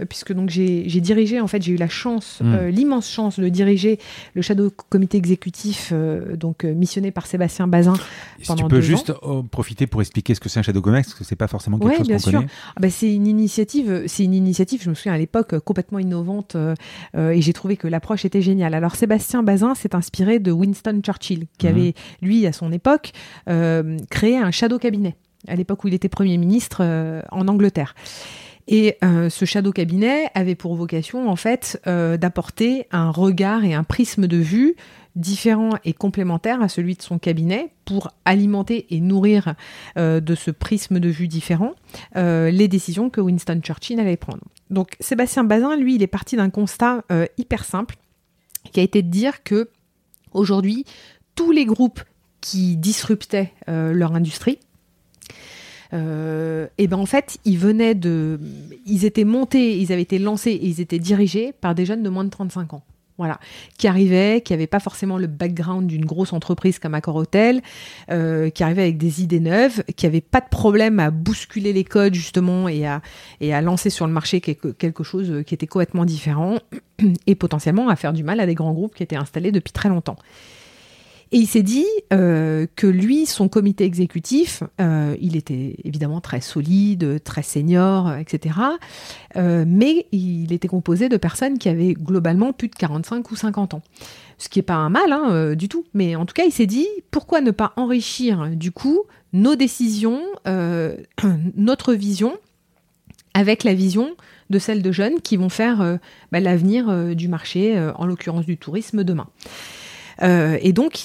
[0.09, 2.67] puisque donc j'ai dirigé, en fait, j'ai eu la chance, hmm.
[2.69, 3.99] l'immense chance de diriger
[4.35, 5.93] le Shadow Comité Exécutif,
[6.35, 7.95] donc missionné par Sébastien Bazin
[8.41, 9.13] si tu peux juste
[9.51, 11.97] profiter pour expliquer ce que c'est un Shadow Comex, parce que c'est pas forcément quelque
[11.99, 12.47] chose qu'on connaît.
[12.77, 16.36] Ah bah, c'est une initiative, c'est une initiative, je me souviens à l'époque, complètement innovante
[16.55, 16.75] euh,
[17.17, 18.75] euh, et j'ai trouvé que l'approche était géniale.
[18.75, 21.73] Alors Sébastien Bazin s'est inspiré de Winston Churchill, qui mhm.
[21.73, 23.13] avait, lui, à son époque,
[23.49, 25.17] euh, créé un shadow cabinet,
[25.49, 26.83] à l'époque où il était Premier ministre
[27.31, 27.95] en Angleterre.
[28.69, 34.27] Et ce shadow cabinet avait pour vocation, en fait, d'apporter un regard et un prisme
[34.27, 34.75] de vue
[35.17, 39.55] différent et complémentaire à celui de son cabinet pour alimenter et nourrir
[39.97, 41.75] euh, de ce prisme de vue différent
[42.17, 44.45] euh, les décisions que Winston Churchill allait prendre.
[44.71, 47.97] Donc Sébastien Bazin, lui, il est parti d'un constat euh, hyper simple
[48.73, 49.71] qui a été de dire que
[50.33, 50.85] aujourd'hui,
[51.35, 52.03] tous les groupes
[52.41, 54.59] qui disruptaient leur industrie,
[55.93, 58.39] et ben en fait, ils venaient de,
[58.85, 62.09] ils étaient montés, ils avaient été lancés et ils étaient dirigés par des jeunes de
[62.09, 62.83] moins de 35 ans.
[63.19, 63.41] Voilà,
[63.79, 67.63] qui arrivait, qui n'avait pas forcément le background d'une grosse entreprise comme Accor Hotel,
[68.11, 71.85] euh, qui arrivait avec des idées neuves, qui n'avait pas de problème à bousculer les
[71.85, 73.01] codes justement et à,
[73.63, 76.59] lancer sur le marché quelque, quelque chose qui était complètement différent
[77.27, 79.89] et potentiellement à faire du mal à des grands groupes qui étaient installés depuis très
[79.89, 80.17] longtemps.
[81.33, 86.41] Et il s'est dit euh, que lui, son comité exécutif, euh, il était évidemment très
[86.41, 88.59] solide, très senior, etc.
[89.37, 93.75] Euh, mais il était composé de personnes qui avaient globalement plus de 45 ou 50
[93.75, 93.83] ans.
[94.39, 95.85] Ce qui n'est pas un mal hein, du tout.
[95.95, 99.03] Mais en tout cas, il s'est dit, pourquoi ne pas enrichir du coup
[99.33, 100.23] nos décisions,
[101.57, 102.37] notre vision,
[103.35, 104.15] avec la vision
[104.49, 105.99] de celles de jeunes qui vont faire
[106.31, 109.27] bah, l'avenir du marché, en l'occurrence du tourisme, demain.
[110.23, 111.03] Euh, et donc,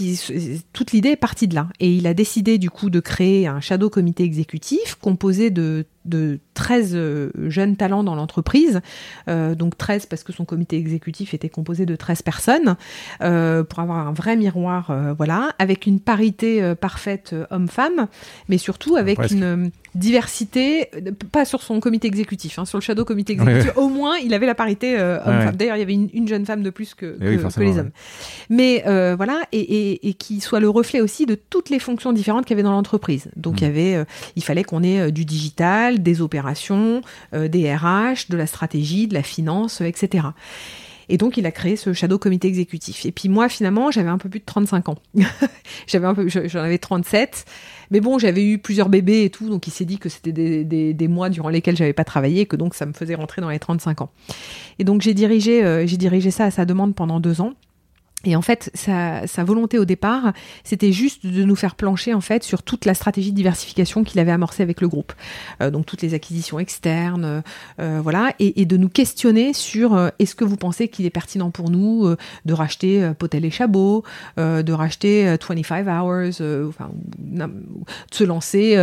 [0.73, 1.67] toute l'idée est partie de là.
[1.79, 6.39] Et il a décidé du coup de créer un shadow comité exécutif composé de de
[6.55, 8.81] 13 euh, jeunes talents dans l'entreprise,
[9.27, 12.75] euh, donc 13 parce que son comité exécutif était composé de 13 personnes,
[13.21, 18.07] euh, pour avoir un vrai miroir, voilà, avec une parité parfaite homme-femme,
[18.49, 20.89] mais surtout avec une diversité,
[21.31, 24.45] pas sur son comité exécutif, hein, sur le shadow comité exécutif, au moins il avait
[24.45, 25.55] la parité homme-femme.
[25.55, 27.91] D'ailleurs, il y avait une, jeune femme de plus que, eh les hommes.
[28.49, 28.83] Mais
[29.15, 32.59] voilà, et, et, qui soit le reflet aussi de toutes les fonctions différentes qu'il y
[32.59, 33.29] avait dans l'entreprise.
[33.35, 33.71] Donc il y mm.
[33.71, 37.01] avait, il fallait qu'on ait du digital, des opérations,
[37.33, 40.27] euh, des RH, de la stratégie, de la finance, euh, etc.
[41.09, 43.05] Et donc, il a créé ce Shadow Comité Exécutif.
[43.05, 44.95] Et puis moi, finalement, j'avais un peu plus de 35 ans.
[45.87, 47.45] j'avais un peu, j'en avais 37.
[47.91, 51.07] Mais bon, j'avais eu plusieurs bébés et tout, donc il s'est dit que c'était des,
[51.09, 54.01] mois durant lesquels j'avais pas travaillé, que donc ça me faisait rentrer dans les 35
[54.01, 54.09] ans.
[54.79, 57.53] Et donc j'ai dirigé, euh, j'ai dirigé ça à sa demande pendant deux ans.
[58.25, 62.21] Et en fait, sa, sa, volonté au départ, c'était juste de nous faire plancher en
[62.21, 65.13] fait sur toute la stratégie de diversification qu'il avait amorcée avec le groupe,
[65.61, 67.43] euh, donc toutes les acquisitions externes,
[67.79, 71.11] euh, voilà, et, et, de nous questionner sur euh, est-ce que vous pensez qu'il est
[71.11, 74.03] pertinent pour nous euh, de racheter euh, Potel et Chabot,
[74.37, 77.43] de racheter 25 Hours, enfin, de
[78.11, 78.75] se lancer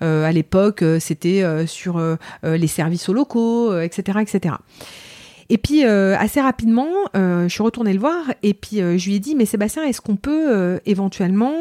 [0.00, 2.00] à l'époque, c'était sur
[2.42, 4.54] les services aux locaux, etc., etc.
[5.52, 9.06] Et puis euh, assez rapidement, euh, je suis retournée le voir et puis euh, je
[9.06, 11.52] lui ai dit mais Sébastien, est-ce qu'on peut éventuellement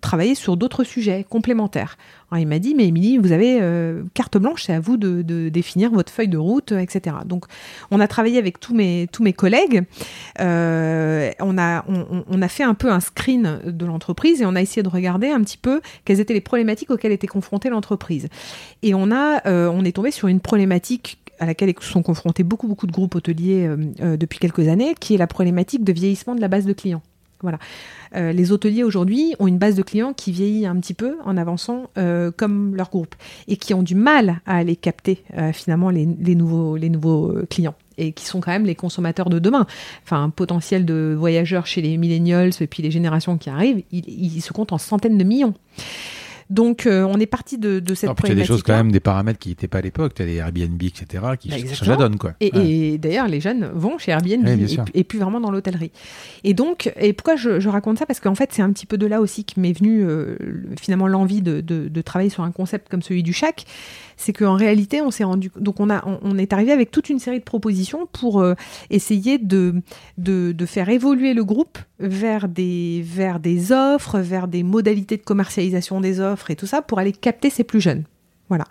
[0.00, 1.98] travailler sur d'autres sujets complémentaires?
[2.30, 3.60] Alors, Il m'a dit mais Émilie, vous avez
[4.14, 7.16] carte blanche, c'est à vous de, définir votre feuille de route, etc.
[7.24, 7.46] Donc
[7.90, 9.82] on a travaillé avec tous mes tous mes collègues,
[10.38, 14.84] on a on, a fait un peu un screen de l'entreprise et on a essayé
[14.84, 18.28] de regarder un petit peu quelles étaient les problématiques auxquelles était confrontée l'entreprise.
[18.82, 22.86] Et on a on est tombé sur une problématique à laquelle sont confrontés beaucoup, beaucoup
[22.86, 26.40] de groupes hôteliers euh, euh, depuis quelques années, qui est la problématique de vieillissement de
[26.40, 27.02] la base de clients.
[27.42, 27.58] Voilà.
[28.16, 31.36] Euh, les hôteliers aujourd'hui ont une base de clients qui vieillit un petit peu en
[31.36, 31.90] avançant
[32.36, 33.14] comme leur groupe
[33.48, 35.22] et qui ont du mal à aller capter
[35.52, 39.66] finalement les, nouveaux, les nouveaux clients et qui sont quand même les consommateurs de demain.
[40.04, 44.36] Enfin, un potentiel de voyageurs chez les millennials et puis les générations qui arrivent, ils
[44.36, 45.54] il se comptent en centaines de millions.
[46.54, 48.26] Donc, euh, on est parti de, de cette problématique.
[48.26, 50.14] Il y a des choses quand même, des paramètres qui n'étaient pas à l'époque.
[50.14, 52.34] Tu as les Airbnb, etc., qui bah, changent la donne, quoi.
[52.40, 52.66] Et, ouais.
[52.66, 55.90] et d'ailleurs, les jeunes vont chez Airbnb et, et, plus vraiment dans l'hôtellerie.
[56.44, 58.06] Et donc, et pourquoi je, je raconte ça?
[58.06, 60.36] Parce qu'en fait, c'est un petit peu de là aussi que m'est venue euh,
[60.80, 63.64] finalement l'envie de, de, de, travailler sur un concept comme celui du chac
[64.16, 67.18] c'est qu'en réalité, on s'est rendu, donc on a, on, est arrivé avec toute une
[67.18, 68.54] série de propositions pour euh,
[68.90, 69.82] essayer de,
[70.18, 76.00] de, faire évoluer le groupe vers des, vers des offres, vers des modalités de commercialisation
[76.00, 78.04] des offres et tout ça pour aller capter ces plus jeunes.
[78.48, 78.64] Voilà.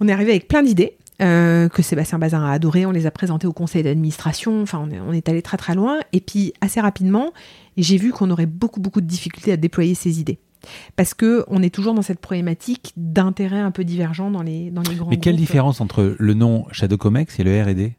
[0.00, 0.96] On est arrivé avec plein d'idées.
[1.20, 5.12] Euh, que Sébastien Bazin a adoré, on les a présentés au conseil d'administration, enfin on
[5.12, 7.32] est allé très très loin, et puis assez rapidement,
[7.76, 10.40] j'ai vu qu'on aurait beaucoup beaucoup de difficultés à déployer ces idées
[10.96, 14.82] parce que on est toujours dans cette problématique d'intérêts un peu divergents dans les dans
[14.82, 15.10] les grands.
[15.10, 15.46] Mais quelle groupes.
[15.46, 17.96] différence entre le nom Shadow Comex et le R&D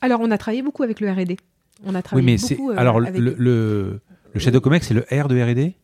[0.00, 1.36] Alors on a travaillé beaucoup avec le R&D.
[1.84, 2.70] On a travaillé oui, mais beaucoup.
[2.70, 3.20] Euh, alors avec...
[3.20, 4.00] le, le,
[4.32, 5.79] le Shadow Comex c'est le R de R&D euh,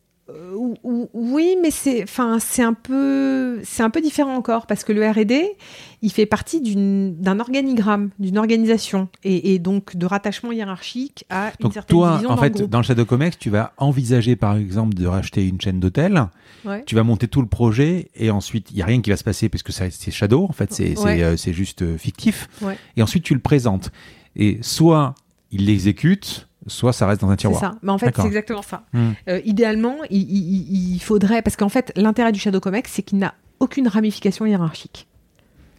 [0.83, 5.07] oui, mais c'est, enfin, c'est un peu, c'est un peu différent encore parce que le
[5.09, 5.55] R&D,
[6.01, 11.63] il fait partie d'un organigramme, d'une organisation et, et, donc de rattachement hiérarchique à une
[11.63, 12.69] donc certaine toi, en fait, groupe.
[12.69, 16.27] dans le Shadow Comex, tu vas envisager par exemple de racheter une chaîne d'hôtels.
[16.65, 16.83] Ouais.
[16.85, 19.23] Tu vas monter tout le projet et ensuite il y a rien qui va se
[19.23, 20.45] passer puisque c'est Shadow.
[20.45, 21.21] En fait, c'est Ouais.
[21.23, 22.47] euh, juste euh, fictif.
[22.61, 22.77] Ouais.
[22.95, 23.91] Et ensuite tu le présentes.
[24.35, 25.15] Et soit
[25.51, 27.59] il l'exécute, soit ça reste dans un C'est tiroir.
[27.59, 27.75] ça.
[27.81, 28.83] Mais en fait, c'est exactement ça.
[28.93, 29.11] Hmm.
[29.29, 33.17] Euh, idéalement, il, il, il faudrait, parce qu'en fait, l'intérêt du Shadow Comex, c'est qu'il
[33.19, 35.07] n'a aucune ramification hiérarchique.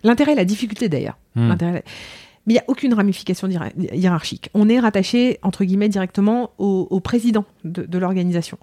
[0.04, 1.18] L'intérêt et la difficulté d'ailleurs.
[1.36, 1.84] L'intérêt-
[2.46, 4.48] Mais il n'y a aucune ramification hiérar- hiérarchique.
[4.54, 8.58] On est rattaché, entre guillemets, directement au, au président de, de l'organisation.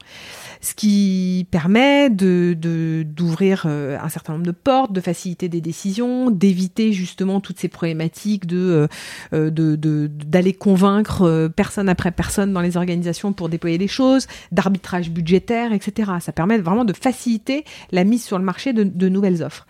[0.62, 2.56] Ce qui permet de,
[3.04, 7.68] d'ouvrir euh, un certain nombre de portes, de faciliter des décisions, d'éviter justement toutes ces
[7.68, 8.88] problématiques de,
[9.34, 13.88] euh, de, de- d'aller convaincre euh, personne après personne dans les organisations pour déployer des
[13.88, 16.12] choses, d'arbitrage budgétaire, etc.
[16.20, 19.68] Ça permet vraiment de faciliter la mise sur le marché de, de nouvelles offres.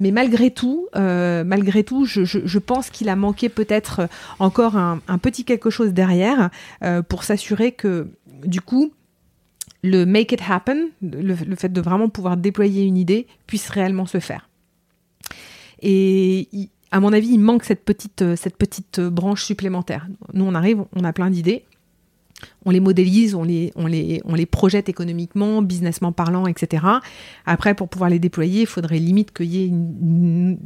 [0.00, 4.08] Mais malgré tout, euh, malgré tout, je, je, je pense qu'il a manqué peut-être
[4.38, 6.50] encore un, un petit quelque chose derrière
[6.84, 8.08] euh, pour s'assurer que,
[8.44, 8.92] du coup,
[9.82, 14.18] le make it happen, le, fait de vraiment pouvoir déployer une idée, puisse réellement se
[14.18, 14.48] faire.
[15.82, 16.48] Et
[16.90, 20.08] à mon avis, il manque cette petite, euh, cette petite euh, branche supplémentaire.
[20.32, 21.64] Nous, on arrive, on a plein d'idées,
[22.64, 26.84] on les modélise, on les, on les, on les projette économiquement, businessment parlant, etc.
[27.44, 30.58] Après, pour pouvoir les déployer, il faudrait limite qu'il y ait une,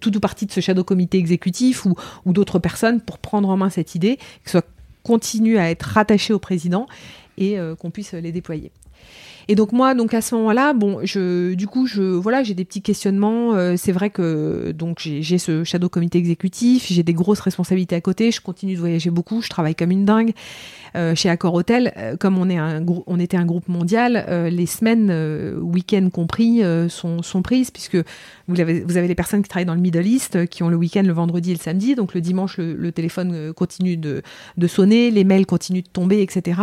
[0.00, 1.94] toute ou partie de ce shadow comité exécutif ou,
[2.26, 4.66] ou d'autres personnes pour prendre en main cette idée, que soit
[5.02, 6.86] continue à être rattaché au président
[7.40, 8.70] et euh, qu'on puisse les déployer.
[9.48, 12.64] Et donc moi, donc à ce moment-là, bon, je, du coup, je, voilà, j'ai des
[12.64, 13.54] petits questionnements.
[13.54, 18.00] Euh, c'est vrai que donc j'ai ce shadow comité exécutif, j'ai des grosses responsabilités à
[18.00, 18.30] côté.
[18.30, 20.32] Je continue de voyager beaucoup, je travaille comme une dingue.
[20.96, 24.66] Euh, chez Accor Hotel, euh, comme on est un on était un groupe mondial, les
[24.66, 25.10] semaines,
[25.60, 27.98] week-end compris, sont, sont prises puisque
[28.48, 30.76] vous avez, vous avez les personnes qui travaillent dans le Middle East qui ont le
[30.76, 34.22] week-end le vendredi et le samedi, donc le dimanche le, le téléphone continue de,
[34.56, 36.60] de sonner, les mails continuent de tomber, etc.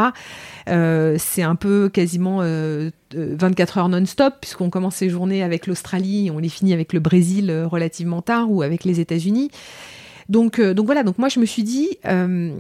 [0.66, 6.30] C'est un peu quasiment euh, euh, 24 heures non-stop puisqu'on commence ses journées avec l'Australie,
[6.34, 9.50] on les finit avec le Brésil euh, relativement tard ou avec les États-Unis.
[10.30, 12.56] Donc, euh, donc voilà, donc moi je me suis dit, euh,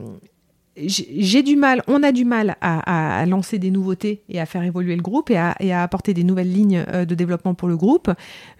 [0.77, 4.95] j'ai du mal, on a du mal à, lancer des nouveautés et à faire évoluer
[4.95, 7.75] le groupe et à, et à apporter des nouvelles lignes euh, de développement pour le
[7.75, 8.11] groupe.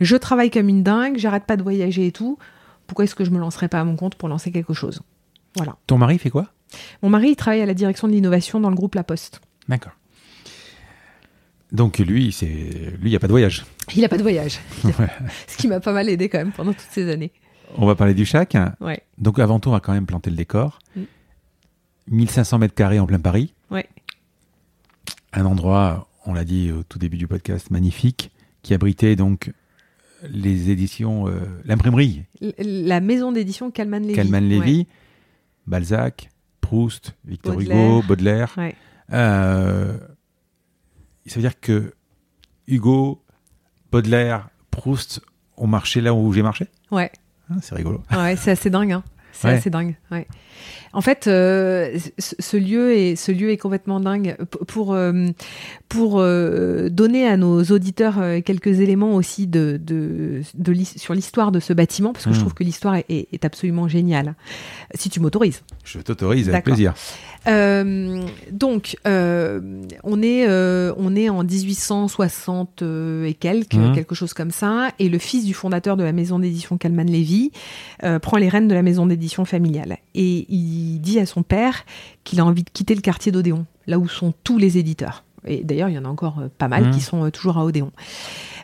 [0.01, 2.37] Je travaille comme une dingue, j'arrête pas de voyager et tout.
[2.87, 5.01] Pourquoi est-ce que je me lancerais pas à mon compte pour lancer quelque chose?
[5.55, 5.75] Voilà.
[5.87, 6.47] Ton mari fait quoi?
[7.01, 9.41] Mon mari il travaille à la direction de l'innovation dans le groupe La Poste.
[9.69, 9.93] D'accord.
[11.71, 13.65] Donc lui, c'est lui, il n'y a pas de voyage.
[13.95, 14.59] Il n'a pas de voyage.
[15.47, 17.31] Ce qui m'a pas mal aidé quand même pendant toutes ces années.
[17.77, 18.55] On va parler du chac.
[18.79, 19.01] Ouais.
[19.17, 20.79] Donc avant tout, on va quand même planter le décor.
[20.95, 21.01] Mm.
[22.09, 23.53] 1500 mètres carrés en plein Paris.
[23.69, 23.85] Ouais.
[25.33, 28.31] Un endroit, on l'a dit au tout début du podcast, magnifique,
[28.63, 29.51] qui abritait donc
[30.29, 32.23] les éditions, euh, l'imprimerie
[32.59, 34.15] La maison d'édition Calman Lévy.
[34.15, 34.87] Calman Lévy, Ouais.
[35.67, 36.29] Balzac,
[36.61, 37.75] Proust, Victor Baudelaire.
[37.77, 38.53] Hugo, Baudelaire.
[38.57, 38.75] Ouais.
[39.13, 39.97] Euh,
[41.27, 41.93] ça veut dire que
[42.67, 43.23] Hugo,
[43.91, 45.21] Baudelaire, Proust
[45.57, 46.67] ont marché là où j'ai marché?
[46.91, 47.11] Ouais.
[47.49, 48.03] Ah, C'est rigolo.
[48.11, 48.91] Ouais, c'est assez dingue.
[48.91, 49.03] Hein.
[49.31, 49.53] C'est Ouais.
[49.55, 49.95] assez dingue.
[50.11, 50.27] Ouais.
[50.93, 54.35] En fait, euh, ce, lieu est, ce lieu est complètement dingue.
[54.37, 55.27] P- Pour, euh,
[55.89, 60.41] pour euh, donner à nos auditeurs quelques éléments aussi de, de,
[60.97, 62.41] sur l'histoire de ce bâtiment, parce que je Mm.
[62.41, 64.35] trouve que l'histoire est, est- est absolument géniale.
[64.95, 65.61] Si tu m'autorises.
[65.83, 66.93] Je t'autorise avec plaisir.
[68.51, 70.47] Donc, on, est,
[70.97, 73.93] on est en 1860 euh, et quelques, Mhm.
[73.93, 77.51] quelque chose comme ça, et le fils du fondateur de la maison d'édition Calman Lévy
[78.03, 79.97] euh, prend les rênes de la maison d'édition familiale.
[80.15, 81.83] Et il dit à son père
[82.23, 85.23] qu'il a envie de quitter le quartier d'Odéon, là où sont tous les éditeurs.
[85.45, 86.91] Et d'ailleurs, il y en a encore euh, pas mal Mhm.
[86.91, 87.91] qui sont euh, toujours à Odéon.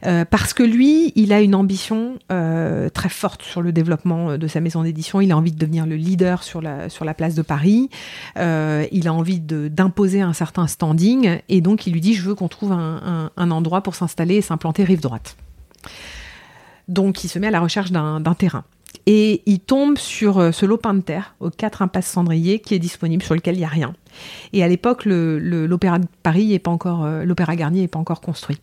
[0.06, 4.48] Euh, parce que lui, il a une ambition euh, très forte sur le développement de
[4.48, 5.22] sa maison d'édition.
[5.22, 7.90] Il a envie de devenir le leader sur la, sur la place de Paris.
[8.38, 11.40] Euh, il a envie d'imposer un certain standing.
[11.48, 14.36] Et donc, il lui dit, je veux qu'on trouve un, un- un endroit pour s'installer
[14.36, 15.38] et s'implanter rive droite.
[16.90, 18.66] Donc, il se met à la recherche d'un terrain.
[19.06, 22.80] Et il tombe sur euh, ce lopin de terre, aux 4 impasses Cendrier, qui est
[22.80, 23.94] disponible, sur lequel il n'y a rien.
[24.54, 28.22] Et à l'époque, l'Opéra de Paris est pas encore, euh, l'Opéra Garnier n'est pas encore
[28.22, 28.60] construit.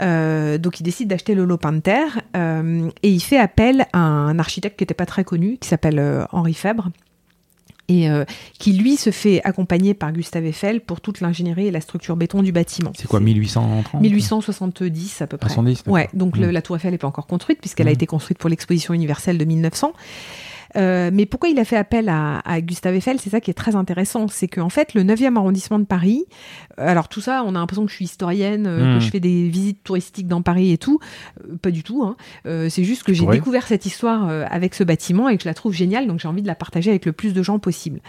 [0.00, 4.38] Euh, donc il décide d'acheter le lopin de terre et il fait appel à un
[4.38, 6.88] architecte qui n'était pas très connu, qui s'appelle Henri Fèbre,
[7.88, 8.24] et euh,
[8.58, 12.42] qui lui se fait accompagner par Gustave Eiffel pour toute l'ingénierie et la structure béton
[12.42, 12.92] du bâtiment.
[12.96, 15.48] C'est quoi, 1830 1870 à peu près.
[15.48, 15.92] 70, d'accord.
[15.94, 16.50] Ouais, donc le- Mm.
[16.52, 17.94] la tour Eiffel n'est pas encore construite puisqu'elle a Mm.
[17.94, 19.92] été construite pour l'exposition universelle de 1900.
[20.76, 23.54] Euh, mais pourquoi il a fait appel à, à Gustave Eiffel C'est ça qui est
[23.54, 24.26] très intéressant.
[24.28, 26.24] C'est qu'en fait, le 9e arrondissement de Paris,
[26.78, 29.20] euh, alors tout ça, on a l'impression que je suis historienne, euh, que je fais
[29.20, 30.98] des visites touristiques dans Paris et tout.
[31.60, 32.02] Pas du tout.
[32.04, 32.16] hein.
[32.46, 35.48] Euh, c'est juste que j'ai découvert cette histoire euh, avec ce bâtiment et que je
[35.48, 38.00] la trouve géniale, donc j'ai envie de la partager avec le plus de gens possible.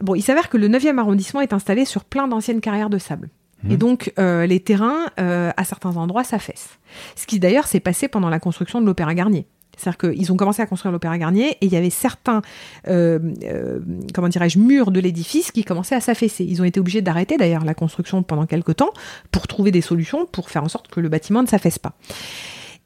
[0.00, 3.28] Bon, il s'avère que le 9e arrondissement est installé sur plein d'anciennes carrières de sable.
[3.66, 3.76] Et Mhm.
[3.76, 6.78] donc, euh, les terrains, euh, à certains endroits, s'affaissent.
[7.16, 9.46] Ce qui d'ailleurs s'est passé pendant la construction de l'Opéra Garnier.
[9.76, 12.42] C'est-à-dire qu'ils ont commencé à construire l'Opéra Garnier et il y avait certains,
[12.88, 13.80] euh, euh,
[14.12, 16.44] comment dirais-je, murs de l'édifice qui commençaient à s'affaisser.
[16.44, 18.90] Ils ont été obligés d'arrêter d'ailleurs la construction pendant quelques temps
[19.30, 21.92] pour trouver des solutions pour faire en sorte que le bâtiment ne s'affaisse pas.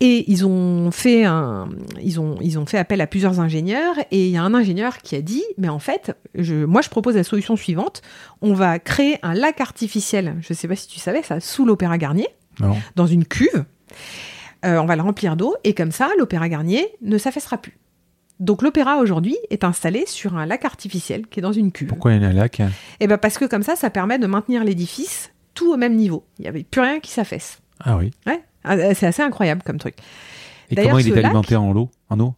[0.00, 1.68] Et ils ont fait un,
[2.00, 4.98] ils ont, ils ont fait appel à plusieurs ingénieurs et il y a un ingénieur
[4.98, 8.02] qui a dit, mais en fait, je, moi je propose la solution suivante.
[8.40, 10.36] On va créer un lac artificiel.
[10.40, 12.28] Je ne sais pas si tu savais ça, sous l'Opéra Garnier,
[12.60, 12.76] Non.
[12.94, 13.64] dans une cuve.
[14.64, 17.78] Euh, on va le remplir d'eau et comme ça, l'Opéra Garnier ne s'affaissera plus.
[18.40, 21.88] Donc l'opéra aujourd'hui est installé sur un lac artificiel qui est dans une cuve.
[21.88, 22.60] Pourquoi il y a un lac?
[23.00, 26.24] Et ben parce que comme ça, ça permet de maintenir l'édifice tout au même niveau.
[26.38, 27.60] Il n'y avait plus rien qui s'affaisse.
[27.80, 28.10] Ah oui.
[28.26, 29.96] Ouais, Ah, c'est assez incroyable comme truc.
[30.70, 32.34] Et comment il est lac- alimenté en eau En eau?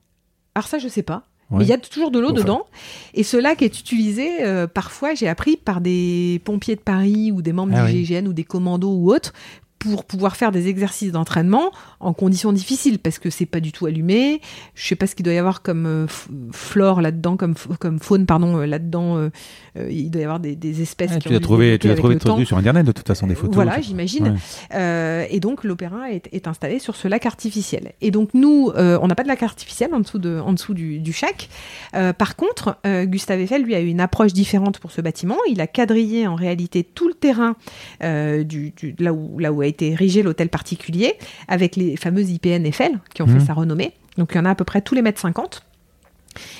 [0.54, 1.24] Alors ça, je sais pas.
[1.50, 1.58] Ouais.
[1.58, 2.40] Mais il y a toujours de l'eau Enfin.
[2.40, 2.64] dedans.
[3.12, 7.42] Et ce lac est utilisé euh, parfois, j'ai appris, par des pompiers de Paris ou
[7.42, 8.04] des membres Ah du oui.
[8.04, 9.32] GIGN ou des commandos ou autres
[9.80, 13.86] pour pouvoir faire des exercices d'entraînement en conditions difficiles parce que c'est pas du tout
[13.86, 14.40] allumé.
[14.74, 16.06] Je sais pas ce qu'il doit y avoir comme euh,
[16.52, 19.16] flore là-dedans, comme, comme faune pardon euh, là-dedans.
[19.16, 19.30] euh,
[19.90, 21.86] il doit y avoir des, des espèces Ah, qui Tu ont as dû trouvé, tu
[21.88, 23.54] as développer trouvé le sur internet de toute façon des photos.
[23.54, 24.28] Voilà, j'imagine.
[24.28, 24.34] Ouais.
[24.74, 27.92] Euh, et donc l'opéra est, est installé sur ce lac artificiel.
[28.02, 30.74] Et donc nous, euh, on n'a pas de lac artificiel en dessous, de, en dessous
[30.74, 31.48] du, du chac.
[31.94, 35.36] Euh, par contre, Gustave Eiffel, lui, a eu une approche différente pour ce bâtiment.
[35.48, 37.56] Il a quadrillé en réalité tout le terrain
[38.02, 41.14] du, du- là, où, là où a été érigé l'hôtel particulier,
[41.48, 43.92] avec les fameuses IPN Eiffel qui ont fait sa renommée.
[44.18, 45.62] Donc il y en a à peu près tous les mètres 50.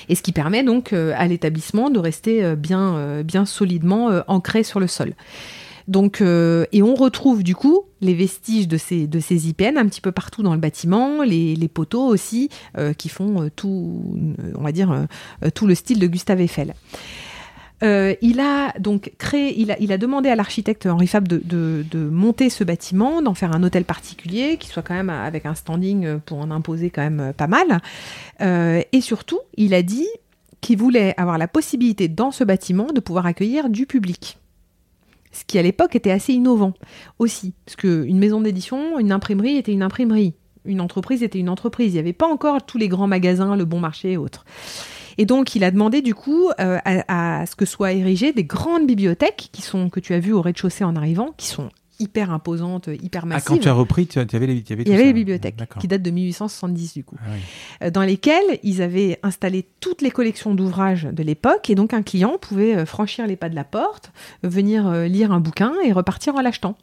[0.09, 4.09] Et ce qui permet donc euh, à l'établissement de rester euh, bien, euh, bien solidement
[4.27, 5.13] ancré sur le sol.
[5.87, 9.85] Donc, euh, et on retrouve du coup les vestiges de ces, de ces IPN un
[9.85, 14.01] petit peu partout dans le bâtiment, les, les poteaux aussi, euh, qui font tout,
[14.55, 16.73] on va dire, euh, tout le style de Gustave Eiffel.
[17.83, 22.63] Euh, il a donc créé, il a, demandé à l'architecte Henri Fabre de, monter ce
[22.63, 26.39] bâtiment, d'en faire un hôtel particulier, qui soit quand même avec un standing euh, pour
[26.39, 27.81] en imposer quand même euh, pas mal.
[28.93, 30.07] Et surtout, il a dit
[30.61, 34.37] qu'il voulait avoir la possibilité dans ce bâtiment de pouvoir accueillir du public.
[35.31, 36.73] Ce qui à l'époque était assez innovant
[37.19, 40.33] aussi, parce qu'une maison d'édition, une imprimerie était une imprimerie,
[40.65, 41.91] une entreprise était une entreprise.
[41.91, 44.45] Il n'y avait pas encore tous les grands magasins, le bon marché et autres.
[45.17, 48.85] Et donc, il a demandé du coup à, à, ce que soient érigées des grandes
[48.85, 51.69] bibliothèques qui sont que tu as vues au rez-de-chaussée en arrivant, qui sont
[52.01, 53.43] hyper imposante, hyper massive.
[53.45, 56.01] Ah, quand tu as repris, tu, avais les, il y avait les bibliothèques qui datent
[56.01, 61.03] de 1870 du coup, ah euh, dans lesquelles ils avaient installé toutes les collections d'ouvrages
[61.03, 64.11] de l'époque et donc un client pouvait euh, franchir les pas de la porte,
[64.43, 66.75] venir euh, lire un bouquin et repartir en l'achetant.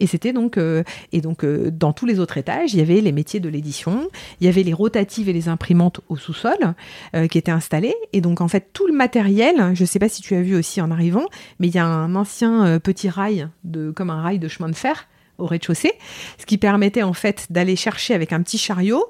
[0.00, 3.00] Et c'était donc, euh, et donc euh, dans tous les autres étages, il y avait
[3.00, 4.08] les métiers de l'édition,
[4.40, 6.74] il y avait les rotatives et les imprimantes au sous-sol
[7.14, 7.94] euh, qui étaient installées.
[8.12, 10.56] Et donc en fait tout le matériel, je ne sais pas si tu as vu
[10.56, 11.26] aussi en arrivant,
[11.58, 14.76] mais il y a un ancien petit rail de, comme un rail de chemin de
[14.76, 15.08] fer
[15.38, 15.92] au rez-de-chaussée,
[16.38, 19.04] ce qui permettait en fait d'aller chercher avec un petit chariot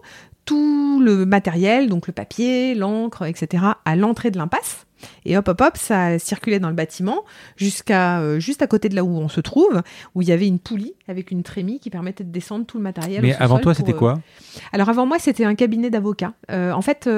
[0.45, 4.88] tout le matériel, donc le papier, l'encre, etc., à l'entrée de l'impasse.
[5.25, 7.25] Et hop, hop, hop, ça circulait dans le bâtiment
[7.57, 9.83] jusqu'à euh, juste à côté de là où on se trouve,
[10.15, 12.83] où il y avait une poulie avec une trémie qui permettait de descendre tout le
[12.83, 13.23] matériel.
[13.23, 14.15] Mais avant toi, c'était quoi?
[14.15, 16.35] Euh, Alors avant moi, c'était un cabinet d'avocats.
[16.51, 17.09] Euh, en fait,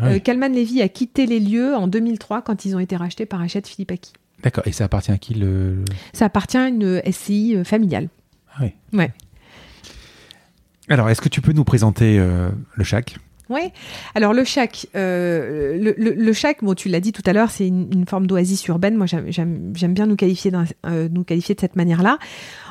[0.00, 3.40] ah Kalman Levy a quitté les lieux en 2003 quand ils ont été rachetés par
[3.40, 4.12] Hachette Philippe Aki.
[4.42, 4.66] D'accord.
[4.66, 8.08] Et ça appartient à qui le Ça appartient à une SCI familiale.
[8.54, 8.74] Ah oui.
[8.92, 9.12] Ouais.
[10.88, 13.16] Alors, est-ce que tu peux nous présenter le CHAC
[13.50, 13.60] oui.
[14.14, 17.66] Alors le chac, euh, le, le, chac, bon, tu l'as dit tout à l'heure, c'est
[17.66, 18.96] une, forme d'oasis urbaine.
[18.96, 20.50] Moi, j'aime bien nous qualifier,
[20.86, 22.18] euh, nous qualifier de cette manière-là.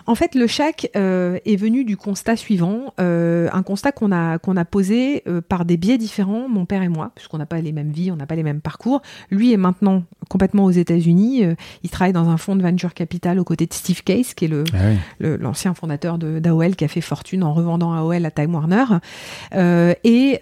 [0.06, 4.38] En fait, le chac euh, est venu du constat suivant, euh, un constat qu'on a,
[4.38, 7.62] qu'on a posé euh, par des biais différents, mon père et moi, puisqu'on n'a pas
[7.62, 9.02] les mêmes vies, on n'a pas les mêmes parcours.
[9.32, 11.44] Lui est maintenant complètement aux États-Unis.
[11.84, 14.48] il travaille dans un fonds de venture capital aux côtés de Steve Case, qui est
[14.48, 14.78] le, ah
[15.20, 18.86] l'ancien fondateur d'AOL, qui a fait fortune en revendant AOL à Time Warner.
[20.04, 20.40] et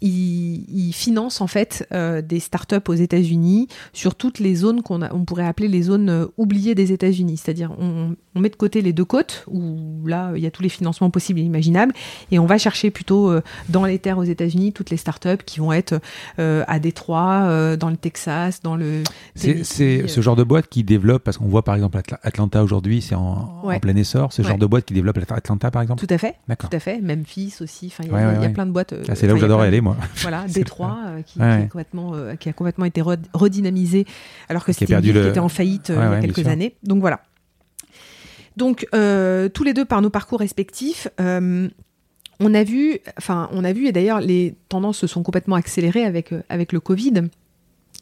[0.00, 5.46] il, finance en fait des startups aux États-Unis sur toutes les zones qu'on on pourrait
[5.46, 7.36] appeler les zones oubliées des États-Unis.
[7.36, 10.62] C'est-à-dire, on, on met de côté les deux côtes, où là, il y a tous
[10.62, 11.92] les financements possibles et imaginables,
[12.30, 15.60] et on va chercher plutôt euh, dans les terres aux États-Unis toutes les startups qui
[15.60, 16.00] vont être
[16.38, 19.02] euh, à Détroit, euh, dans le Texas, dans le.
[19.34, 23.14] C'est ce genre de boîte qui développe, parce qu'on voit par exemple Atlanta aujourd'hui, c'est
[23.14, 26.06] en, plein essor, ce genre de boîte qui développe Atlanta par exemple?
[26.06, 26.36] Tout à fait.
[26.58, 27.00] Tout à fait.
[27.00, 27.92] Memphis aussi.
[28.00, 28.94] il y, a plein de boîtes.
[29.08, 29.96] Ah, c'est là où j'adore aller, moi.
[30.24, 33.02] Voilà, Détroit, qui, complètement, qui, a complètement été
[33.34, 34.06] redynamisé,
[34.48, 36.74] alors que c'était était en faillite il y a quelques années.
[36.82, 37.20] Donc voilà.
[38.56, 41.68] Donc, euh, tous les deux par nos parcours respectifs, euh,
[42.40, 46.04] on a vu, enfin, on a vu, et d'ailleurs, les tendances se sont complètement accélérées
[46.04, 47.22] avec, euh, avec le Covid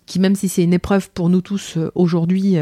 [0.05, 2.57] qui même si c'est une épreuve pour nous tous aujourd'hui,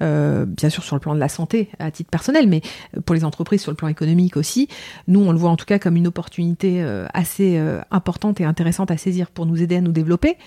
[0.00, 2.62] bien sûr sur le plan de la santé à titre personnel, mais
[3.04, 4.68] pour les entreprises sur le plan économique aussi,
[5.06, 6.82] nous on le voit en tout cas comme une opportunité
[7.12, 7.60] assez
[7.90, 10.38] importante et intéressante à saisir pour nous aider à nous développer.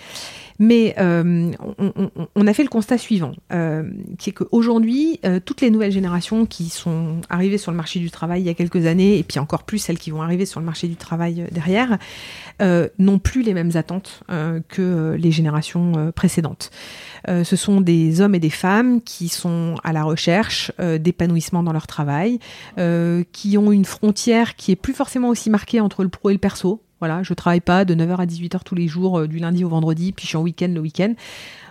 [0.60, 1.52] Mais euh,
[2.36, 6.46] on, a fait le constat suivant, euh, qui est qu'aujourd'hui, euh, toutes les nouvelles générations
[6.46, 9.40] qui sont arrivées sur le marché du travail il y a quelques années, et puis
[9.40, 11.98] encore plus celles qui vont arriver sur le marché du travail derrière,
[13.00, 14.22] n'ont plus les mêmes attentes
[14.68, 16.72] que les générations précédentes.
[17.28, 21.88] ce sont des hommes et des femmes qui sont à la recherche d'épanouissement dans leur
[21.88, 22.40] travail,
[23.32, 26.40] qui ont une frontière qui est plus forcément aussi marquée entre le pro et le
[26.40, 26.82] perso.
[27.00, 29.70] Voilà, je travaille pas de 9h à 18h tous les jours, euh, du lundi au
[29.70, 31.14] vendredi, puis je suis en week-end le week-end.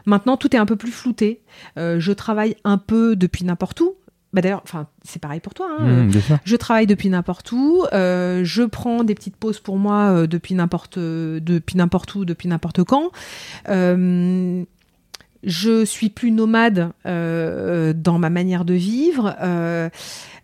[0.07, 1.43] Maintenant, tout est un peu plus flouté.
[1.79, 3.95] Euh, je travaille un peu depuis n'importe où.
[4.33, 5.69] Bah d'ailleurs, enfin, c'est pareil pour toi.
[5.79, 6.05] Hein.
[6.05, 6.11] Mmh,
[6.45, 7.85] je travaille depuis n'importe où.
[7.95, 12.85] Euh, je prends des petites pauses pour moi depuis n'importe depuis n'importe où, depuis n'importe
[12.85, 13.11] quand
[15.45, 19.37] je suis plus nomade euh, dans ma manière de vivre.
[19.41, 19.89] Euh,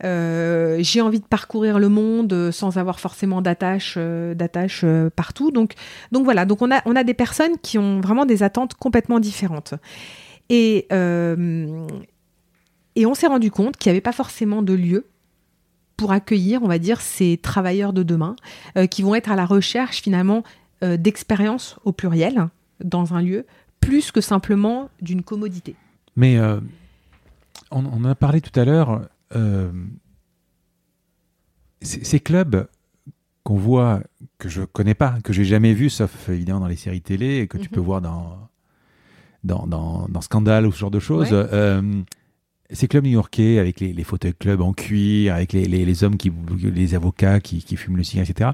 [0.05, 3.99] euh, j'ai envie de parcourir le monde sans avoir forcément d'attache,
[5.16, 5.51] partout.
[5.51, 5.73] Donc,
[6.12, 6.45] donc voilà.
[6.45, 9.75] Donc on a, on a des personnes qui ont vraiment des attentes complètement différentes.
[10.49, 10.87] Et,
[12.97, 15.07] et on s'est rendu compte qu'il n'y avait pas forcément de lieu
[15.97, 18.37] pour accueillir, on va dire, ces travailleurs de demain
[18.91, 20.45] qui vont être à la recherche finalement
[20.83, 22.49] d'expériences au pluriel
[22.83, 23.47] dans un lieu
[23.85, 25.77] plus que simplement d'une commodité.
[26.16, 26.61] Mais euh,
[27.70, 29.09] on, en a parlé tout à l'heure.
[29.35, 29.73] Euh,
[31.82, 32.66] ces clubs
[33.43, 34.02] qu'on voit,
[34.39, 37.47] que je connais pas, que j'ai jamais vu, sauf évidemment dans les séries télé, et
[37.47, 37.74] que tu mhm.
[37.74, 38.48] peux voir dans,
[39.44, 41.28] dans, dans, Scandale ou ce genre de choses.
[41.32, 42.02] Euh,
[42.70, 46.32] ces clubs new-yorkais avec les, les, fauteuils clubs en cuir, avec les, les, hommes qui,
[46.59, 48.51] les avocats qui, qui fument le cigare, etc.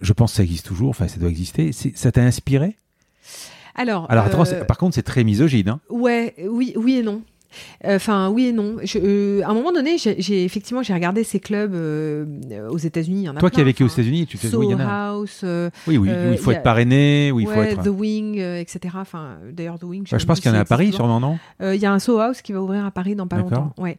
[0.00, 0.90] Je pense que ça existe toujours.
[0.90, 1.72] Enfin, ça doit exister.
[1.72, 2.76] Ça t'a inspiré?
[3.78, 5.68] Alors, Alors euh, par contre, c'est très misogyne.
[5.68, 5.80] Hein.
[5.88, 7.22] Ouais, oui, oui et non.
[7.84, 8.76] Enfin, oui et non.
[8.82, 12.26] Je, euh, à un moment donné, j'ai effectivement, j'ai regardé ces clubs euh,
[12.70, 13.28] aux États-Unis.
[13.38, 15.08] Toi qui as vécu aux États-unis, tu fais oui, il y en a.
[15.08, 17.82] House, euh, Oui, oui, euh, où il faut a- être parrainé, où il faut être.
[17.82, 18.96] The Wing, euh, etc.
[18.98, 20.04] Enfin, d'ailleurs, The Wing.
[20.10, 21.92] Bah, je pense qu'il y en a à Paris, sûrement, non Euh, Il y a
[21.92, 23.72] un Soho House qui va ouvrir à Paris dans pas longtemps.
[23.78, 23.98] Ouais.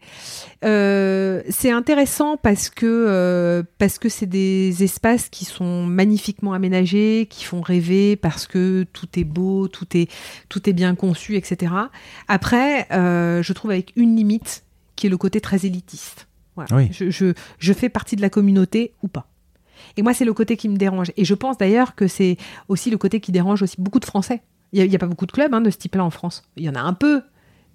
[0.65, 7.27] Euh, c'est intéressant parce que euh, parce que c'est des espaces qui sont magnifiquement aménagés,
[7.29, 10.09] qui font rêver parce que tout est beau, tout est
[10.49, 11.71] tout est bien conçu, etc.
[12.27, 14.63] Après, euh, je trouve avec une limite
[14.95, 16.27] qui est le côté très élitiste.
[16.55, 16.75] Voilà.
[16.75, 16.89] Oui.
[16.91, 19.27] Je, je, je fais partie de la communauté ou pas.
[19.97, 21.11] Et moi, c'est le côté qui me dérange.
[21.17, 22.37] Et je pense d'ailleurs que c'est
[22.67, 24.41] aussi le côté qui dérange aussi beaucoup de Français.
[24.71, 26.43] Il n'y a, pas beaucoup de clubs hein, de ce type-là en France.
[26.55, 27.23] Il y en a un peu,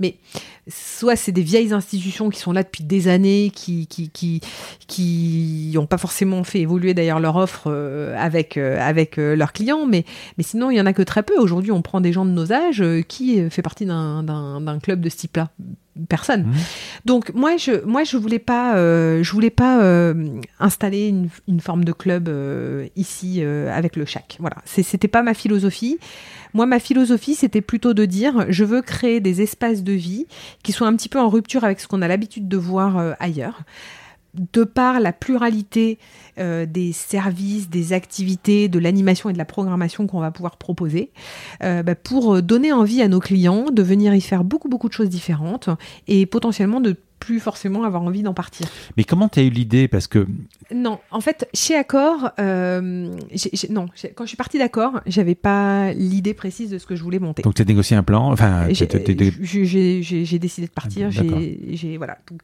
[0.01, 0.17] mais
[0.69, 4.41] soit c'est des vieilles institutions qui sont là depuis des années, qui qui qui
[4.87, 9.53] qui n'ont pas forcément fait évoluer d'ailleurs leur offre euh, avec euh, avec euh, leurs
[9.53, 10.05] clients, mais
[10.39, 11.39] mais sinon il y en a que très peu.
[11.39, 15.17] Aujourd'hui, on prend des gens de nos âges qui fait partie d'un club de ce
[15.17, 15.51] type-là.
[16.09, 16.43] Personne.
[16.43, 16.55] Mhm.
[17.05, 21.61] Donc moi je moi je voulais pas euh, je voulais pas euh, installer une, une
[21.61, 24.37] forme de club euh, ici avec le chac.
[24.41, 25.99] Voilà, c'était pas ma philosophie.
[26.55, 30.27] Moi ma philosophie c'était plutôt de dire je veux créer des espaces de vie
[30.63, 33.13] qui soient un petit peu en rupture avec ce qu'on a l'habitude de voir euh,
[33.19, 33.63] ailleurs.
[34.53, 35.99] De par la pluralité
[36.39, 41.13] euh, des services, des activités, de l'animation et de la programmation qu'on va pouvoir proposer,
[41.63, 44.95] euh, bah, pour donner envie à nos clients de venir y faire beaucoup beaucoup de
[44.95, 45.69] choses différentes
[46.09, 48.67] et potentiellement de plus forcément avoir envie d'en partir.
[48.97, 49.89] Mais comment tu as eu l'idée?
[49.89, 50.27] Parce que
[50.75, 53.09] Non, en fait, chez Accor, euh,
[53.71, 57.19] non, quand je suis partie d'Accor, j'avais pas l'idée précise de ce que je voulais
[57.19, 57.43] monter.
[57.43, 58.31] donc tu as négocié un plan.
[58.33, 58.87] Enfin, J'ai-
[60.39, 61.09] décidé de partir.
[61.11, 61.23] Ah,
[61.73, 62.19] j'ai voilà.
[62.31, 62.43] Donc,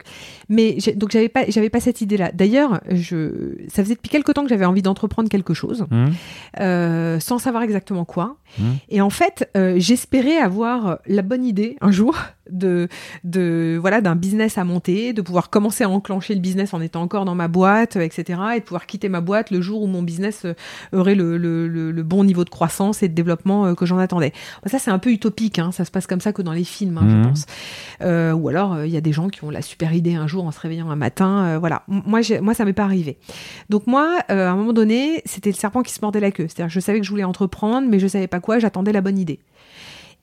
[0.49, 2.31] mais donc j'avais pas j'avais pas cette idée-là.
[2.33, 6.13] D'ailleurs, je ça faisait depuis quelque temps que j'avais envie d'entreprendre quelque chose, Hum,
[6.61, 8.37] euh, sans savoir exactement quoi.
[8.59, 8.77] hum.
[8.89, 12.17] Et en fait, euh, j'espérais avoir la bonne idée un jour
[12.53, 12.89] de,
[13.25, 17.03] de voilà d'un business à monter, de pouvoir commencer à enclencher le business en étant
[17.03, 18.41] encore dans ma boîte, etc.
[18.57, 20.55] Et de pouvoir quitter ma boîte le jour où mon business euh,
[20.93, 23.99] aurait le, le, le, le bon niveau de croissance et de développement euh, que j'en
[23.99, 24.33] attendais.
[24.67, 25.59] Ça, c'est un peu utopique.
[25.59, 27.23] Hein, ça se passe comme ça que dans les films, hein, Mhm.
[27.23, 27.47] je pense.
[28.03, 30.27] Euh, ou alors, euh, il y a des gens qui ont la super idée un
[30.27, 31.45] jour en se réveillant un matin.
[31.45, 31.83] euh, voilà.
[31.89, 33.19] Moi, moi, ça m'est pas arrivé.
[33.69, 36.47] Donc moi, à un moment donné, c'était le serpent qui se mordait la queue.
[36.49, 38.59] C'est-à-dire, je savais que je voulais entreprendre, mais je savais pas quoi.
[38.59, 39.39] J'attendais la bonne idée.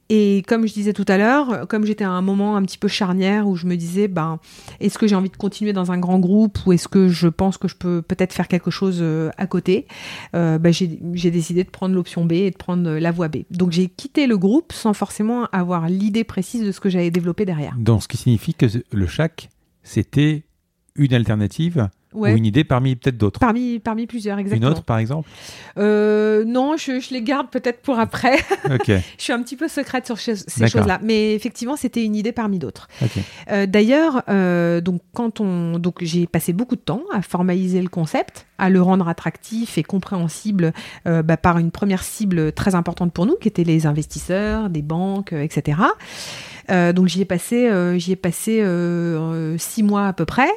[0.10, 2.88] Et comme je disais tout à l'heure, comme j'étais à un moment un petit peu
[2.88, 4.40] charnière où je me disais, ben,
[4.80, 7.58] est-ce que j'ai envie de continuer dans un grand groupe ou est-ce que je pense
[7.58, 9.88] que je peux peut-être faire quelque chose euh, à côté,
[10.36, 13.38] euh, ben, j'ai décidé de prendre l'option B et de prendre euh, la voie B.
[13.52, 17.46] Donc j'ai quitté le groupe sans forcément avoir l'idée précise de ce que j'allais développer
[17.46, 17.76] derrière.
[17.78, 19.50] Donc, ce qui signifie que le chac,
[19.84, 20.44] c'était
[20.96, 22.34] une alternative Ouais.
[22.34, 23.40] ou une idée parmi peut-être d'autres.
[23.40, 24.72] Parmi, parmi plusieurs, Une exactement.
[24.72, 25.30] autre, par exemple
[25.78, 28.38] Euh, non, je, je les garde peut-être pour après.
[28.88, 30.36] Je suis un petit peu secrète sur ces
[30.68, 31.00] choses-là.
[31.04, 32.88] Mais effectivement, c'était une idée parmi d'autres.
[33.52, 37.90] Euh, D'ailleurs, euh, donc quand on, donc j'ai passé beaucoup de temps à formaliser le
[37.90, 40.74] concept, à le rendre attractif et compréhensible
[41.06, 45.34] bah, par une première cible très importante pour nous, qui étaient les investisseurs, des banques,
[45.34, 45.80] etc.
[46.70, 47.70] Donc j'y ai passé,
[48.00, 48.64] j'y ai passé
[49.58, 50.50] six mois à peu près.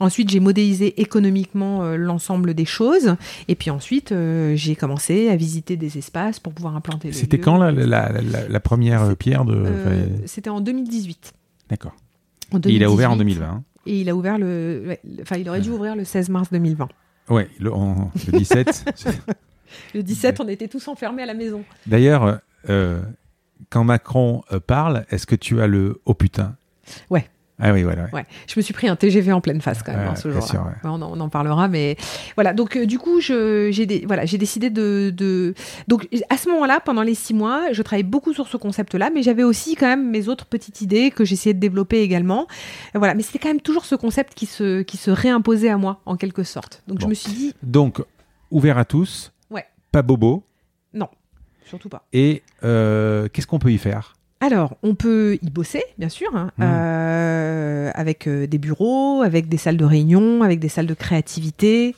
[0.00, 3.16] Ensuite, j'ai modélisé économiquement euh, l'ensemble des choses.
[3.48, 7.56] Et puis ensuite, euh, j'ai commencé à visiter des espaces pour pouvoir implanter C'était quand
[7.56, 9.54] la, la, la- la- la première C'est- pierre de.
[9.56, 11.32] Euh, C'était en 2018.
[11.70, 11.94] D'accord.
[12.66, 13.40] Et il a ouvert en 2018.
[13.40, 13.54] 2020.
[13.58, 13.64] hein.
[13.86, 14.96] Et il a ouvert le.
[15.22, 16.88] Enfin, il aurait dû ouvrir le 16 mars 2020.
[17.28, 18.84] Ouais, le, en- le 17.
[18.96, 19.20] c'est-
[19.94, 21.64] Le 17, on était tous enfermés à la maison.
[21.86, 23.00] D'ailleurs, euh,
[23.70, 26.56] quand Macron euh, parle, est-ce que tu as le oh putain
[27.10, 27.28] Ouais.
[27.58, 28.04] Ah oui, voilà.
[28.04, 28.10] ouais.
[28.12, 28.26] Ouais.
[28.48, 30.46] Je me suis pris un TGV en pleine face quand même hein, ce jour-là.
[30.46, 30.72] sûr, ouais.
[30.84, 31.96] On, en, on en parlera, mais
[32.34, 32.52] voilà.
[32.52, 35.54] Donc euh, du coup, j'ai dé- voilà, j'ai décidé de, de-
[35.88, 39.22] donc à ce moment-là, pendant les six mois, je travaillais beaucoup sur ce concept-là, mais
[39.22, 42.46] j'avais aussi quand même mes autres petites idées que j'essayais de développer également.
[42.94, 45.78] Euh, Voilà, mais c'était quand même toujours ce concept qui se qui se réimposait à
[45.78, 46.82] moi en quelque sorte.
[46.88, 48.02] Donc je me suis dit Donc,
[48.50, 49.64] ouvert à tous, Ouais.
[49.92, 50.44] pas bobo,
[50.92, 51.08] non,
[51.64, 52.06] surtout pas.
[52.12, 54.14] et euh, qu'est-ce qu'on peut y faire?
[54.40, 56.62] Alors, on peut y bosser, bien sûr, hein, Mm.
[56.62, 61.94] euh, avec euh, des bureaux, avec des salles de réunion, avec des salles de créativité,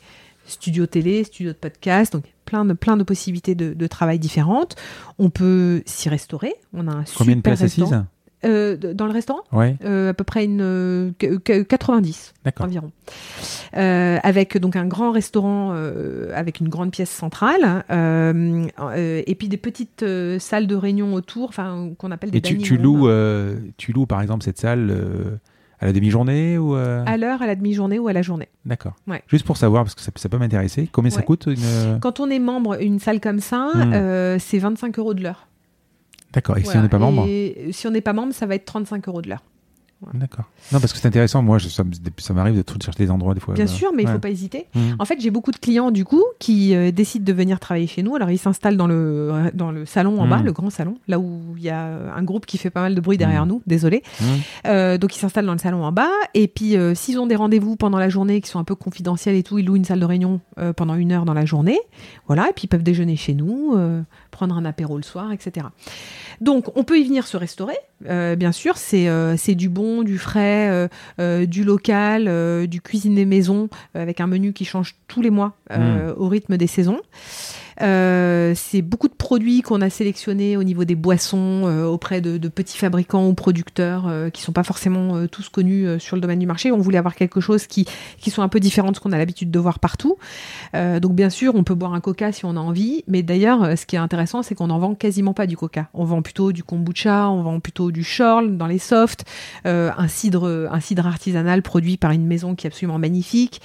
[0.46, 4.76] studio télé, studio de podcast, donc plein de, plein de possibilités de, de travail différentes.
[5.18, 6.54] On peut s'y restaurer.
[6.72, 7.90] On a un Combien de super places restaurant.
[7.92, 8.04] assises
[8.44, 12.66] Euh, Dans le restaurant Ouais, Euh, À peu près une euh, que- que- 90 d'accord.
[12.66, 12.92] environ.
[13.76, 15.72] Euh, avec donc un grand restaurant
[16.34, 17.84] avec une grande pièce centrale
[18.96, 20.04] et puis des petites
[20.38, 23.08] salles de réunion autour, enfin qu'on appelle des Et tu, tu loues,
[23.76, 25.38] tu loues par exemple cette salle
[25.80, 28.48] à la demi-journée ou euh, à l'heure, à la demi-journée ou à la journée.
[28.64, 28.94] D'accord.
[29.06, 29.22] Ouais.
[29.28, 30.88] Juste pour savoir parce que ça, ça peut m'intéresser.
[30.90, 32.00] Combien ça coûte une...
[32.00, 33.92] Quand on est membre, une salle comme ça, Hmm.
[33.94, 35.46] euh, c'est 25 euros de l'heure.
[36.32, 36.58] D'accord.
[36.58, 38.64] Et si on n'est pas membre Et si on n'est pas membre, ça va être
[38.64, 39.42] 35 euros de l'heure.
[40.14, 40.44] D'accord.
[40.72, 41.42] Non, parce que c'est intéressant.
[41.42, 41.82] Moi, je, ça,
[42.32, 43.54] m'arrive de chercher des endroits des fois.
[43.54, 44.12] Bien Bah, sûr, mais il ouais.
[44.12, 44.66] faut pas hésiter.
[44.76, 44.94] Mhm.
[45.00, 48.04] En fait, j'ai beaucoup de clients du coup qui euh, décident de venir travailler chez
[48.04, 48.14] nous.
[48.14, 50.30] Alors, ils s'installent dans le dans le salon en Mhm.
[50.30, 52.80] bas, le grand salon, là où il y a euh, un groupe qui fait pas
[52.82, 53.48] mal de bruit derrière Mhm.
[53.52, 53.62] nous.
[53.66, 54.02] Désolé.
[54.66, 56.10] Euh, donc, ils s'installent dans le salon en bas.
[56.34, 59.34] Et puis, euh, s'ils ont des rendez-vous pendant la journée qui sont un peu confidentiels
[59.34, 61.78] et tout, ils louent une salle de réunion euh, pendant une heure dans la journée.
[62.28, 62.48] Voilà.
[62.48, 64.00] Et puis, ils peuvent déjeuner chez nous, euh,
[64.30, 65.66] prendre un apéro le soir, etc.
[66.40, 67.74] Donc, on peut y venir se restaurer.
[68.08, 70.88] Euh, bien sûr, c'est euh, c'est du bon, du frais, euh,
[71.20, 75.54] euh, du local, euh, du cuisiné maison, avec un menu qui change tous les mois
[75.70, 77.00] euh, au rythme des saisons.
[77.80, 82.36] Euh, c'est beaucoup de produits qu'on a sélectionnés au niveau des boissons euh, auprès de,
[82.36, 86.16] de petits fabricants ou producteurs euh, qui sont pas forcément euh, tous connus euh, sur
[86.16, 86.72] le domaine du marché.
[86.72, 87.86] On voulait avoir quelque chose qui,
[88.20, 90.16] qui soit un peu différent de ce qu'on a l'habitude de voir partout.
[90.74, 93.86] Donc bien sûr, on peut boire un coca si on a envie, mais d'ailleurs, ce
[93.86, 95.88] qui est intéressant, c'est qu'on en vend quasiment pas du coca.
[95.94, 99.24] On vend plutôt du kombucha, on vend plutôt du chorle dans les softs,
[99.64, 103.60] un cidre, un cidre artisanal produit par une maison qui est absolument magnifique.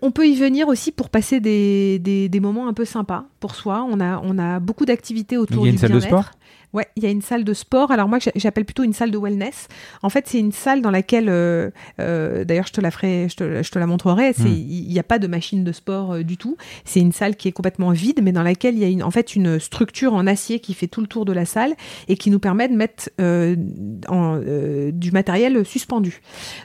[0.00, 3.54] On peut y venir aussi pour passer des, des, des moments un peu sympas pour
[3.54, 3.86] soi.
[3.90, 6.22] On a, on a beaucoup d'activités autour Il y a du une salle de bien-être.
[6.22, 6.30] sport?
[6.74, 7.90] Ouais, il y a une salle de sport.
[7.90, 9.68] Alors moi, j'appelle plutôt une salle de wellness.
[10.02, 13.36] En fait, c'est une salle dans laquelle, euh, euh, d'ailleurs, je te la ferai, je
[13.36, 14.32] te, je te la montrerai.
[14.38, 14.46] Hmm.
[14.46, 16.56] il n'y a pas de machine de sport euh, du tout.
[16.84, 19.10] C'est une salle qui est complètement vide, mais dans laquelle il y a une, en
[19.10, 21.74] fait une structure en acier qui fait tout le tour de la salle
[22.06, 23.08] et qui nous permet de mettre
[24.08, 24.38] en,
[24.92, 26.20] du matériel suspendu.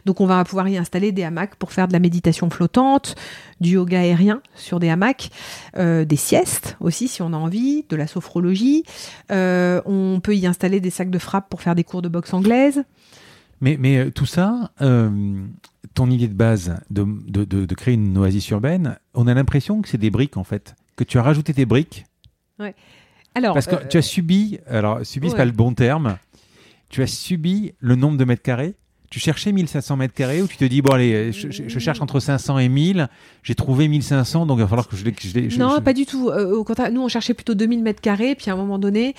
[0.05, 3.15] Donc, on va pouvoir y installer des hamacs pour faire de la méditation flottante,
[3.64, 5.31] du yoga aérien sur des hamacs,
[5.77, 8.84] euh, des siestes aussi si on a envie, de la sophrologie.
[9.31, 12.34] Euh, on peut y installer des sacs de frappe pour faire des cours de boxe
[12.34, 12.84] anglaise.
[13.61, 18.18] Mais, mais euh, tout ça, ton idée de base de, de, de, de créer une
[18.18, 20.76] oasis urbaine, on a l'impression que c'est des briques en fait.
[20.95, 22.06] Que tu as rajouté des briques.
[23.35, 25.38] Alors, Parce que tu as subi, alors subi, c'est ouais.
[25.38, 26.18] pas le bon terme,
[26.90, 28.76] tu as subi le nombre de mètres carrés.
[29.14, 32.02] Tu cherchais 1500 mètres carrés ou tu te dis, bon, allez, je, je- je cherche
[32.02, 33.10] entre 500 et 1000,
[33.44, 35.11] j'ai trouvé 1500, donc il va falloir que je les.
[35.60, 36.30] non, je- pas du tout.
[36.30, 38.34] Euh, au contraire, nous, on cherchait plutôt 2000 mètres carrés.
[38.34, 39.14] Puis à un moment donné,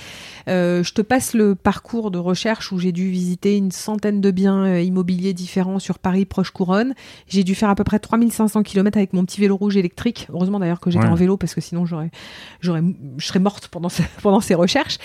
[0.49, 4.33] euh, je te passe le parcours de recherche où j'ai dû visiter une centaine de
[4.33, 6.95] biens euh, immobiliers différents sur Paris, proche couronne.
[7.29, 10.27] J'ai dû faire à peu près 3500 km avec mon petit vélo rouge électrique.
[10.33, 11.11] Heureusement d'ailleurs que j'étais Ouais.
[11.13, 12.11] en vélo parce que sinon j'aurais,
[12.61, 12.83] j'aurais,
[13.19, 14.99] je serais morte pendant, ce- pendant ces recherches.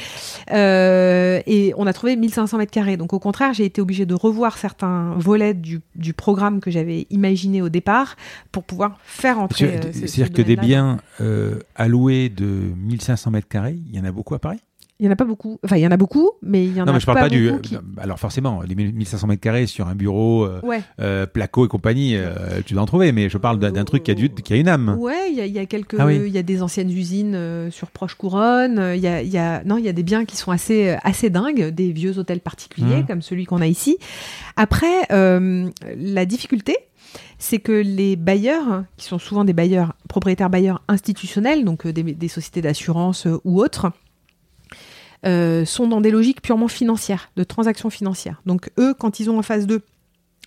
[0.52, 2.98] Et on a trouvé 1500 mètres carrés.
[2.98, 4.79] Donc au contraire, j'ai été obligée de revoir certains
[5.18, 8.16] volets du, du programme que j'avais imaginé au départ
[8.52, 9.66] pour pouvoir faire entrer.
[9.78, 14.00] Euh, ce- ce C'est-à-dire que des biens euh, alloués de 1500 mètres carrés, il y
[14.00, 14.60] en a beaucoup à Paris?
[15.02, 15.60] Il y en a pas beaucoup.
[15.64, 17.20] Enfin, il y en a beaucoup, mais il y en Non, a mais je parle
[17.20, 17.48] pas, du.
[17.48, 20.82] beaucoup qui- Alors forcément, les 1500 mètres carrés sur un bureau, euh, Ouais.
[21.00, 24.12] euh, placo et compagnie, euh, tu dois en trouver, mais je parle d'un truc qui
[24.12, 24.98] a, du, qui a une âme.
[25.00, 26.20] Ouais, il y a, il y a quelques, Ah oui.
[26.26, 28.78] il y a des anciennes usines euh, sur proche couronne.
[28.78, 30.52] euh, Il y a, il y a, non, il y a des biens qui sont
[30.52, 33.06] assez, euh, assez dingues, des vieux hôtels particuliers Mhm.
[33.08, 33.98] comme celui qu'on a ici.
[34.58, 36.76] Après, euh, la difficulté,
[37.38, 42.04] c'est que les bailleurs, qui sont souvent des bailleurs propriétaires bailleurs institutionnels, donc euh, des,
[42.04, 43.90] des sociétés d'assurance euh, ou autres, euh,
[45.24, 48.42] sont dans des logiques purement financières, de transactions financières.
[48.46, 49.84] Donc eux, quand ils ont en face d'eux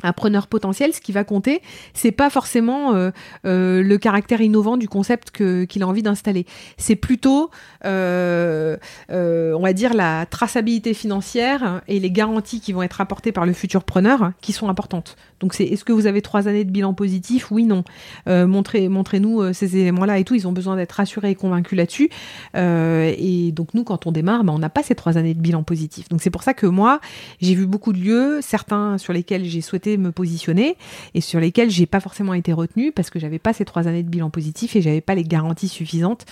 [0.03, 1.62] un preneur potentiel, ce qui va compter,
[1.95, 3.11] c'est pas forcément euh,
[3.47, 6.47] euh, le caractère innovant du concept que- qu'il a envie d'installer.
[6.77, 7.51] C'est plutôt,
[7.85, 8.77] euh,
[9.11, 13.53] on va dire, la traçabilité financière et les garanties qui vont être apportées par le
[13.53, 15.16] futur preneur qui sont importantes.
[15.41, 17.51] Donc c'est est-ce que vous avez trois années de bilan positif?
[17.51, 17.85] Oui, non.
[18.27, 20.35] Montrez, montrez-nous ces éléments-là et tout.
[20.35, 22.11] Ils ont besoin d'être rassurés et convaincus là-dessus.
[22.55, 25.62] Et donc nous, quand on démarre, ben, on n'a pas ces trois années de bilan
[25.62, 26.09] positif.
[26.09, 27.01] Donc c'est pour ça que moi,
[27.41, 30.77] j'ai vu beaucoup de lieux, certains sur lesquels j'ai souhaité me positionner
[31.14, 34.02] et sur lesquels j'ai pas forcément été retenue parce que j'avais pas ces trois années
[34.02, 36.24] de bilan positif et j'avais pas les garanties suffisantes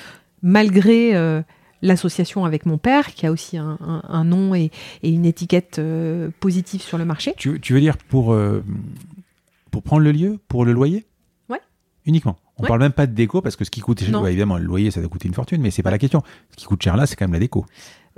[0.43, 1.43] malgré euh,
[1.83, 4.71] l'association avec mon père qui a aussi un, un- un nom et,
[5.03, 7.35] et une étiquette euh, positive sur le marché.
[7.37, 8.63] Tu, tu veux dire pour, euh,
[9.71, 11.05] pour prendre le lieu, pour le loyer?
[11.49, 11.61] Ouais.
[12.07, 12.37] Uniquement?
[12.59, 12.69] On Ouais.
[12.69, 14.21] parle même pas de déco parce que ce qui coûte, Non.
[14.23, 16.23] ouais, évidemment, le loyer ça doit coûter une fortune, mais c'est pas la question.
[16.51, 17.65] Ce qui coûte cher là, c'est quand même la déco.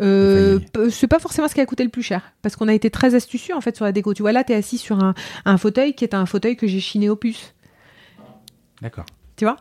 [0.03, 0.59] Euh,
[0.91, 3.15] c'est pas forcément ce qui a coûté le plus cher parce qu'on a été très
[3.15, 4.15] astucieux en fait sur la déco.
[4.15, 5.15] Tu vois là, tu es assis sur un,
[5.45, 7.55] un fauteuil qui est un fauteuil que j'ai chiné au puce.
[8.81, 9.07] D'accord.
[9.37, 9.57] Tu vois,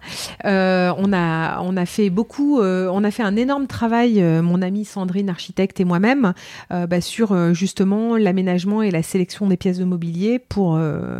[0.45, 4.41] Euh, on a on a fait beaucoup, euh, on a fait un énorme travail, euh,
[4.41, 6.33] mon amie Sandrine architecte et moi-même,
[6.69, 10.77] bah, sur justement l'aménagement et la sélection des pièces de mobilier pour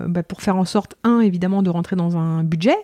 [0.07, 2.75] bah, pour faire en sorte un évidemment de rentrer dans un budget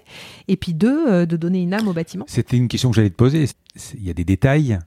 [0.48, 2.26] et puis deux de donner une âme au bâtiment.
[2.28, 3.46] C'était une question que j'allais te poser.
[3.96, 4.80] Il y a des détails.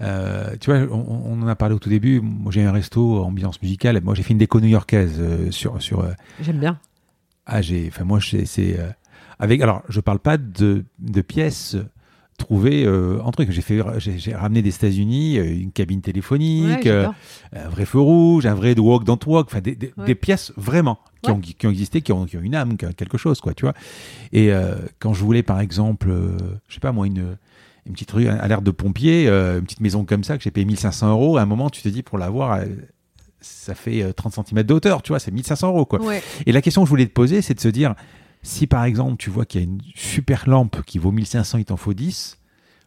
[0.00, 2.20] Euh, tu vois, on, on en a parlé au tout début.
[2.20, 4.00] Moi, j'ai un resto ambiance musicale.
[4.02, 6.00] Moi, j'ai fait une déco new-yorkaise euh, sur sur.
[6.00, 6.10] euh,
[6.40, 6.78] J'aime bien.
[7.46, 7.86] ah, j'ai.
[7.88, 8.76] Enfin, moi, c'est
[9.38, 9.60] avec.
[9.62, 11.76] Alors, je parle pas de de pièces
[12.36, 13.52] trouver euh, un truc.
[13.52, 17.14] J'ai fait, j'ai ramené des États-Unis une cabine téléphonique, un
[17.70, 20.06] vrai feu rouge, un vrai walk don't walk, enfin des, des, Ouais.
[20.06, 21.36] des pièces vraiment qui, Ouais.
[21.36, 23.54] ont, qui ont existé, qui ont, qui ont une âme, qui ont quelque chose, quoi,
[23.54, 23.74] tu vois.
[24.32, 24.50] Et
[24.98, 26.12] quand je voulais, par exemple,
[26.66, 27.36] je sais pas moi, une,
[27.86, 30.50] une petite rue à l'air de pompier, euh, une petite maison comme ça que j'ai
[30.50, 32.64] payé 1500 euros, à un moment, tu te dis pour l'avoir, euh,
[33.40, 36.00] ça fait euh, 30 cm de hauteur, tu vois, c'est 1500 euros, quoi.
[36.02, 36.22] Ouais.
[36.46, 37.94] Et la question que je voulais te poser, c'est de se dire,
[38.42, 41.64] si par exemple tu vois qu'il y a une super lampe qui vaut 1500, il
[41.66, 42.38] t'en faut 10,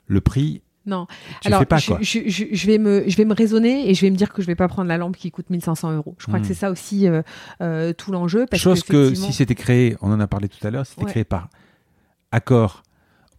[0.08, 1.06] le prix, Non.
[1.42, 4.02] tu Alors, pas je, je- je- je vais me, je vais me raisonner et je
[4.02, 6.16] vais me dire que je vais pas prendre la lampe qui coûte 1500 euros.
[6.18, 6.42] Je crois Hmm.
[6.42, 7.22] que c'est ça aussi euh,
[7.62, 8.46] euh, tout l'enjeu.
[8.54, 11.12] Chose que si c'était créé, on en a parlé tout à l'heure, si c'était Ouais.
[11.12, 11.50] créé par
[12.32, 12.84] Accor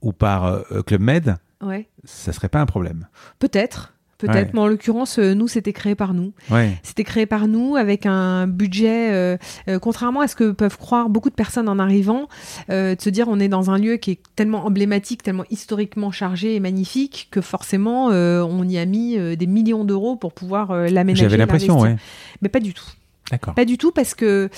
[0.02, 1.88] ou par euh, Club Med, Ouais.
[2.04, 3.08] ça serait pas un problème.
[3.38, 3.94] Peut-être.
[4.18, 4.50] Peut-être, Ouais.
[4.52, 6.32] mais en l'occurrence, euh, nous, c'était créé par nous.
[6.50, 6.76] Ouais.
[6.82, 9.36] C'était créé par nous avec un budget, euh,
[9.68, 12.26] euh, contrairement à ce que peuvent croire beaucoup de personnes en arrivant,
[12.68, 16.56] de se dire on est dans un lieu qui est tellement emblématique, tellement historiquement chargé
[16.56, 21.22] et magnifique que forcément on y a mis des millions d'euros pour pouvoir l'aménager.
[21.22, 21.94] J'avais l'impression, ouais.
[22.42, 22.90] Mais pas du tout.
[23.30, 23.54] D'accord.
[23.54, 24.48] Pas du tout parce que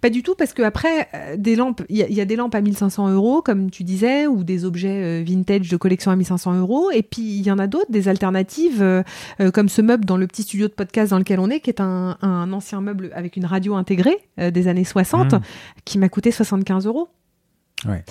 [0.00, 2.24] pas du tout parce que après euh, des lampes il y, a- il y a
[2.24, 6.12] des lampes à 1500 euros comme tu disais ou des objets euh, vintage de collection
[6.12, 9.02] à 1500 euros et puis il y en a d'autres des alternatives euh,
[9.52, 11.80] comme ce meuble dans le petit studio de podcast dans lequel on est qui est
[11.80, 15.40] un, un ancien meuble avec une radio intégrée des années 60 Mmh.
[15.84, 17.08] qui m'a coûté 75 euros.
[17.88, 18.04] Ouais.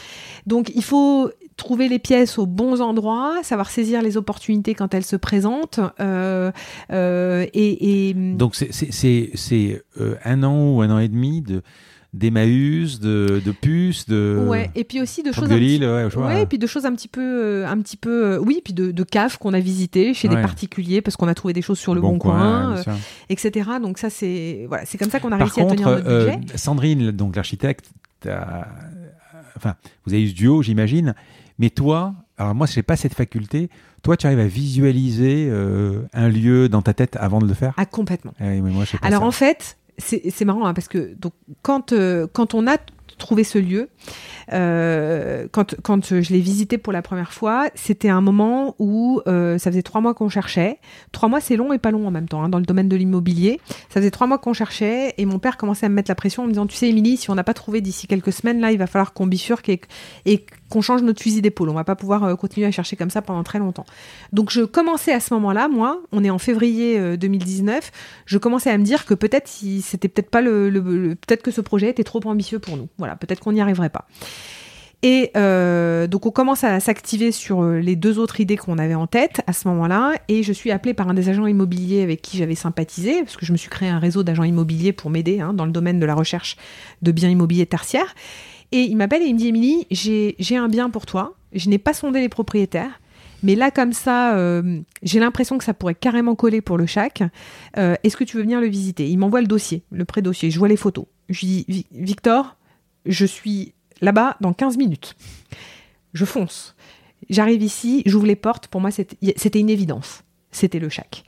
[0.47, 1.29] Donc il faut
[1.59, 6.51] trouver les pièces aux bons endroits, savoir saisir les opportunités quand elles se présentent euh,
[6.91, 11.61] euh, et, et Donc c'est- euh, un an ou un an et demi de
[12.11, 15.83] d'Emmaüs, de, de puces, de ouais et puis aussi de choses de un petit- Lille,
[15.85, 16.07] ouais.
[16.15, 19.03] Ouais, et puis de choses un petit peu, un petit peu, oui, puis de, de
[19.03, 20.35] caves qu'on a visitées chez Ouais.
[20.35, 22.93] des particuliers parce qu'on a trouvé des choses sur le bon, coin, euh,
[23.29, 23.69] etc.
[23.79, 26.35] Donc ça, c'est voilà, c'est comme ça qu'on a Par réussi à tenir notre euh,
[26.35, 26.57] budget.
[26.57, 27.91] Sandrine, donc l'architecte,
[29.55, 29.75] enfin,
[30.05, 31.13] vous avez eu ce duo, j'imagine.
[31.59, 33.69] Mais toi, alors moi, je n'ai pas cette faculté.
[34.01, 37.73] Toi, tu arrives à visualiser euh, un lieu dans ta tête avant de le faire?
[37.77, 38.33] Ah complètement.
[38.39, 39.27] Ah oui, mais moi, je sais pas Alors ça.
[39.27, 42.77] en fait, c'est c'est marrant hein, parce que donc quand euh, quand on a
[43.17, 43.89] trouvé ce lieu,
[44.53, 49.57] euh, quand quand je l'ai visité pour la première fois, c'était un moment où euh,
[49.57, 50.79] ça faisait trois mois qu'on cherchait.
[51.11, 52.95] Trois mois, c'est long et pas long en même temps hein, dans le domaine de
[52.95, 53.59] l'immobilier.
[53.89, 56.43] Ça faisait trois mois qu'on cherchait et mon père commençait à me mettre la pression
[56.43, 58.71] en me disant, tu sais, Émilie, si on n'a pas trouvé d'ici quelques semaines, là,
[58.71, 59.81] il va falloir qu'on bifurque et,
[60.25, 61.69] et qu'on change notre fusil d'épaule.
[61.69, 63.85] On va pas pouvoir euh, continuer à chercher comme ça pendant très longtemps.
[64.33, 67.91] Donc je commençais à ce moment-là, moi, on est en février euh, 2019,
[68.25, 71.89] je commençais à me dire que peut-être c'était peut-être pas le, peut-être que ce projet
[71.89, 72.87] était trop ambitieux pour nous.
[72.97, 74.07] Voilà, peut-être qu'on n'y arriverait pas.
[75.01, 78.95] Et euh, donc on commence à s'activer sur euh, les deux autres idées qu'on avait
[78.95, 82.21] en tête à ce moment-là, et je suis appelée par un des agents immobiliers avec
[82.21, 85.39] qui j'avais sympathisé, parce que je me suis créé un réseau d'agents immobiliers pour m'aider
[85.39, 86.57] hein, dans le domaine de la recherche
[87.01, 88.13] de biens immobiliers tertiaires.
[88.71, 91.77] Et il m'appelle et il me dit Émilie, j'ai un bien pour toi, je n'ai
[91.79, 93.01] pas sondé les propriétaires,
[93.41, 97.23] mais là comme ça, euh, j'ai l'impression que ça pourrait carrément coller pour le chac.
[97.77, 99.09] Euh, Est-ce que tu veux venir le visiter?
[99.09, 101.05] Il m'envoie le dossier, le pré-dossier, je vois les photos.
[101.29, 102.57] Je lui dis Vi- Victor,
[103.05, 105.15] je suis là-bas dans 15 minutes.
[106.13, 106.75] Je fonce.
[107.29, 108.67] J'arrive ici, j'ouvre les portes.
[108.67, 110.23] Pour moi, c'était une évidence.
[110.51, 111.23] C'était le chac.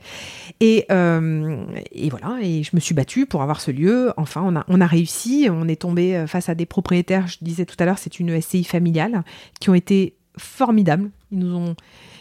[0.60, 4.12] Et, euh, et voilà, et je me suis battue pour avoir ce lieu.
[4.16, 5.48] Enfin, on a, on a réussi.
[5.50, 8.40] On est tombé euh, face à des propriétaires, je disais tout à l'heure, c'est une
[8.40, 9.22] SCI familiale,
[9.60, 11.10] qui ont été formidables.
[11.30, 11.76] Ils nous ont,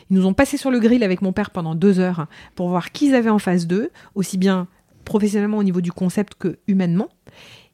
[0.09, 2.91] ils nous ont passé sur le grill avec mon père pendant deux heures pour voir
[2.91, 4.67] qui ils avaient en face d'eux, aussi bien
[5.05, 7.09] professionnellement au niveau du concept que humainement.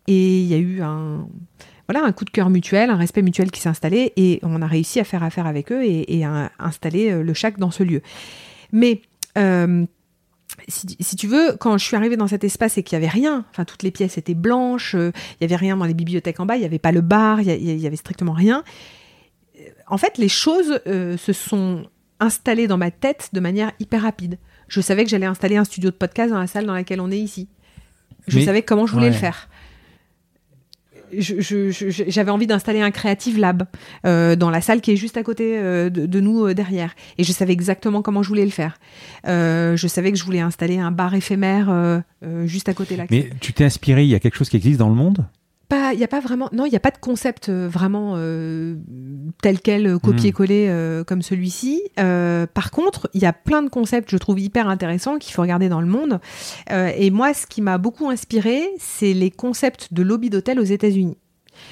[0.08, 1.28] Et il y a eu un,
[1.88, 4.68] voilà, un coup de cœur mutuel, un respect mutuel qui s'est installé et on a
[4.68, 7.84] réussi à faire affaire avec eux et, et à installer euh, le chac dans ce
[7.84, 8.02] lieu.
[8.72, 9.02] Mais
[9.38, 9.86] euh,
[10.68, 13.14] si, si tu veux, quand je suis arrivée dans cet espace et qu'il n'y avait
[13.14, 16.40] rien, enfin toutes les pièces étaient blanches, euh, il y avait rien dans les bibliothèques
[16.40, 18.32] en bas, il n'y avait pas le bar, il y a- il y, avait strictement
[18.34, 18.64] rien.
[19.60, 21.86] Euh, En fait, les choses euh, se sont
[22.20, 24.40] installées dans ma tête de manière hyper rapide.
[24.68, 27.12] Je savais que j'allais installer un studio de podcast dans la salle dans laquelle on
[27.12, 27.48] est ici.
[28.28, 29.12] Je Mais- savais comment je voulais ouais.
[29.12, 29.48] le faire.
[31.12, 33.64] J'avais envie d'installer un Creative Lab
[34.06, 36.96] euh, dans la salle qui est juste à côté euh, de, nous euh, derrière.
[37.18, 38.78] Et je savais exactement comment je voulais le faire.
[39.26, 42.04] Je savais que je voulais installer un bar éphémère
[42.46, 43.06] juste à côté là.
[43.10, 45.26] Mais tu t'es inspiré, il y a quelque chose qui existe dans le monde?
[45.70, 48.14] Pas, il y a pas vraiment, non, il n'y a pas de concept euh, vraiment
[48.16, 48.76] euh,
[49.42, 51.82] tel quel euh, copier-coller euh, comme celui-ci.
[52.00, 55.42] Euh, par contre, il y a plein de concepts, je trouve hyper intéressants qu'il faut
[55.42, 56.20] regarder dans le monde.
[56.70, 61.18] Et moi, ce qui m'a beaucoup inspiré, c'est les concepts de lobby d'hôtel aux États-Unis.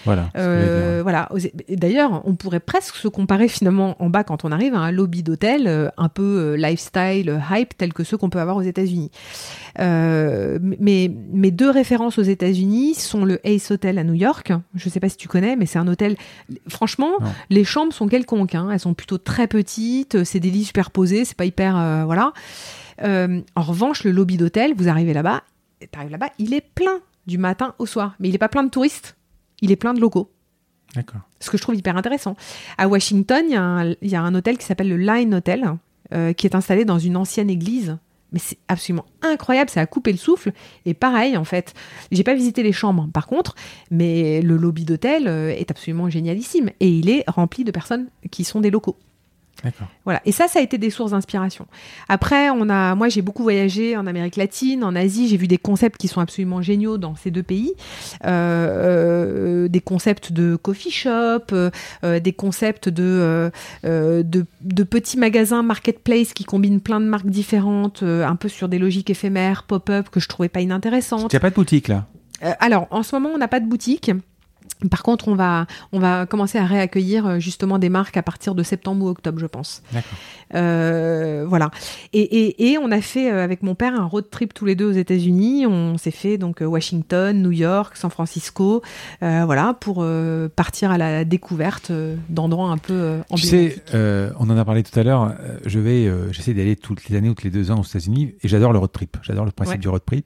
[0.06, 0.30] Voilà.
[0.38, 1.30] Euh, voilà.
[1.69, 5.23] D'ailleurs, on pourrait presque se comparer finalement en bas quand on arrive à un lobby
[5.23, 9.11] d'hôtel euh, un peu euh, lifestyle, hype, tel que ceux qu'on peut avoir aux États-Unis.
[9.80, 14.53] mais mes deux références aux États-Unis sont le Ace Hotel à New York.
[14.76, 16.15] Je ne sais pas si tu connais, mais c'est un hôtel.
[16.68, 17.11] Franchement,
[17.49, 18.56] les chambres sont quelconques.
[18.56, 18.69] Hein.
[18.72, 20.23] Elles sont plutôt très petites.
[20.23, 21.26] C'est des lits superposés.
[21.26, 22.06] C'est pas hyper.
[22.06, 22.34] voilà.
[23.02, 25.41] en revanche, le lobby d'hôtel, vous arrivez là-bas,
[26.10, 28.15] là-bas, il est plein du matin au soir.
[28.19, 29.15] Mais il n'est pas plein de touristes,
[29.61, 30.32] il est plein de locaux.
[30.95, 31.22] D'accord.
[31.40, 32.36] Ce que je trouve hyper intéressant.
[32.77, 35.77] À Washington, il y, a un hôtel qui s'appelle le Line Hotel,
[36.14, 37.98] euh, qui est installé dans une ancienne église.
[38.32, 40.52] Mais c'est absolument incroyable, ça a coupé le souffle.
[40.86, 41.73] Et pareil, en fait,
[42.11, 43.56] j'ai pas visité les chambres, par contre,
[43.91, 46.69] mais le lobby d'hôtel euh, est absolument génialissime.
[46.80, 48.98] Et il est rempli de personnes qui sont des locaux.
[50.03, 50.22] Voilà.
[50.26, 51.68] Et ça, ça a été des sources d'inspiration.
[52.10, 55.27] Après, on a, moi, j'ai beaucoup voyagé en Amérique latine, en Asie.
[55.27, 57.73] J'ai vu des concepts qui sont absolument géniaux dans ces deux pays.
[58.26, 63.52] Euh, euh, des concepts de coffee shop, euh, des concepts de,
[63.84, 69.10] de, petits magasins marketplace qui combinent plein de marques différentes, un peu sur des logiques
[69.10, 71.32] éphémères, pop-up que je trouvais pas inintéressantes.
[71.34, 72.06] Il n'y a pas de boutique là?
[72.60, 74.11] alors, en ce moment, on n'a pas de boutique.
[74.89, 78.55] Par contre, on va, on va commencer à réaccueillir euh, justement des marques à partir
[78.55, 79.81] de septembre ou octobre, je pense.
[79.93, 80.17] D'accord.
[80.53, 81.71] Euh, voilà.
[82.11, 84.85] Et, et, on a fait euh, avec mon père un road trip tous les deux
[84.85, 85.65] aux États-Unis.
[85.65, 88.81] On s'est fait donc Washington, New York, San Francisco,
[89.21, 90.05] voilà, pour
[90.55, 91.91] partir à la découverte
[92.29, 95.35] d'endroits un peu Tu sais, on en a parlé tout à l'heure.
[95.65, 98.47] je vais, j'essaie d'aller toutes les années ou toutes les deux ans aux États-Unis et
[98.47, 99.17] j'adore le road trip.
[99.23, 100.25] J'adore le principe du road trip.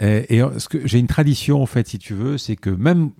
[0.00, 3.10] Et, et ce que j'ai une tradition en fait, si tu veux, c'est que même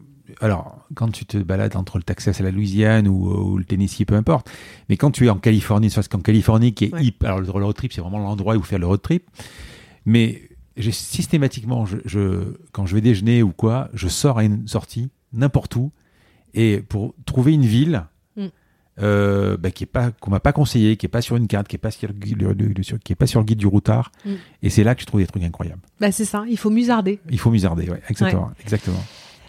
[0.41, 4.15] alors, quand tu te balades entre le Texas et la Louisiane ou, le Tennessee, peu
[4.15, 4.51] importe,
[4.89, 7.75] mais quand tu es en Californie, parce qu'en Californie, qui est hip, alors le road
[7.75, 9.25] trip, c'est vraiment l'endroit où faire le road trip,
[10.05, 15.11] mais j'ai systématiquement, je, quand je vais déjeuner ou quoi, je sors à une sortie,
[15.33, 15.93] n'importe où,
[16.55, 18.05] et pour trouver une ville
[18.37, 18.47] mm.
[19.01, 21.69] euh, bah, qui est pas qu'on m'a pas conseillé, qui est pas sur une carte,
[21.69, 24.31] qui est pas sur le, qui est pas sur le guide du routard, mm.
[24.63, 25.83] et c'est là que je trouve des trucs incroyables.
[26.01, 27.21] Bah c'est ça, il faut musarder.
[27.31, 29.03] Il faut musarder, ouais, exactement, exactement.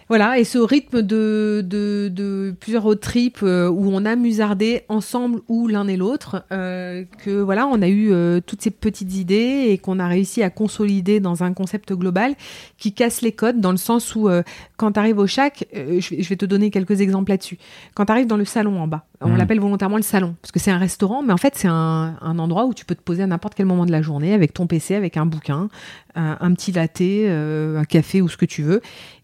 [0.10, 5.42] Voilà, et ce rythme de, de, plusieurs road trips euh, où on a musardé ensemble
[5.48, 9.68] ou l'un et l'autre, euh, que voilà, on a eu euh, toutes ces petites idées
[9.70, 12.36] et qu'on a réussi à consolider dans un concept global
[12.78, 14.30] qui casse les codes dans le sens où
[14.78, 17.58] quand tu arrives au chac, je, vais te donner quelques exemples là-dessus.
[17.94, 19.38] Quand tu arrives dans le salon en bas, on mmh.
[19.38, 22.66] l'appelle volontairement le salon parce que c'est un restaurant, mais en fait c'est un, endroit
[22.66, 24.96] où tu peux te poser à n'importe quel moment de la journée avec ton PC,
[24.96, 25.70] avec un bouquin,
[26.16, 28.82] un, un petit latte, un café ou ce que tu veux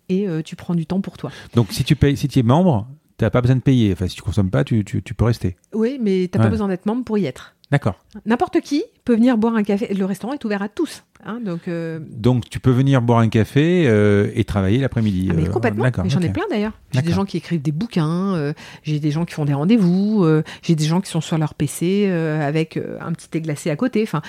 [0.10, 1.32] et euh, tu prends du temps pour toi.
[1.56, 2.88] Donc si tu payes, si tu es membre,
[3.18, 3.94] tu n'as pas besoin de payer.
[3.94, 5.56] Enfin, si tu consommes pas, tu, tu, tu peux rester.
[5.74, 7.56] Oui, mais tu n'as pas besoin d'être membre pour y être.
[7.72, 8.00] D'accord.
[8.26, 9.94] N'importe qui peut venir boire un café.
[9.94, 11.04] Le restaurant est ouvert à tous.
[11.26, 15.28] Hein, donc, euh, donc tu peux venir boire un café euh, et travailler l'après-midi.
[15.30, 15.86] Ah, mais euh, complètement.
[16.06, 16.72] j'en ai plein d'ailleurs.
[16.92, 20.26] J'ai des gens qui écrivent des bouquins, j'ai des gens qui font des rendez-vous,
[20.62, 24.02] j'ai des gens qui sont sur leur PC avec un petit thé glacé à côté.
[24.02, 24.22] Enfin,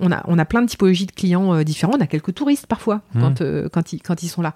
[0.00, 1.92] on, a, on a plein de typologies de clients différents.
[1.96, 3.20] On a quelques touristes parfois mmh.
[3.20, 4.54] quand, quand, ils, quand ils sont là.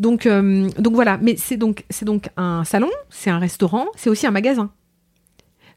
[0.00, 1.18] Donc, donc voilà.
[1.20, 4.70] Mais c'est donc, donc un salon, c'est un restaurant, c'est aussi un magasin.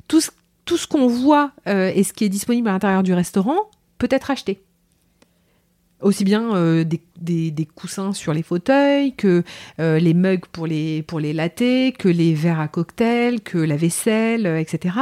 [0.08, 0.32] Tout ce,
[0.66, 3.58] tout ce qu'on voit et ce qui est disponible à l'intérieur du restaurant
[3.98, 4.64] peut être acheté
[6.02, 9.44] aussi bien euh, des, coussins sur les fauteuils, que
[9.80, 13.76] euh, les mugs pour les, pour les latés, que les verres à cocktail, que la
[13.76, 14.96] vaisselle, euh, etc.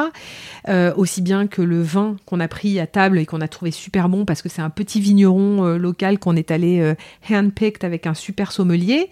[0.95, 4.09] aussi bien que le vin qu'on a pris à table et qu'on a trouvé super
[4.09, 6.93] bon parce que c'est un petit vigneron local qu'on est allé
[7.29, 9.09] handpicked avec un super sommelier.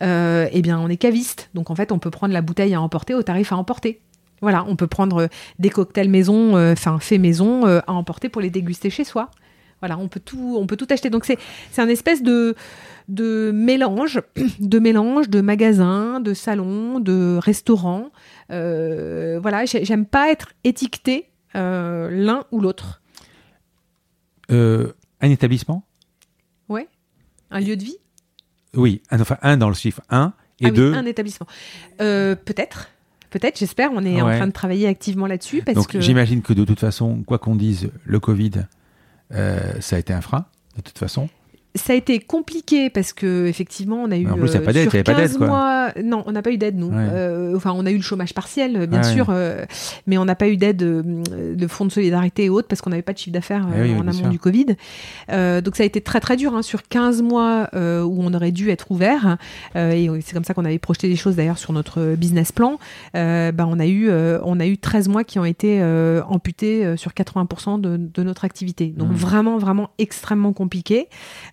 [0.00, 1.50] eh bien, on est caviste.
[1.54, 4.00] Donc en fait, on peut prendre la bouteille à emporter au tarif à emporter.
[4.42, 8.90] Voilà, on peut prendre des cocktails maison, enfin fait maison, à emporter pour les déguster
[8.90, 9.30] chez soi.
[9.80, 11.10] Voilà, on peut tout, on peut tout acheter.
[11.10, 11.38] Donc c'est,
[11.70, 12.54] c'est un espèce de,
[13.08, 14.20] de mélange,
[14.60, 18.10] de mélange de magasins, de salons, de restaurants.
[18.50, 23.02] Euh, voilà, j'aime pas être étiqueté euh, l'un ou l'autre.
[24.50, 25.84] Euh, un établissement?
[26.68, 26.88] Ouais.
[27.50, 27.98] Un lieu de vie?
[28.74, 30.92] Oui, enfin un dans le chiffre 1 et ah deux.
[30.94, 31.46] un établissement.
[31.98, 32.88] peut-être.
[33.30, 33.90] Peut-être, j'espère.
[33.92, 35.60] On est en train de travailler activement là-dessus.
[35.62, 36.00] Donc, que...
[36.00, 38.66] j'imagine que de toute façon, quoi qu'on dise, le Covid
[39.30, 40.46] ça a été un frein,
[40.76, 41.28] de toute façon
[41.76, 45.04] ça a été compliqué parce que effectivement on a eu en plus, n'y pas d'aide,
[45.04, 46.90] pas d'aide mois non on n'a pas eu d'aide nous.
[46.92, 49.64] Euh, enfin on a eu le chômage partiel bien sûr euh,
[50.06, 53.02] mais on n'a pas eu d'aide de fonds de solidarité et autres parce qu'on n'avait
[53.02, 54.76] pas de chiffre d'affaires eh en amont du Covid.
[55.28, 58.70] Donc ça a été très très dur hein, sur 15 mois où on aurait dû
[58.70, 59.36] être ouvert.
[59.74, 62.78] Et c'est comme ça qu'on avait projeté des choses d'ailleurs sur notre business plan.
[63.14, 65.82] Bah, on a eu on a eu 13 mois qui ont été
[66.28, 68.92] amputés sur 80% de, de, notre activité.
[68.96, 69.14] Donc mmh.
[69.14, 71.08] vraiment vraiment extrêmement compliqué.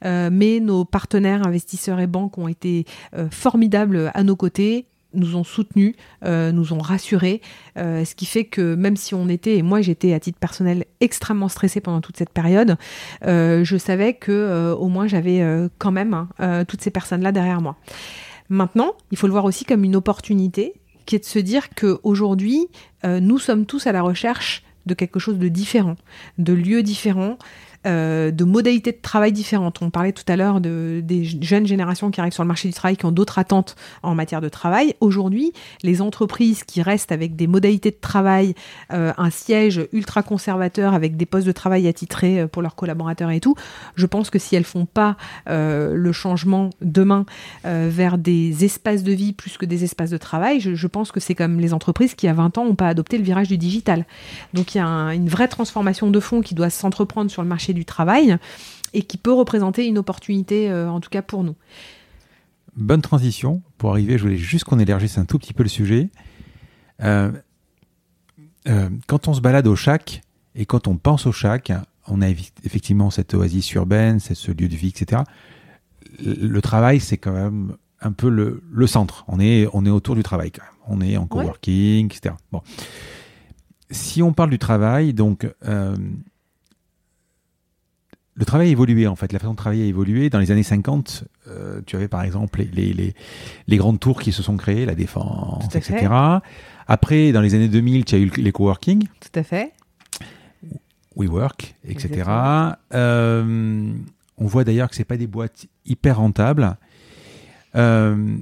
[0.06, 2.86] Euh, mais nos partenaires investisseurs et banques ont été
[3.16, 7.40] euh, formidables à nos côtés nous ont soutenus, nous ont rassurés,
[7.76, 11.50] ce qui fait que même si on était, et moi j'étais à titre personnel extrêmement
[11.50, 12.78] stressée pendant toute cette période,
[13.22, 17.76] je savais que au moins j'avais quand même hein, toutes ces personnes-là derrière moi.
[18.50, 20.74] Maintenant, il faut le voir aussi comme une opportunité
[21.06, 22.66] qui est de se dire qu'aujourd'hui,
[23.04, 25.96] nous sommes tous à la recherche de quelque chose de différent,
[26.38, 27.38] de lieux différents,
[27.86, 29.82] euh, de modalités de travail différentes.
[29.82, 32.74] On parlait tout à l'heure de, des jeunes générations qui arrivent sur le marché du
[32.74, 34.96] travail qui ont d'autres attentes en matière de travail.
[35.02, 38.56] Aujourd'hui, les entreprises qui restent avec des modalités de travail,
[38.92, 43.32] euh, un siège ultra conservateur avec des postes de travail attitrés euh, pour leurs collaborateurs
[43.32, 43.56] et tout,
[43.96, 47.26] je pense que si elles font pas le changement demain
[47.64, 51.36] vers des espaces de vie plus que des espaces de travail, je, pense que c'est
[51.36, 54.06] comme les entreprises qui, à 20 ans, n'ont pas adopté le virage du digital.
[54.54, 57.73] Donc il y a une vraie transformation de fond qui doit s'entreprendre sur le marché
[57.74, 58.38] du travail
[58.94, 61.56] et qui peut représenter une opportunité, euh, en tout cas pour nous.
[62.76, 63.62] Bonne transition.
[63.78, 66.10] Pour arriver, je voulais juste qu'on élargisse un tout petit peu le sujet.
[67.02, 67.32] Euh,
[68.68, 70.22] euh, quand on se balade au chac
[70.56, 71.72] et quand on pense au chac,
[72.08, 75.24] on a effectivement cette oasis urbaine, ce lieu de vie, etc.
[76.24, 79.24] Le travail, c'est quand même un peu le, centre.
[79.28, 80.72] On est, on est autour du travail quand même.
[80.88, 82.36] On est en coworking, etc.
[82.52, 82.62] Bon.
[83.90, 85.48] Si on parle du travail, donc
[88.36, 90.30] le travail a évolué en fait, la façon de travailler a évolué.
[90.30, 93.14] Dans les années 50, euh, tu avais par exemple les, les,
[93.68, 96.08] les, grandes tours qui se sont créées, la défense, etc.
[96.88, 99.08] Après, dans les années 2000, tu as eu les coworking.
[99.20, 99.74] Tout à fait.
[101.16, 102.28] WeWork, etc.
[102.94, 103.94] Euh,
[104.38, 106.76] on voit d'ailleurs que c'est pas des boîtes hyper rentables.
[107.76, 108.36] Euh,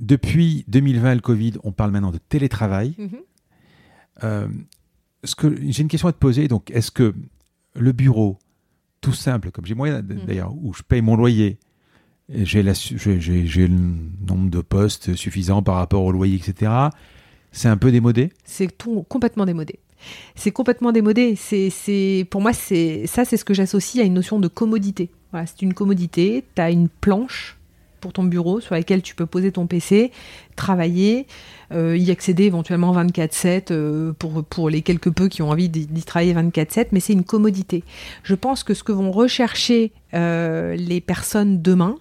[0.00, 2.94] depuis 2020, le Covid, on parle maintenant de télétravail.
[4.20, 4.48] Mm-hmm.
[5.24, 6.46] ce que j'ai une question à te poser.
[6.46, 7.14] Donc, est-ce que
[7.74, 8.38] le bureau
[9.04, 10.26] tout simple, comme j'ai moyen mm.
[10.26, 11.58] d'ailleurs, où je paye mon loyer,
[12.28, 13.78] j'ai le
[14.26, 16.72] nombre de postes suffisant par rapport au loyer, etc.
[17.52, 18.32] C'est un peu démodé?
[18.44, 18.68] C'est
[19.08, 19.78] complètement démodé.
[20.34, 21.36] C'est complètement démodé.
[21.36, 25.10] C'est, pour moi, c'est ça, c'est ce que j'associe à une notion de commodité.
[25.30, 26.44] Voilà, c'est une commodité.
[26.54, 27.58] Tu as une planche
[28.12, 30.12] ton bureau sur laquelle tu peux poser ton PC,
[30.56, 31.26] travailler,
[31.72, 36.02] euh, y accéder éventuellement 24/7 euh, pour, pour les quelques peu qui ont envie d'y
[36.02, 37.84] travailler 24/7, mais c'est une commodité.
[38.22, 41.96] Je pense que ce que vont rechercher euh, les personnes demain,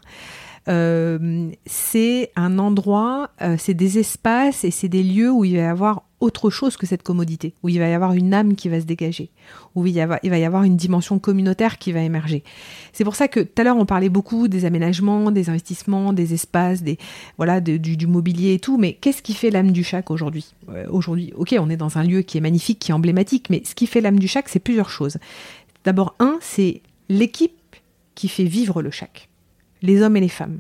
[0.66, 6.04] c'est un endroit, c'est des espaces et c'est des lieux où il va y avoir
[6.24, 8.86] autre chose que cette commodité, où il va y avoir une âme qui va se
[8.86, 9.30] dégager,
[9.76, 12.44] où il, va y avoir une dimension communautaire qui va émerger.
[12.94, 16.34] C'est pour ça que tout à l'heure on parlait beaucoup des aménagements, des investissements, des
[16.34, 16.98] espaces, des
[17.38, 20.54] voilà du, mobilier et tout, mais qu'est-ce qui fait l'âme du chac aujourd'hui?
[20.70, 23.62] Euh, Aujourd'hui, ok, on est dans un lieu qui est magnifique, qui est emblématique, mais
[23.66, 25.18] ce qui fait l'âme du chac, c'est plusieurs choses.
[25.84, 27.52] D'abord, un, c'est l'équipe
[28.16, 29.30] qui fait vivre le chac
[29.84, 30.60] les hommes et les femmes.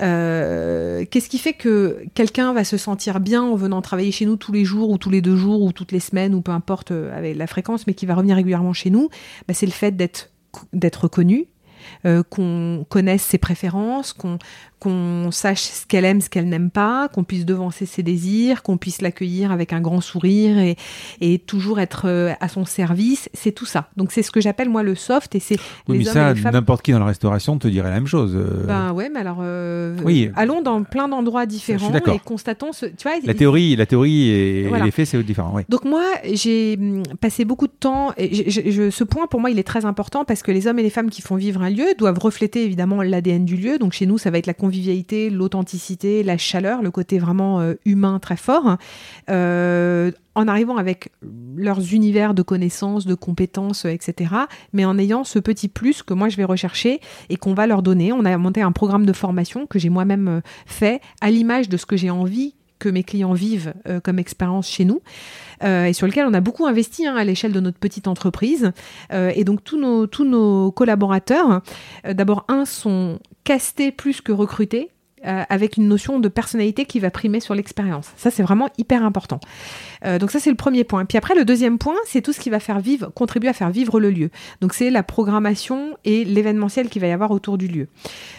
[0.00, 4.36] Euh, qu'est-ce qui fait que quelqu'un va se sentir bien en venant travailler chez nous
[4.36, 6.90] tous les jours ou tous les deux jours ou toutes les semaines ou peu importe
[6.90, 9.10] euh, avec la fréquence, mais qui va revenir régulièrement chez nous?
[9.46, 10.30] Bah, C'est le fait d'être
[10.72, 11.46] d'être reconnu,
[12.06, 14.38] euh, qu'on connaisse ses préférences, qu'on
[14.78, 18.76] qu'on sache ce qu'elle aime, ce qu'elle n'aime pas, qu'on puisse devancer ses désirs, qu'on
[18.76, 20.76] puisse l'accueillir avec un grand sourire et,
[21.20, 23.28] et toujours être euh, à son service.
[23.34, 23.88] C'est tout ça.
[23.96, 25.58] Donc c'est ce que j'appelle moi le soft et c'est
[25.88, 28.36] oui, mais ça, n'importe qui dans la restauration te dirait la même chose.
[28.36, 28.66] Euh.
[28.66, 29.42] Ben ouais, mais alors
[30.04, 30.30] oui.
[30.36, 32.86] allons dans plein d'endroits différents et constatons ce.
[32.86, 35.52] Tu vois, la théorie, la théorie et, les faits c'est différent.
[35.54, 35.62] Oui.
[35.68, 39.58] Donc moi j'ai hum, passé beaucoup de temps et je, ce point pour moi il
[39.58, 41.77] est très important parce que les hommes et les femmes qui font vivre un lieu
[41.96, 43.78] doivent refléter évidemment l'ADN du lieu.
[43.78, 47.74] Donc chez nous ça va être la convivialité, l'authenticité, la chaleur, le côté vraiment euh,
[47.84, 48.76] humain très fort,
[49.30, 51.10] euh, en arrivant avec
[51.56, 54.34] leurs univers de connaissances, de compétences, etc.,
[54.72, 57.82] mais en ayant ce petit plus que moi je vais rechercher et qu'on va leur
[57.82, 58.12] donner.
[58.12, 61.76] On a monté un programme de formation que j'ai moi-même euh, fait à l'image de
[61.76, 63.74] ce que j'ai envie que mes clients vivent
[64.04, 65.02] comme expérience chez nous.
[65.62, 68.72] Et sur lequel on a beaucoup investi hein, à l'échelle de notre petite entreprise.
[69.10, 71.62] et donc tous nos, tous nos collaborateurs,
[72.08, 74.90] d'abord un, sont castés plus que recrutés.
[75.26, 78.12] Euh, avec une notion de personnalité qui va primer sur l'expérience.
[78.16, 79.40] Ça, c'est vraiment hyper important.
[80.04, 81.04] Euh, donc ça, c'est le premier point.
[81.06, 83.70] Puis après, le deuxième point, c'est tout ce qui va faire vivre, contribuer à faire
[83.70, 84.30] vivre le lieu.
[84.60, 87.88] Donc c'est la programmation et l'événementiel qu'il va y avoir autour du lieu.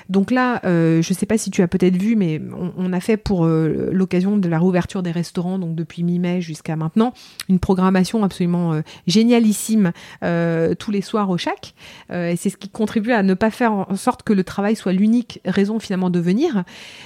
[0.07, 2.41] Donc là, euh, je ne sais pas si tu as peut-être vu, mais
[2.77, 7.13] on, a fait pour l'occasion de la réouverture des restaurants, donc depuis mi-mai jusqu'à maintenant,
[7.49, 9.91] une programmation absolument génialissime
[10.21, 11.75] tous les soirs au chac.
[12.11, 14.93] et c'est ce qui contribue à ne pas faire en sorte que le travail soit
[14.93, 16.63] l'unique raison finalement de venir,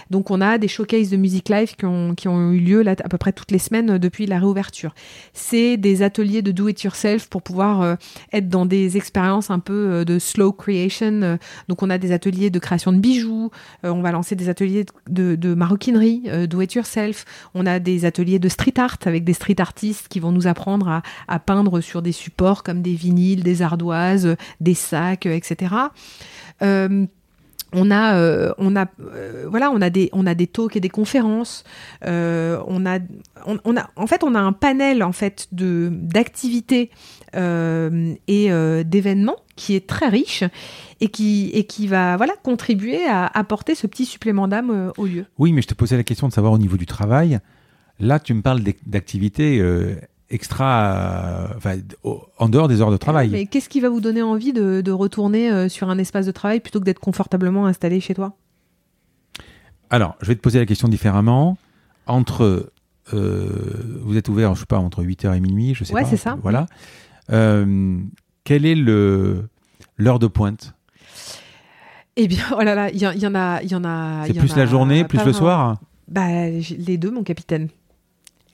[0.09, 3.31] Donc on a des showcases de musique live qui ont, eu lieu à peu près
[3.31, 4.93] toutes les semaines depuis la réouverture.
[5.33, 7.97] C'est des ateliers de do it yourself pour pouvoir
[8.31, 11.37] être dans des expériences un peu de slow creation.
[11.67, 13.51] Donc on a des ateliers de création de bijoux,
[13.83, 17.25] on va lancer des ateliers de, maroquinerie, do it yourself.
[17.53, 21.01] On a des ateliers de street art avec des street artistes qui vont nous apprendre
[21.27, 25.75] à, peindre sur des supports comme des vinyles, des ardoises, des sacs, etc.
[26.61, 27.05] Euh,
[27.73, 30.79] on a, euh, on a, euh, voilà, on a des, on a des talks et
[30.79, 31.63] des conférences.
[32.03, 32.99] on a,
[33.45, 36.91] on, a, en fait, on a un panel en fait de d'activités
[37.33, 40.43] et d'événements qui est très riche
[41.01, 45.25] et qui et qui va voilà contribuer à apporter ce petit supplément d'âme au lieu.
[45.37, 47.39] Oui, mais je te posais la question de savoir au niveau du travail.
[47.99, 49.61] Là, tu me parles d'activités
[50.33, 51.77] extra, enfin,
[52.39, 53.29] en dehors des heures de travail.
[53.29, 56.59] Mais qu'est-ce qui va vous donner envie de, retourner euh, sur un espace de travail
[56.59, 58.33] plutôt que d'être confortablement installé chez toi?
[59.89, 61.57] Alors, je vais te poser la question différemment.
[62.07, 62.71] Entre,
[63.13, 66.09] euh, vous êtes ouvert, je sais pas, entre 8h et minuit, je sais ouais, pas.
[66.09, 66.37] c'est ça.
[66.41, 66.65] Voilà.
[67.31, 67.99] Euh,
[68.43, 69.47] quelle est le
[69.97, 70.73] l'heure de pointe?
[72.15, 74.25] Eh bien, oh là là, il y, en a, il y en a.
[74.25, 75.77] C'est plus la journée, plus le soir?
[76.07, 77.69] Bah, les deux, mon capitaine.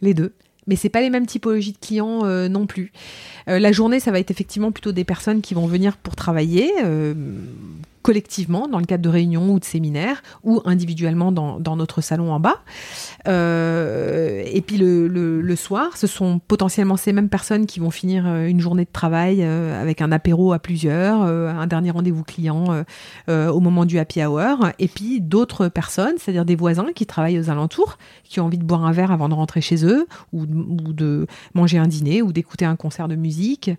[0.02, 0.34] Les deux
[0.70, 2.94] mais c'est pas les mêmes typologies de clients euh, non plus.
[3.50, 6.72] Euh, la journée, ça va être effectivement plutôt des personnes qui vont venir pour travailler,
[6.84, 7.14] euh,
[8.10, 12.40] collectivement dans le cadre de réunions ou de séminaires ou individuellement dans, notre salon en
[12.40, 12.64] bas.
[13.28, 18.48] Euh, et puis le, soir, ce sont potentiellement ces mêmes personnes qui vont finir euh,
[18.48, 22.84] une journée de travail euh, avec un apéro à plusieurs, un dernier rendez-vous client
[23.28, 24.70] au moment du happy hour.
[24.80, 28.64] Et puis d'autres personnes, c'est-à-dire des voisins qui travaillent aux alentours, qui ont envie de
[28.64, 32.66] boire un verre avant de rentrer chez eux ou, de manger un dîner ou d'écouter
[32.66, 33.70] un concert de musique.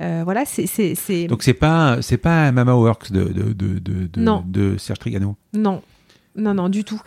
[0.00, 1.28] voilà, c'est.
[1.28, 5.82] Donc c'est pas c'est pas Mama Works de, de, Serge Trigano Non,
[6.36, 7.00] non, non, du tout.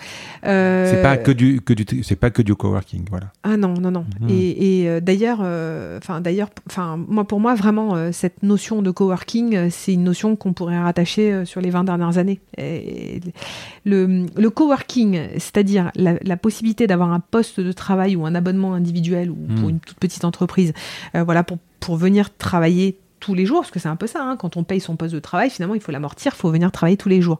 [0.45, 0.89] Euh...
[0.89, 3.31] C'est pas que du, que du, c'est pas que du coworking, voilà.
[3.43, 4.05] Ah non, non, non.
[4.21, 4.29] Mhm.
[4.29, 8.89] Et, et euh, d'ailleurs, euh, d'ailleurs, enfin moi pour moi vraiment euh, cette notion de
[8.89, 12.39] coworking, c'est une notion qu'on pourrait rattacher sur les 20 dernières années.
[12.57, 13.21] Et
[13.85, 18.73] le, le coworking, c'est-à-dire la, la, possibilité d'avoir un poste de travail ou un abonnement
[18.73, 19.69] individuel ou pour mhm.
[19.69, 20.73] une toute petite entreprise,
[21.13, 24.37] voilà pour pour venir travailler tous les jours, parce que c'est un peu ça, hein.
[24.37, 26.97] quand on paye son poste de travail, finalement, il faut l'amortir, il faut venir travailler
[26.97, 27.39] tous les jours.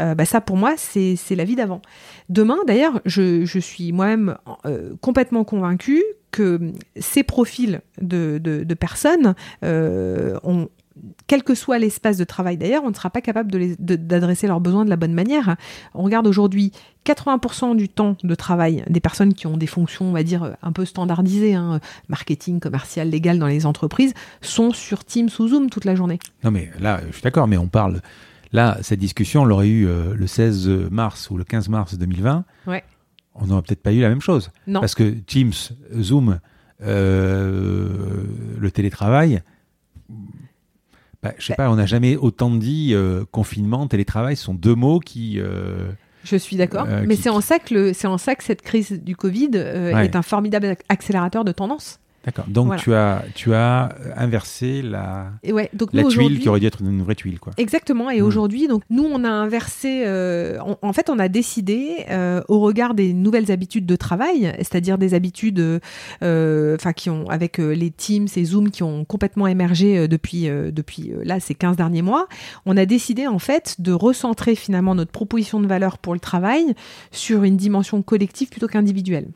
[0.00, 1.82] Euh, bah ça, pour moi, c'est la vie d'avant.
[2.28, 4.36] Demain, d'ailleurs, je, je, suis moi-même
[4.66, 6.58] euh, complètement convaincue que
[6.96, 9.34] ces profils de, de, de personnes
[9.64, 10.68] euh, ont,
[11.26, 14.84] quel que soit l'espace de travail d'ailleurs, on ne sera pas capable d'adresser leurs besoins
[14.84, 15.56] de la bonne manière.
[15.94, 16.72] On regarde aujourd'hui
[17.06, 20.72] 80% du temps de travail des personnes qui ont des fonctions, on va dire, un
[20.72, 25.84] peu standardisées, hein, marketing, commercial, légal dans les entreprises, sont sur Teams ou Zoom toute
[25.84, 26.18] la journée.
[26.44, 28.00] Non mais là, je suis d'accord, mais on parle...
[28.54, 32.44] Là, cette discussion, on l'aurait eu euh, le 16 mars ou le 15 mars 2020.
[32.66, 32.84] Ouais.
[33.34, 34.50] On n'aurait peut-être pas eu la même chose.
[34.66, 34.80] Non.
[34.80, 35.54] Parce que Teams,
[35.98, 36.38] Zoom,
[36.82, 38.24] euh,
[38.58, 39.42] le télétravail,
[41.22, 44.74] bah, je sais pas, on n'a jamais autant dit euh, confinement, télétravail, ce sont deux
[44.74, 45.38] mots qui.
[45.38, 45.92] Euh,
[46.24, 49.02] je suis d'accord, euh, mais c'est en ça que c'est en ça que cette crise
[49.02, 52.00] du Covid est un formidable accélérateur de tendance.
[52.24, 52.44] D'accord.
[52.46, 56.80] Donc tu as tu as inversé la ouais, donc la tuile qui aurait dû être
[56.80, 57.52] une vraie tuile quoi.
[57.56, 58.10] Exactement.
[58.10, 58.24] Et hmm.
[58.24, 62.94] aujourd'hui donc nous on a inversé euh, en fait on a décidé euh, au regard
[62.94, 65.80] des nouvelles habitudes de travail, c'est-à-dire des habitudes
[66.22, 71.12] euh, enfin qui ont avec les Teams et Zoom qui ont complètement émergé depuis depuis
[71.24, 72.28] là ces 15 derniers mois,
[72.66, 76.74] on a décidé en fait de recentrer finalement notre proposition de valeur pour le travail
[77.10, 79.26] sur une dimension collective plutôt qu'individuelle.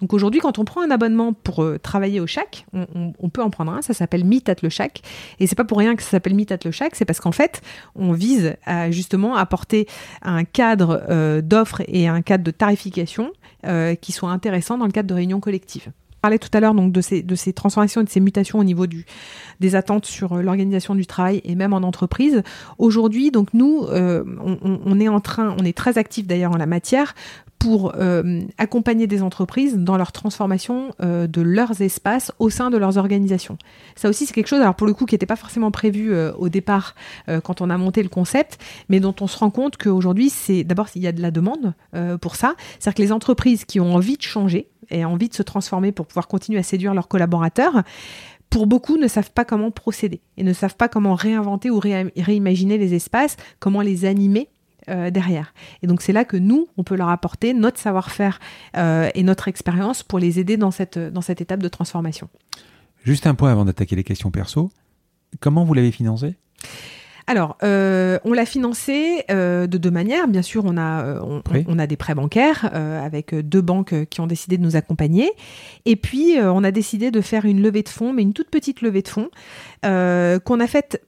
[0.00, 3.50] Donc aujourd'hui, quand on prend un abonnement pour euh, travailler au Shack, on, peut en
[3.50, 3.82] prendre un.
[3.82, 5.02] Ça s'appelle Meet at le Shack.
[5.40, 7.32] Et c'est pas pour rien que ça s'appelle Meet at le Shack, c'est parce qu'en
[7.32, 7.62] fait,
[7.94, 9.86] on vise à justement apporter
[10.22, 13.32] un cadre euh, d'offres et un cadre de tarification
[13.66, 16.90] euh, qui soit intéressant dans le cadre de réunions collectives parlais tout à l'heure donc
[16.90, 18.86] de ces, transformations et de ces mutations au niveau
[19.60, 22.42] des attentes sur l'organisation du travail et même en entreprise.
[22.76, 26.66] Aujourd'hui, donc nous, on, on, est en train, on est très actif d'ailleurs en la
[26.66, 27.14] matière
[27.58, 32.76] pour euh, accompagner des entreprises dans leur transformation euh, de leurs espaces au sein de
[32.76, 33.58] leurs organisations.
[33.96, 36.32] Ça aussi, c'est quelque chose, alors pour le coup, qui n'était pas forcément prévu euh,
[36.34, 36.94] au départ
[37.44, 38.58] quand on a monté le concept,
[38.88, 41.74] mais dont on se rend compte qu'aujourd'hui, c'est d'abord, il y a de la demande
[42.20, 42.54] pour ça.
[42.78, 46.06] C'est-à-dire que les entreprises qui ont envie de changer et envie de se transformer pour
[46.06, 47.82] pouvoir continuer à séduire leurs collaborateurs,
[48.50, 52.78] pour beaucoup, ne savent pas comment procéder et ne savent pas comment réinventer ou réimaginer
[52.78, 54.48] les espaces, comment les animer
[54.88, 55.54] euh, derrière.
[55.82, 58.40] Et donc c'est là que nous, on peut leur apporter notre savoir-faire
[58.76, 62.28] euh, et notre expérience pour les aider dans cette, dans cette étape de transformation.
[63.04, 64.70] Juste un point avant d'attaquer les questions perso.
[65.40, 66.36] Comment vous l'avez financé?
[67.28, 70.28] Alors, euh, on l'a financé euh, de deux manières.
[70.28, 74.26] Bien sûr, on a, euh, on, a des prêts bancaires avec deux banques qui ont
[74.26, 75.30] décidé de nous accompagner.
[75.84, 78.80] Et puis, on a décidé de faire une levée de fonds, mais une toute petite
[78.80, 79.28] levée de fonds
[79.82, 81.02] qu'on a faite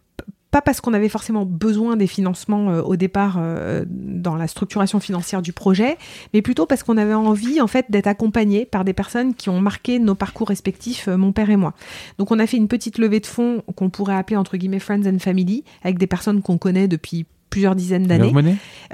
[0.50, 5.00] pas parce qu'on avait forcément besoin des financements euh, au départ euh, dans la structuration
[5.00, 5.96] financière du projet,
[6.34, 9.60] mais plutôt parce qu'on avait envie en fait d'être accompagné par des personnes qui ont
[9.60, 11.74] marqué nos parcours respectifs, euh, mon père et moi.
[12.18, 15.06] Donc on a fait une petite levée de fonds qu'on pourrait appeler entre guillemets friends
[15.06, 18.32] and family avec des personnes qu'on connaît depuis plusieurs dizaines d'années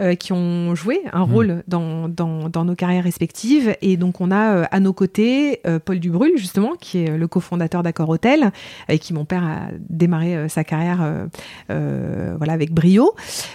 [0.00, 1.32] euh, qui ont joué un Mm.
[1.32, 3.76] rôle dans, dans, dans nos carrières respectives.
[3.82, 7.28] Et donc, on a euh, à nos côtés euh, Paul Dubrul, justement, qui est le
[7.28, 8.50] cofondateur d'Accor Hotel,
[8.88, 11.04] avec qui mon père a démarré sa carrière
[11.68, 13.14] voilà, avec brio.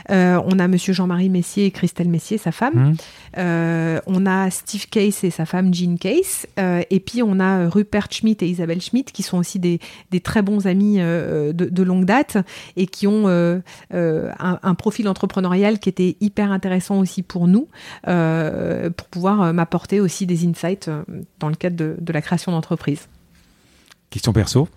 [0.09, 2.95] On a monsieur Jean-Marie Messier et Christelle Messier, sa femme.
[3.37, 6.45] Euh, on a Steve Case et sa femme Jean Case.
[6.89, 9.79] Et puis, on a Rupert Schmidt et Isabelle Schmidt, qui sont aussi des,
[10.11, 12.37] des très bons amis de, de longue date
[12.77, 13.61] et qui ont un,
[13.91, 17.67] un profil entrepreneurial qui était hyper intéressant aussi pour nous,
[18.07, 21.03] euh, pour pouvoir euh, m'apporter aussi des insights euh,
[21.39, 23.07] dans le cadre de, de la création d'entreprise.
[24.09, 24.67] Question perso.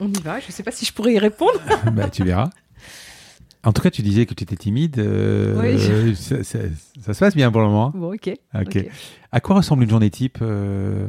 [0.00, 1.60] On y va, je ne sais pas si je pourrais y répondre.
[1.92, 2.50] bah, tu verras.
[3.64, 4.98] En tout cas, tu disais que tu étais timide.
[5.00, 6.14] euh, Oui.
[6.14, 6.58] ça, ça-
[7.02, 7.90] ça se passe bien pour le moment.
[7.94, 8.30] Bon, ok.
[9.32, 11.08] À quoi ressemble une journée type euh,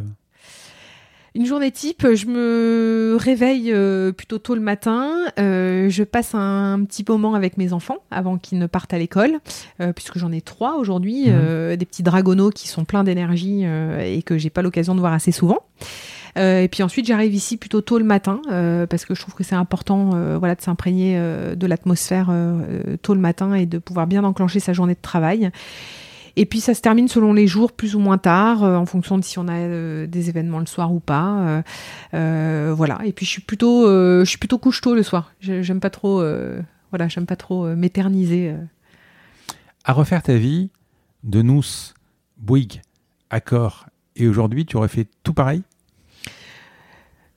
[1.39, 5.09] Une journée type, je me réveille euh, plutôt tôt le matin.
[5.39, 9.39] euh, je passe un petit moment avec mes enfants avant qu'ils ne partent à l'école,
[9.79, 11.33] euh, puisque j'en ai trois aujourd'hui, Mhm.
[11.33, 14.99] euh, des petits dragonaux qui sont pleins d'énergie euh, et que j'ai pas l'occasion de
[14.99, 15.59] voir assez souvent.
[16.37, 19.33] Euh, et puis ensuite, j'arrive ici plutôt tôt le matin euh, parce que je trouve
[19.33, 22.29] que c'est important, euh, voilà, de s'imprégner euh, de l'atmosphère
[23.01, 25.51] tôt le matin et de pouvoir bien enclencher sa journée de travail.
[26.41, 29.17] Et puis ça se termine selon les jours, plus ou moins tard, euh, en fonction
[29.17, 31.61] de si on a euh, des événements le soir ou pas.
[32.13, 32.99] euh, voilà.
[33.03, 35.33] Et puis je suis plutôt, je suis plutôt couche tôt le soir.
[35.41, 36.23] J'aime pas trop,
[36.91, 38.55] voilà, j'aime pas trop m'éterniser.
[39.83, 40.69] À refaire ta vie
[41.25, 41.61] de nous,
[42.37, 42.81] Bouygues,
[43.29, 45.63] Accor, et aujourd'hui, tu aurais fait tout pareil?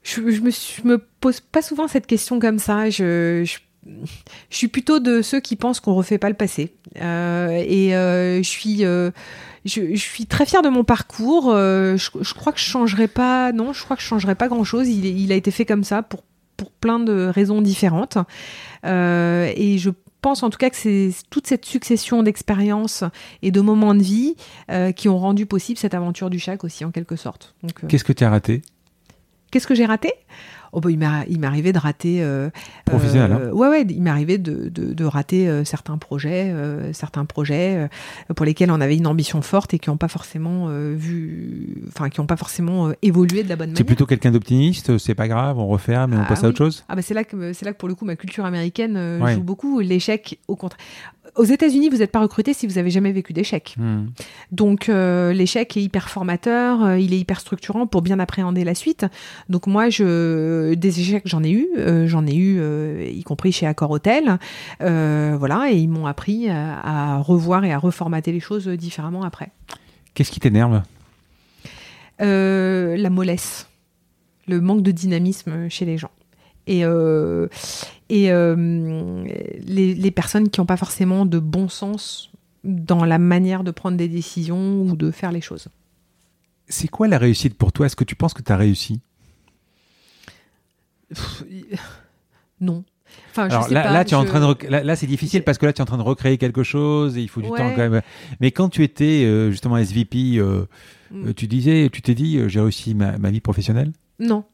[0.04, 2.88] Je, je me, suis- je me pose pas souvent cette question comme ça.
[2.88, 6.74] Je, je, je suis plutôt de ceux qui pensent qu'on refait pas le passé.
[7.00, 9.10] Euh, et euh, je suis, euh,
[9.64, 11.50] je, je suis très fière de mon parcours.
[11.52, 13.52] Je, je crois que je changerai pas.
[13.52, 14.88] Non, je crois que je changerai pas grand chose.
[14.88, 16.22] Il, a été fait comme ça pour
[16.56, 18.18] pour plein de raisons différentes.
[18.84, 19.90] Et je
[20.20, 23.02] pense en tout cas que c'est toute cette succession d'expériences
[23.40, 24.36] et de moments de vie
[24.94, 27.56] qui ont rendu possible cette aventure du chac aussi en quelque sorte.
[27.88, 28.62] Qu'est-ce que tu as raté?
[29.50, 30.12] Qu'est-ce que j'ai raté?
[30.74, 32.48] Oh bah, il m'est arrivé de rater euh,
[32.86, 36.92] Professionnel, euh, ouais ouais il m'est arrivé de, de, de rater euh, certains projets euh,
[36.94, 37.76] certains projets
[38.30, 41.82] euh, pour lesquels on avait une ambition forte et qui n'ont pas forcément euh, vu
[41.88, 43.84] enfin qui n'ont pas forcément euh, évolué de la bonne manière.
[43.84, 46.84] plutôt quelqu'un d'optimiste, c'est pas grave, on refait, mais on Ah passe à autre chose
[46.88, 49.20] ah bah c'est là que c'est là que pour le coup ma culture américaine euh,
[49.20, 49.34] Ouais.
[49.34, 49.80] joue beaucoup.
[49.80, 50.80] L'échec au contraire
[51.36, 54.06] aux États-Unis vous n'êtes pas recruté si vous avez jamais vécu d'échec Hmm.
[54.50, 58.74] donc euh, l'échec est hyper formateur, euh, il est hyper structurant pour bien appréhender la
[58.74, 59.06] suite.
[59.48, 62.60] Donc moi, je, des échecs, j'en ai eu, euh, j'en ai eu,
[63.06, 64.38] y compris chez Accor Hotel,
[64.80, 69.50] voilà, et ils m'ont appris à, à revoir et à reformater les choses différemment après.
[70.14, 70.82] Qu'est-ce qui t'énerve?
[72.18, 73.68] La mollesse,
[74.46, 76.10] le manque de dynamisme chez les gens.
[76.66, 77.48] Et, euh,
[78.08, 79.24] et euh,
[79.66, 82.30] les, les personnes qui n'ont pas forcément de bon sens
[82.64, 85.68] dans la manière de prendre des décisions ou de faire les choses.
[86.68, 87.86] C'est quoi la réussite pour toi?
[87.86, 89.00] Est-ce que tu penses que tu as réussi?
[91.08, 91.44] Pff,
[92.60, 92.84] Non.
[93.30, 94.96] Enfin, je Alors sais là, pas, là, tu es en train de rec- là, là,
[94.96, 97.28] c'est difficile parce que là tu es en train de recréer quelque chose et il
[97.28, 97.58] faut du Ouais.
[97.58, 98.00] temps quand même.
[98.40, 100.64] Mais quand tu étais euh, justement SVP, euh,
[101.10, 101.34] Mm.
[101.34, 103.92] tu disais, tu t'es dit, j'ai réussi ma, ma vie professionnelle?
[104.18, 104.44] Non,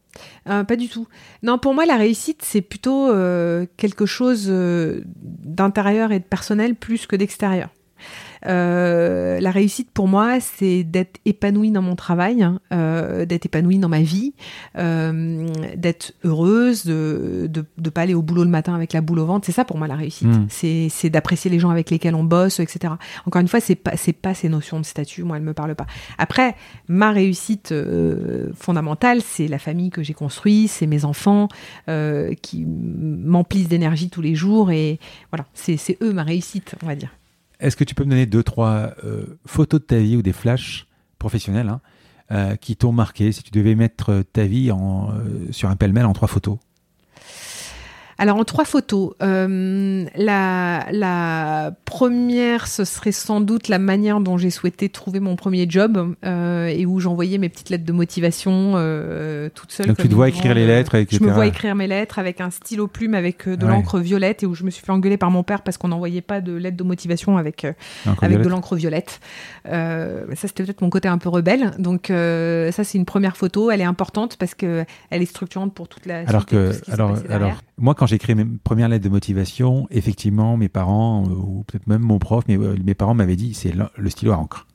[0.48, 1.06] Euh, pas du tout.
[1.42, 6.74] Non, pour moi, la réussite, c'est plutôt euh, quelque chose euh, d'intérieur et de personnel
[6.74, 7.68] plus que d'extérieur.
[8.46, 13.78] Euh, la réussite pour moi, c'est d'être épanouie dans mon travail, hein, euh, d'être épanouie
[13.78, 14.34] dans ma vie,
[14.76, 15.46] euh,
[15.76, 19.46] d'être heureuse, de ne pas aller au boulot le matin avec la boule au ventre.
[19.46, 20.28] C'est ça pour moi la réussite.
[20.28, 20.46] Mm.
[20.48, 22.94] C'est d'apprécier les gens avec lesquels on bosse, etc.
[23.26, 23.92] Encore une fois, c'est pas
[24.22, 25.22] pas ces notions de statut.
[25.22, 25.86] Moi, elles me parlent pas.
[26.18, 26.56] Après,
[26.88, 31.48] ma réussite euh, fondamentale, c'est la famille que j'ai construite, c'est mes enfants
[31.88, 34.98] euh, qui m'emplissent d'énergie tous les jours et
[35.30, 37.10] voilà, c'est c'est eux ma réussite, on va dire.
[37.60, 40.32] Est-ce que tu peux me donner deux, trois euh, photos de ta vie ou des
[40.32, 40.86] flashs
[41.18, 41.80] professionnels hein,
[42.30, 43.32] euh, qui t'ont marqué?
[43.32, 46.58] Si tu devais mettre ta vie en, euh, sur un pêle-mêle en trois photos
[48.20, 54.36] Alors en trois photos, euh, la, la première, ce serait sans doute la manière dont
[54.36, 58.72] j'ai souhaité trouver mon premier job euh, et où j'envoyais mes petites lettres de motivation
[58.74, 59.86] euh, toute seule.
[59.86, 61.18] Donc tu comme te vois une écrire les lettres, etc.
[61.22, 63.70] Je me vois écrire mes lettres avec un stylo plume avec euh, de Ouais.
[63.70, 66.20] l'encre violette et où je me suis fait engueuler par mon père parce qu'on n'envoyait
[66.20, 67.72] pas de lettres de motivation avec euh,
[68.20, 69.20] avec de l'encre violette.
[69.68, 71.70] Euh, ça, c'était peut-être mon côté un peu rebelle.
[71.78, 73.70] Donc, euh, ça, c'est une première photo.
[73.70, 77.16] Elle est importante parce que elle est structurante pour toute la Alors suite que, alors,
[77.30, 81.86] alors, moi, quand j'écris mes premières lettres de motivation, effectivement, mes parents, euh, ou peut-être
[81.86, 84.66] même mon prof, mais euh, mes parents m'avaient dit, c'est le, stylo à encre.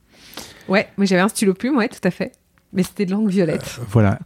[0.69, 2.31] Ouais, mais j'avais un stylo plume, ouais, tout à fait.
[2.71, 3.79] Mais c'était de l'encre violette.
[3.89, 4.19] Voilà.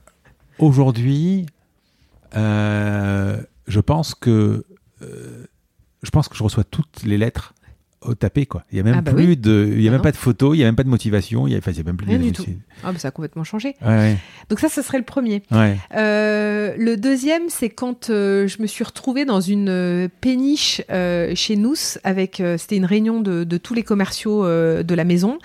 [0.60, 1.48] Aujourd'hui,
[2.36, 4.66] euh, je pense que,
[5.02, 5.46] euh,
[6.04, 7.54] je pense que je reçois toutes les lettres
[8.02, 8.64] au tapé, quoi.
[8.72, 9.38] Il y a même Ah bah plus oui.
[9.38, 10.04] de, il y a Ah même non.
[10.04, 11.78] pas de photos, il y a même pas de motivation, il y a, enfin, il
[11.78, 12.46] y a même plus Rien de, du tout.
[12.84, 13.76] Ah, bah, ça a complètement changé.
[13.86, 14.18] Ouais,
[14.50, 15.42] Donc, ça, ce serait le premier.
[15.52, 15.78] ouais.
[15.96, 21.34] Euh, le deuxième, c'est quand euh, je me suis retrouvée dans une euh, péniche euh,
[21.36, 25.40] chez nous avec, c'était une réunion de, de tous les commerciaux de la maison,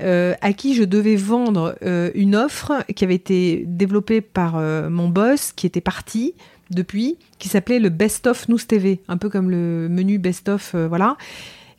[0.00, 1.76] à qui je devais vendre
[2.14, 4.56] une offre qui avait été développée par
[4.90, 6.34] mon boss, qui était parti
[6.70, 10.74] depuis, qui s'appelait le Best of Nous TV, un peu comme le menu Best of,
[10.74, 11.16] voilà,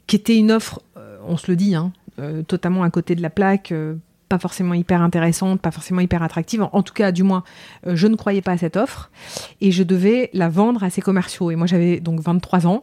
[0.07, 3.21] qui était une offre, euh, on se le dit, hein, euh, totalement à côté de
[3.21, 3.71] la plaque.
[3.71, 3.95] euh,
[4.30, 6.67] pas forcément hyper intéressante, pas forcément hyper attractive.
[6.71, 7.43] En tout cas, du moins,
[7.85, 9.11] je ne croyais pas à cette offre
[9.61, 11.51] et je devais la vendre à ces commerciaux.
[11.51, 12.81] Et moi, j'avais donc 23 ans.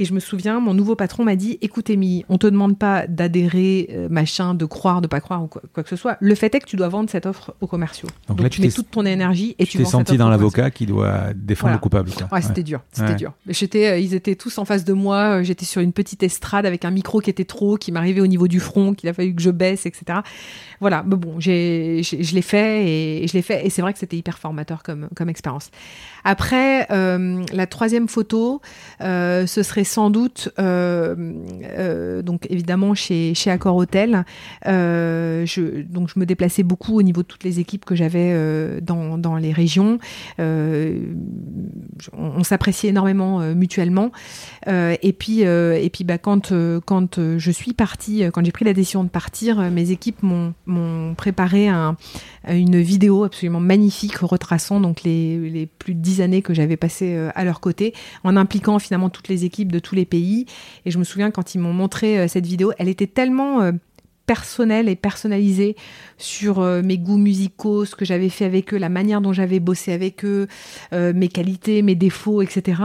[0.00, 3.06] Et je me souviens, mon nouveau patron m'a dit Écoute, Émilie, on te demande pas
[3.08, 6.16] d'adhérer, euh, machin, de croire, de pas croire ou quoi, quoi que ce soit.
[6.20, 8.08] Le fait est que tu dois vendre cette offre aux commerciaux.
[8.28, 10.70] Donc Donc, là, tu mets toute ton énergie et tu, Tu t'es senti dans l'avocat
[10.70, 11.76] qui doit défendre Voilà.
[11.76, 12.28] le coupable, quoi.
[12.32, 13.14] Ouais, c'était dur, c'était Ouais.
[13.16, 13.32] dur.
[13.48, 15.38] J'étais, euh, ils étaient tous en face de moi.
[15.40, 18.26] euh, J'étais sur une petite estrade avec un micro qui était trop, qui m'arrivait au
[18.26, 20.20] niveau du front, qu'il a fallu que je baisse, etc.
[20.80, 23.66] Voilà, mais bon, j'ai, je l'ai fait et, je l'ai fait.
[23.66, 25.70] Et c'est vrai que c'était hyper formateur comme, comme expérience.
[26.24, 28.60] Après, euh, la troisième photo,
[29.00, 31.14] euh, ce serait sans doute, euh,
[31.64, 34.24] euh, donc évidemment chez, chez Accor Hotel.
[34.66, 38.30] Euh, je, donc je me déplaçais beaucoup au niveau de toutes les équipes que j'avais
[38.32, 39.98] euh, dans, dans les régions.
[40.38, 40.94] On,
[42.16, 44.12] on s'appréciait énormément mutuellement.
[44.66, 46.52] Et puis, et puis bah, quand,
[46.84, 51.14] quand je suis partie, quand j'ai pris la décision de partir, mes équipes m'ont m'ont
[51.14, 51.96] préparé un,
[52.48, 57.30] une vidéo absolument magnifique retraçant donc les, plus de dix années que j'avais passées euh,
[57.34, 60.46] à leur côté, en impliquant finalement toutes les équipes de tous les pays.
[60.84, 63.72] Et je me souviens quand ils m'ont montré euh, cette vidéo, elle était tellement euh,
[64.26, 65.74] personnelle et personnalisée
[66.18, 69.90] sur mes goûts musicaux, ce que j'avais fait avec eux, la manière dont j'avais bossé
[69.90, 70.48] avec eux,
[70.92, 72.82] mes qualités, mes défauts, etc.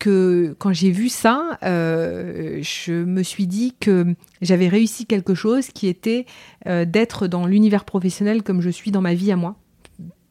[0.00, 5.68] Que quand j'ai vu ça, euh, je me suis dit que j'avais réussi quelque chose
[5.68, 6.26] qui était
[6.66, 9.56] euh, d'être dans l'univers professionnel comme je suis dans ma vie à moi.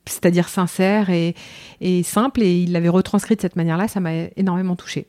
[0.08, 1.36] C'est-à-dire sincère et,
[1.82, 5.06] et simple, et il l'avait retranscrit de cette manière-là, ça m'a énormément touchée.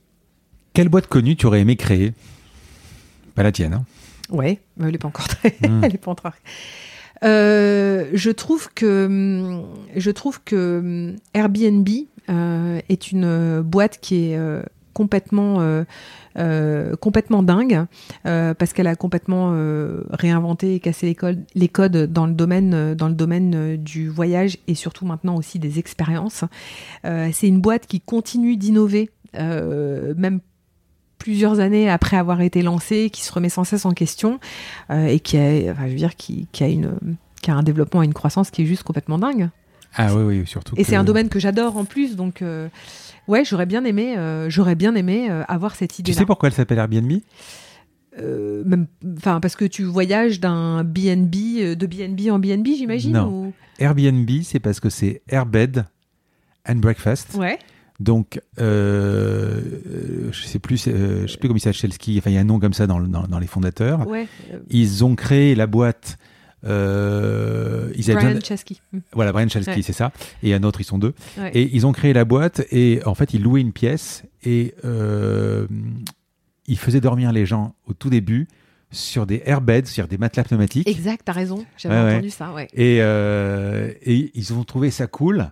[0.74, 2.12] Quelle boîte connue tu aurais aimé créer?
[3.34, 3.84] Pas la tienne, hein
[4.30, 5.56] Ouais, mais elle n'est pas encore très.
[5.66, 5.80] Hmm.
[5.84, 6.32] elle est pas encore.
[7.22, 9.60] Euh, je trouve que
[9.94, 11.88] je trouve que hum, Airbnb
[12.88, 14.62] est une euh, boîte qui est euh,
[14.92, 15.84] complètement euh,
[16.38, 17.86] euh, complètement dingue
[18.26, 21.16] euh, parce qu'elle a complètement euh, réinventé et cassé
[21.54, 25.36] les codes, dans le domaine euh, dans le domaine euh, du voyage et surtout maintenant
[25.36, 26.44] aussi des expériences.
[27.04, 30.40] Euh, c'est une boîte qui continue d'innover euh, même
[31.18, 34.40] plusieurs années après avoir été lancée, qui se remet sans cesse en question
[34.90, 35.36] euh, et qui
[35.70, 36.96] enfin, je veux dire, qui a une,
[37.42, 39.50] qui a un développement et une croissance qui est juste complètement dingue.
[39.96, 40.74] Ah oui, oui, surtout.
[40.76, 42.68] Et que- c'est un domaine que j'adore en plus, donc euh,
[43.28, 46.18] ouais, j'aurais bien aimé, euh, j'aurais bien aimé euh, avoir cette Tu idée-là.
[46.18, 47.12] sais pourquoi elle s'appelle Airbnb?
[48.18, 48.86] Même,
[49.16, 53.12] enfin, parce que tu voyages d'un BNB, de BNB en BNB, j'imagine.
[53.12, 53.52] Non.
[53.78, 55.86] Airbnb, c'est parce que c'est Airbed
[56.68, 57.34] and Breakfast.
[57.34, 57.58] ou- Ouais.
[57.98, 59.60] Donc, euh,
[60.32, 61.90] je sais plus, euh, je sais plus comment il s'appelle.
[62.18, 64.06] Enfin, il y a un nom comme ça dans, dans, dans les fondateurs.
[64.06, 64.26] Ouais.
[64.70, 66.16] Ils ont créé la boîte.
[66.64, 68.80] Euh, ils Brian besoin- Chesky.
[68.92, 68.98] Mm.
[69.12, 69.82] Voilà, Brian Chesky, Ouais.
[69.82, 70.12] c'est ça.
[70.42, 71.14] Et un autre, ils sont deux.
[71.38, 71.50] Ouais.
[71.54, 75.66] Et ils ont créé la boîte et en fait, ils louaient une pièce et euh,
[76.66, 78.46] ils faisaient dormir les gens au tout début
[78.92, 80.88] sur des airbeds, c'est-à-dire des matelas pneumatiques.
[80.88, 81.64] Exact, t'as raison.
[81.76, 82.52] J'avais Ouais, entendu ça.
[82.74, 85.50] Et, euh, et ils ont trouvé ça cool.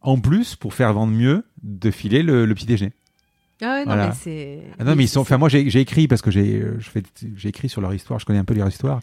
[0.00, 2.92] En plus, pour faire vendre mieux, de filer le, le petit déjeuner.
[3.60, 4.06] Ah ouais, non, Voilà.
[4.08, 4.60] mais c'est.
[4.78, 5.20] Ah non, mais ils sont.
[5.20, 6.78] Enfin, moi, j'ai écrit parce que euh,
[7.34, 8.20] j'ai écrit sur leur histoire.
[8.20, 9.00] Je connais un peu leur histoire.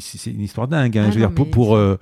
[0.00, 0.96] C'est une histoire dingue.
[0.98, 1.04] hein.
[1.06, 1.98] Ah je veux non, dire, pour euh,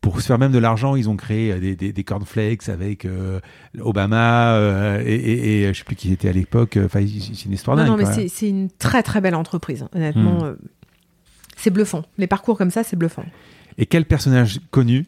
[0.00, 3.04] pour se faire même de l'argent, ils ont créé euh, des, des, des cornflakes avec
[3.04, 3.38] euh,
[3.80, 6.76] Obama euh, et, et, et je sais plus qui était à l'époque.
[6.84, 8.00] Enfin, c'est une histoire Non, dingue.
[8.00, 10.44] non, mais c'est- une très très belle entreprise, honnêtement.
[10.44, 10.56] Hmm.
[11.56, 12.02] c'est bluffant.
[12.18, 13.24] Les parcours comme ça, c'est bluffant.
[13.78, 15.06] Et quel personnage connu,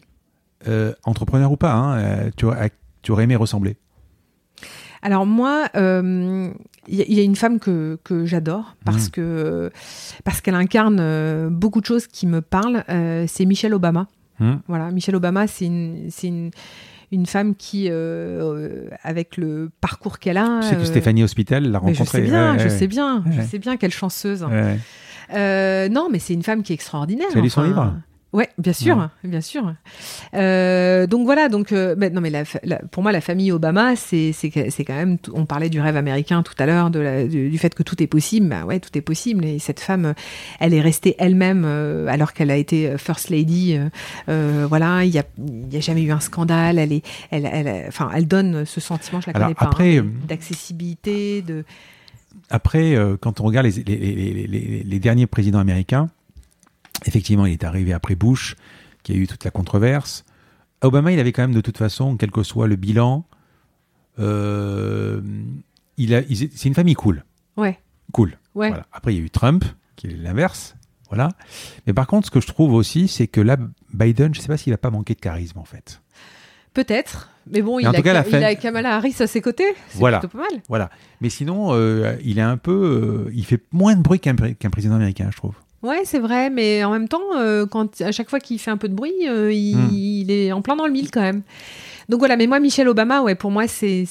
[1.05, 3.77] entrepreneur ou pas, hein, tu aurais aimé ressembler?
[5.05, 6.53] Alors moi, il
[6.89, 9.11] y, a une femme que, que j'adore parce mmh.
[9.11, 9.71] que
[10.25, 12.83] parce qu'elle incarne beaucoup de choses qui me parlent.
[13.29, 14.09] c'est Michelle Obama.
[14.41, 14.55] Mmh.
[14.67, 16.51] Voilà, Michelle Obama, c'est une, une
[17.15, 20.61] une femme qui, euh, avec le parcours qu'elle a.
[20.63, 22.05] Tu sais que Stéphanie Hospital l'a rencontrée.
[22.05, 24.47] Je sais bien, je sais bien, je sais bien, quelle chanceuse.
[25.35, 27.29] Euh, non, mais c'est une femme qui est extraordinaire.
[27.31, 27.95] Tu as lu son livre
[28.35, 29.75] Ouais, bien sûr, bien sûr.
[30.35, 32.33] Euh, donc voilà, donc euh, non mais
[32.91, 35.19] pour moi la famille Obama, c'est c'est quand même.
[35.33, 38.49] On parlait du rêve américain tout à l'heure, du, fait que tout est possible.
[38.49, 39.45] Bah ouais, tout est possible.
[39.45, 40.15] Et cette femme,
[40.59, 43.79] elle est restée elle-même euh, alors qu'elle a été first lady.
[44.27, 45.25] Voilà, il y a,
[45.71, 46.81] y a jamais eu un scandale.
[46.81, 49.21] Elle est, elle, elle, enfin, elle donne ce sentiment.
[49.21, 49.67] Je la connais pas.
[49.67, 51.65] Après, hein, d'accessibilité, de.
[52.51, 56.11] Après, quand on regarde les, les, les, les derniers présidents américains
[57.07, 58.57] Effectivement, il est arrivé après Bush,
[59.03, 60.25] qui a eu toute la controverse.
[60.81, 63.27] Obama, il avait quand même de toute façon, quel que soit le bilan,
[64.19, 65.21] euh,
[65.97, 67.25] il a, c'est une famille cool.
[67.57, 67.79] Ouais.
[68.13, 68.39] Cool.
[68.55, 68.69] Ouais.
[68.69, 68.87] Voilà.
[68.93, 69.65] Après, il y a eu Trump,
[69.97, 70.77] qui est l'inverse.
[71.09, 71.31] Voilà.
[71.87, 73.57] Mais par contre, ce que je trouve aussi, c'est que là,
[73.93, 76.01] Biden, je ne sais pas s'il n'a pas manqué de charisme, en fait.
[76.73, 77.31] Peut-être.
[77.47, 79.77] Mais bon, il, a, il a, Kamala Harris à ses côtés.
[79.89, 80.19] C'est voilà.
[80.19, 80.63] plutôt pas mal.
[80.69, 80.91] Voilà.
[81.21, 83.27] Mais sinon, euh, il est un peu.
[83.29, 84.35] Euh, il fait moins de bruit qu'un
[84.71, 85.55] président américain, je trouve.
[85.85, 88.79] Ouais, c'est vrai, mais en même temps, euh, quand, à chaque fois qu'il fait un
[88.79, 89.91] peu de bruit, euh, hmm.
[89.93, 91.43] il, est en plein dans le mille quand même.
[92.09, 94.07] Donc voilà, mais moi, Michelle Obama, ouais, pour moi, c'est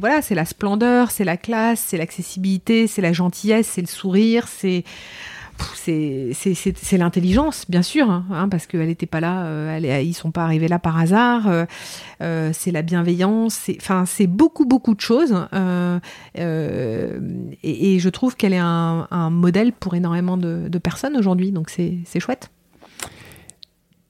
[0.00, 4.48] voilà, c'est la splendeur, c'est la classe, c'est l'accessibilité, c'est la gentillesse, c'est le sourire,
[4.48, 4.82] c'est
[5.74, 10.30] c'est l'intelligence, bien sûr, hein, hein parce qu'elle n'était pas là, euh, elle, ils sont
[10.30, 11.48] pas arrivés là par hasard.
[11.48, 11.64] Euh,
[12.22, 15.34] euh, c'est la bienveillance, enfin, c'est beaucoup, beaucoup de choses.
[17.62, 22.50] Et, je trouve qu'elle est un, modèle pour énormément de, personnes aujourd'hui, donc c'est chouette.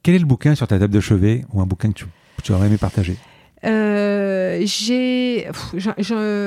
[0.03, 2.07] Quel est le bouquin sur ta table de chevet ou un bouquin que tu,
[2.43, 3.17] tu aurais aimé partager?
[3.65, 5.47] Euh, j'ai,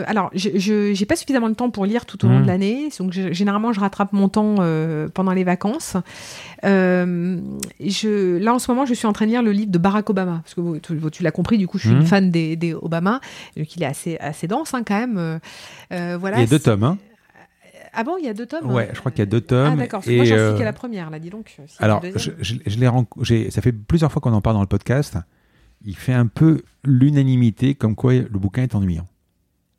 [0.07, 2.47] alors, je j'ai pas suffisamment de temps pour lire tout au long de mmh.
[2.47, 2.89] l'année.
[2.99, 5.95] Donc, généralement, je rattrape mon temps euh, pendant les vacances.
[6.65, 7.37] Euh,
[7.79, 10.09] je, là, en ce moment, je suis en train de lire le livre de Barack
[10.09, 11.57] Obama, parce que tu, tu l'as compris.
[11.57, 12.07] Du coup, je suis une mmh.
[12.07, 13.19] fan des, des, Obama,
[13.55, 15.39] donc il est assez assez dense hein, quand même.
[15.91, 16.37] voilà.
[16.37, 16.83] Il y a deux tomes.
[16.83, 16.97] Hein.
[17.95, 18.71] Ah bon, il y a deux tomes?
[18.71, 19.73] Ouais, je crois qu'il y a deux tomes.
[19.73, 21.55] Ah d'accord, moi j'en suis qu'à la première, là, dis donc.
[21.77, 25.17] Alors, je, je, ça fait plusieurs fois qu'on en parle dans le podcast
[25.85, 29.07] il fait un peu l'unanimité comme quoi le bouquin est ennuyant.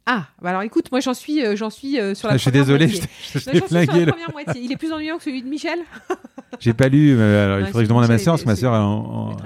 [0.07, 2.35] Ah, bah alors écoute, moi j'en suis, euh, j'en suis euh, sur la.
[2.35, 4.61] Ah, je suis désolé, je, la première moitié.
[4.63, 5.79] Il est plus ennuyant que celui de Michel.
[6.61, 8.49] J'ai pas lu, mais alors, il faudrait que je demande à ma sœur, parce que
[8.49, 8.75] ma sœur.
[8.75, 9.37] En,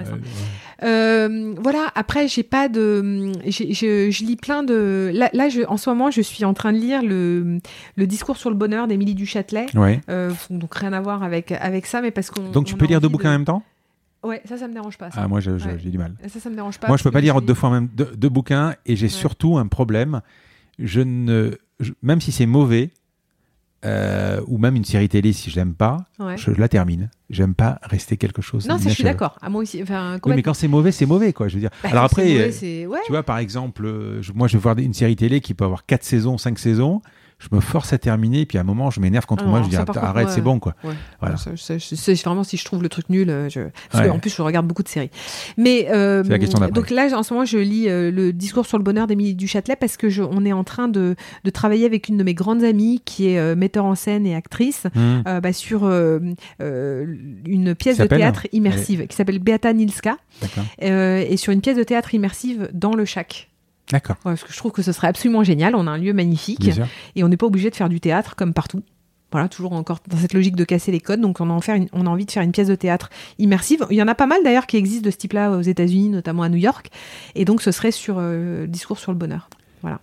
[0.83, 1.87] euh, voilà.
[1.95, 5.11] Après, j'ai pas de, je, je, lis plein de.
[5.13, 7.59] Là, là je, en ce moment, je suis en train de lire le,
[7.95, 9.65] le discours sur le bonheur d'Émilie du Châtelet.
[9.75, 10.01] Ouais.
[10.49, 12.51] donc rien à voir avec avec ça, mais parce qu'on.
[12.51, 13.63] Donc tu peux lire deux bouquins en même temps?
[14.23, 15.11] Ouais, ça, ça me dérange pas.
[15.11, 15.21] Ça.
[15.23, 16.13] Ah, moi, j'ai du mal.
[16.27, 16.87] Ça, ça me dérange pas.
[16.87, 20.21] Moi, je peux pas lire deux fois même deux, bouquins et j'ai surtout un problème.
[20.77, 21.57] Je ne,
[22.01, 22.91] même si c'est mauvais,
[23.85, 26.05] euh, ou même une série télé, si je l'aime pas,
[26.35, 27.09] je la termine.
[27.29, 28.67] J'aime pas rester quelque chose.
[28.67, 29.37] Non, ça, je suis d'accord.
[29.41, 29.81] À moi aussi.
[29.81, 31.47] Enfin, oui, mais quand c'est mauvais, c'est mauvais, quoi.
[31.47, 31.69] Je veux dire.
[31.83, 35.39] Bah, Alors après, tu vois, par exemple, euh, moi, je vais voir une série télé
[35.39, 37.01] qui peut avoir quatre saisons, cinq saisons
[37.39, 39.69] je me force à terminer, et puis à un moment, je m'énerve contre moi, je
[39.69, 40.75] dis arrête, c'est bon, quoi.
[41.19, 41.37] Voilà.
[41.37, 43.61] C'est vraiment si je trouve le truc nul, euh, je...
[43.91, 45.09] parce en plus, je regarde beaucoup de séries.
[45.57, 48.77] Mais euh, la question donc là, en ce moment, je lis euh, le discours sur
[48.77, 52.09] le bonheur d'Émilie Duchâtelet parce que je, on est en train de, de, travailler avec
[52.09, 55.39] une de mes grandes amies qui est metteur en scène et actrice mmh.
[55.41, 55.85] bah, sur
[56.59, 60.17] une pièce de théâtre immersive qui s'appelle Beata Nilska
[60.81, 63.49] et sur une pièce de théâtre immersive dans le Chac.
[63.91, 64.17] D'accord.
[64.23, 65.75] parce que je trouve que ce serait absolument génial.
[65.75, 66.69] On a un lieu magnifique
[67.15, 68.83] et on n'est pas obligé de faire du théâtre comme partout.
[69.31, 71.21] Voilà, toujours encore dans cette logique de casser les codes.
[71.21, 71.59] Donc, on a,
[71.93, 73.85] on a envie de faire une pièce de théâtre immersive.
[73.91, 76.41] Il y en a pas mal d'ailleurs qui existent de ce type-là aux États-Unis, notamment
[76.41, 76.89] à New York.
[77.35, 79.47] Et donc, ce serait sur euh, discours sur le bonheur.
[79.81, 79.99] Voilà.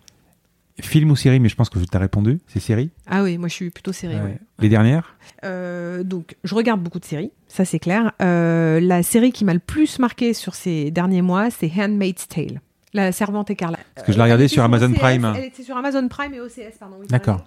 [0.80, 2.38] Film ou série, mais je pense que tu as répondu.
[2.46, 4.16] C'est série Ah oui, moi je suis plutôt série.
[4.58, 8.12] Les dernières euh, Donc, je regarde beaucoup de séries, ça c'est clair.
[8.20, 12.60] Euh, la série qui m'a le plus marqué sur ces derniers mois, c'est Handmaid's Tale.
[12.94, 13.84] La Servante écarlate.
[13.94, 15.32] Parce que je l'ai regardé sur Amazon Prime.
[15.36, 16.96] Elle était sur Amazon Prime et OCS, pardon.
[17.08, 17.44] D'accord.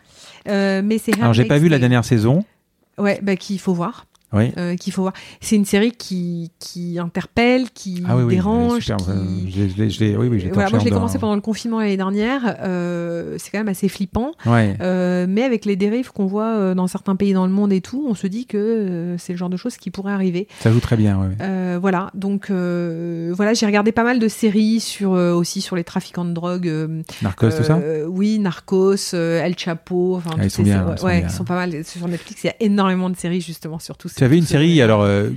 [0.48, 1.20] Euh, mais c'est.
[1.20, 2.44] Alors j'ai pas vu la dernière saison.
[2.98, 4.52] Ouais, bah qu'il faut voir oui.
[4.58, 5.14] Euh, qu'il faut voir.
[5.42, 8.84] C'est une série qui, qui interpelle, qui ah dérange.
[8.84, 9.52] Super, qui...
[9.52, 12.58] Je, oui, oui, voilà, moi, je l'ai commencé pendant le confinement l'année dernière.
[12.62, 14.32] Euh, c'est quand même assez flippant.
[14.46, 14.78] Ouais.
[14.82, 18.06] Euh, mais avec les dérives qu'on voit dans certains pays dans le monde et tout,
[18.08, 20.48] on se dit que c'est le genre de choses qui pourrait arriver.
[20.60, 21.46] Ça joue très bien, oui.
[21.82, 22.12] Voilà.
[22.14, 26.72] Donc, voilà, j'ai regardé pas mal de séries sur, aussi sur les trafiquants de drogue.
[27.22, 27.80] Narcos, tout ça?
[28.08, 30.18] Oui, Narcos, El Chapo.
[30.18, 30.96] Enfin, ah, ils sont bien.
[31.02, 31.84] Ouais, ils sont pas mal.
[31.84, 34.19] Sur Netflix, il y a énormément de séries justement sur tout ça.
[34.20, 35.30] Tu avais une série, alors, euh,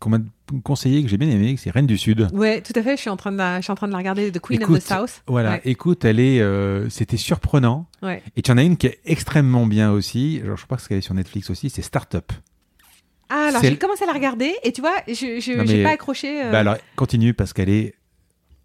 [0.00, 0.18] qu'on m'a
[0.64, 2.26] conseillé, que j'ai bien aimé, c'est Reine du Sud.
[2.32, 2.96] Ouais, tout à fait.
[2.96, 4.62] Je suis en train de la, je suis en train de la regarder, The Queen
[4.62, 5.22] Écoute, of the South.
[5.26, 5.60] Voilà, Ouais.
[5.66, 7.86] écoute, elle est, euh, c'était surprenant.
[8.02, 8.22] Ouais.
[8.34, 10.40] Et tu en as une qui est extrêmement bien aussi.
[10.42, 12.32] Genre, je crois que qu'elle est sur Netflix aussi, c'est Startup.
[13.28, 16.44] Ah, alors j'ai commencé à la regarder et tu vois, je, mais- pas accroché.
[16.44, 16.50] euh.
[16.50, 17.94] Bah alors, continue parce qu'elle est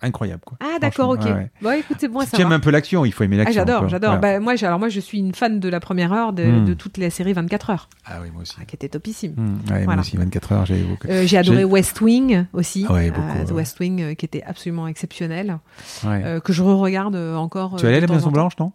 [0.04, 0.58] incroyable, quoi.
[0.62, 1.24] ah, d'accord, ok.
[1.24, 1.50] Ouais.
[1.62, 3.44] Bon, écoute, c'est bon à si tu aimes un peu l'action, il faut aimer Ah,
[3.46, 3.62] l'action.
[3.62, 3.88] j'adore, quoi.
[3.88, 4.18] j'adore.
[4.18, 4.40] Voilà.
[4.40, 6.66] Bah, moi, alors moi, je suis une fan de la première heure de, Hmm.
[6.66, 8.56] de toute la série 24 heures, Ah oui, moi aussi.
[8.62, 9.34] ah, qui était topissime.
[9.38, 11.10] Hmm, ouais, Moi aussi, 24 heures, j'ai évoqué.
[11.10, 12.86] Euh, j'ai adoré West Wing aussi.
[12.90, 13.54] Ah ouais, beaucoup, Euh.
[13.54, 15.58] West Wing euh, qui était absolument exceptionnel,
[16.06, 17.76] euh, que je re-regarde euh, encore.
[17.78, 18.32] tu allé à de la Maison.
[18.32, 18.72] Blanche, non?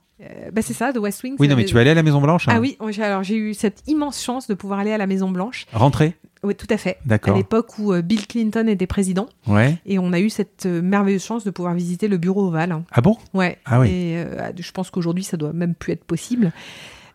[0.53, 1.37] Bah c'est ça, The West Wing.
[1.39, 2.49] Oui, non, mais tu es allé à la Maison Blanche.
[2.49, 5.31] hein Ah oui, alors j'ai eu cette immense chance de pouvoir aller à la Maison
[5.31, 5.67] Blanche.
[5.73, 6.17] Rentrée?
[6.45, 6.99] Oui, tout à fait.
[7.05, 7.37] À D'accord.
[7.37, 9.79] l'époque où euh, Bill Clinton était président, Ouais.
[9.87, 12.73] et on a eu cette euh, merveilleuse chance de pouvoir visiter le bureau ovale.
[12.73, 12.85] hein.
[12.93, 13.17] Ah bon?
[13.35, 13.59] Ouais.
[13.65, 13.89] Ah oui.
[13.89, 16.53] Et euh, je pense qu'aujourd'hui, ça doit même plus être possible.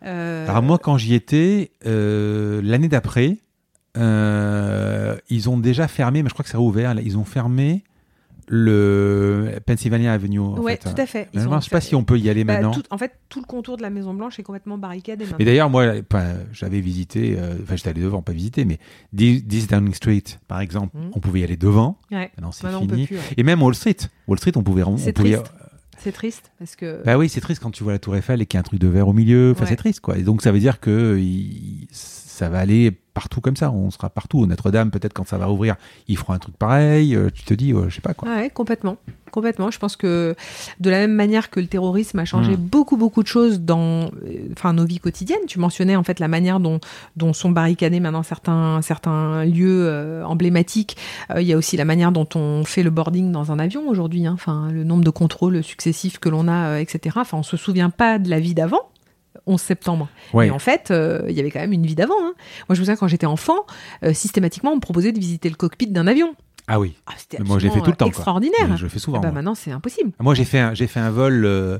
[0.05, 3.37] Euh, Alors moi, quand j'y étais, euh, l'année d'après,
[3.95, 6.93] ils ont déjà fermé, mais je crois que ça a ouvert.
[6.93, 7.83] là, Ils ont fermé
[8.47, 10.39] le Pennsylvania Avenue.
[10.39, 10.89] En ouais, fait.
[10.93, 11.29] tout à fait.
[11.33, 12.71] Mais Ils je ne sais pas si on peut y aller Bah, maintenant.
[12.71, 15.23] tout- en fait, tout le contour de la Maison Blanche est complètement barricadé.
[15.23, 15.45] Et maintenant.
[15.45, 15.93] d'ailleurs, moi,
[16.51, 18.79] j'avais visité, euh, enfin, j'étais allé devant, pas visiter, mais
[19.13, 21.11] 10 10 Downing Street, par exemple, Mhm.
[21.13, 21.97] on pouvait y aller devant.
[22.11, 22.31] Ouais.
[22.37, 23.07] Maintenant, c'est fini.
[23.07, 23.21] plus, ouais.
[23.37, 23.97] Et même Wall Street.
[24.27, 24.83] Wall Street, on pouvait.
[24.97, 25.51] C'est triste.
[25.99, 27.01] C'est triste parce que.
[27.05, 28.63] Bah oui, c'est triste quand tu vois la Tour Eiffel et qu'il y a un
[28.63, 29.51] truc de verre au milieu.
[29.51, 29.69] Enfin, Ouais.
[29.69, 30.17] c'est triste, quoi.
[30.17, 31.87] Et donc, ça veut dire que il-
[32.33, 33.71] ça va aller partout comme ça.
[33.71, 34.45] On sera partout.
[34.47, 35.75] Notre-Dame, peut-être quand ça va ouvrir,
[36.07, 37.15] ils feront un truc pareil.
[37.15, 38.27] Euh, tu te dis, ouais, je sais pas quoi.
[38.27, 38.97] Ouais, complètement.
[39.31, 39.69] Complètement.
[39.69, 40.35] Je pense que
[40.79, 42.55] de la même manière que le terrorisme a changé Mm.
[42.57, 46.27] beaucoup, beaucoup de choses dans euh, enfin, nos vies quotidiennes, tu mentionnais en fait la
[46.27, 46.79] manière dont,
[47.17, 50.97] dont sont barricadés maintenant certains, certains lieux euh, emblématiques.
[51.31, 53.87] Euh, Il y a aussi la manière dont on fait le boarding dans un avion
[53.87, 54.25] aujourd'hui.
[54.25, 54.33] hein.
[54.33, 57.17] Enfin, le nombre de contrôles successifs que l'on a, euh, etc.
[57.19, 58.89] Enfin, on se souvient pas de la vie d'avant.
[59.45, 60.09] 11 septembre.
[60.33, 60.45] Ouais.
[60.45, 62.13] Mais en fait, euh, il y avait quand même une vie d'avant.
[62.19, 62.33] hein.
[62.69, 63.65] Moi, je me souviens quand j'étais enfant,
[64.03, 66.35] euh, systématiquement, on me proposait de visiter le cockpit d'un avion.
[66.67, 66.95] Ah oui.
[67.07, 68.09] Ah, c'était moi, je l'ai fait absolument, tout le temps, quoi.
[68.19, 68.77] Extraordinaire.
[68.77, 69.17] Je le fais souvent.
[69.17, 69.35] Ah bah moi.
[69.35, 70.11] maintenant, c'est impossible.
[70.19, 71.43] Moi, j'ai fait un, j'ai fait un vol.
[71.45, 71.77] Euh,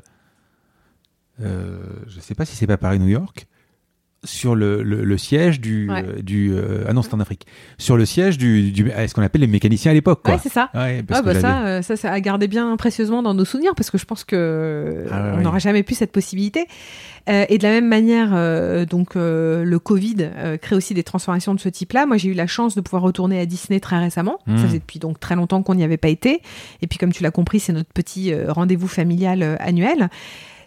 [1.42, 1.78] euh,
[2.08, 3.48] je sais pas si c'est pas Paris-New York.
[4.26, 5.90] Sur le, le, le siège du.
[5.90, 6.04] Ouais.
[6.06, 7.46] euh, du euh, ah non, c'est en Afrique.
[7.78, 8.72] Sur le siège du.
[8.72, 10.26] du ce qu'on appelle les mécaniciens à l'époque.
[10.28, 10.70] Ouais, c'est ça.
[10.74, 13.44] Ouais, parce Ah que bah ça, euh, ça, ça a gardé bien précieusement dans nos
[13.46, 16.68] souvenirs parce que je pense que Ah on n'aura jamais pu cette possibilité.
[17.30, 18.32] Euh, et de la même manière,
[18.86, 20.30] donc le Covid
[20.62, 22.06] crée aussi des transformations de ce type-là.
[22.06, 24.40] Moi, j'ai eu la chance de pouvoir retourner à Disney très récemment.
[24.48, 24.58] Mm.
[24.58, 26.42] Ça faisait depuis donc très longtemps qu'on n'y avait pas été.
[26.82, 30.10] Et puis, comme tu l'as compris, c'est notre petit rendez-vous familial annuel.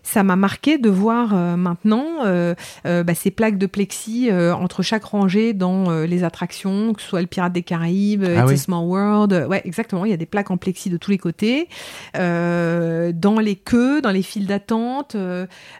[0.08, 2.54] Ça m'a marqué de voir euh, maintenant euh,
[2.86, 7.20] euh, bah, ces plaques de plexi entre chaque rangée dans les attractions, que ce soit
[7.20, 8.56] le Pirate des Caraïbes, Ah It's a.
[8.56, 9.46] Small World.
[9.50, 10.04] Ouais, exactement.
[10.04, 11.68] Il y a des plaques en plexi de tous les côtés.
[12.14, 15.16] Dans les queues, dans les files d'attente,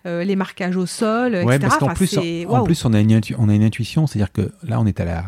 [0.04, 1.58] les marquages au sol, Ouais, etc.
[1.60, 4.06] parce qu'en Enfin, plus, c'est- en, plus, on a une, intu- on a une intuition,
[4.06, 5.24] c'est-à-dire que là, on est à la,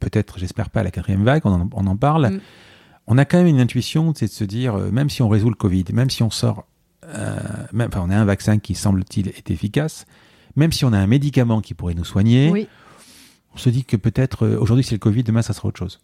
[0.00, 2.28] peut-être, j'espère pas, à la quatrième vague, on en, on en parle.
[2.30, 2.40] Mm.
[3.06, 5.56] On a quand même une intuition, c'est de se dire, même si on résout le
[5.56, 6.64] Covid, même si on sort,
[7.08, 7.36] euh,
[7.72, 10.06] même, enfin, on a un vaccin qui semble-t-il est efficace,
[10.56, 12.68] même si on a un médicament qui pourrait nous soigner, Oui.
[13.54, 16.00] on se dit que peut-être, euh, aujourd'hui c'est le Covid, demain ça sera autre chose.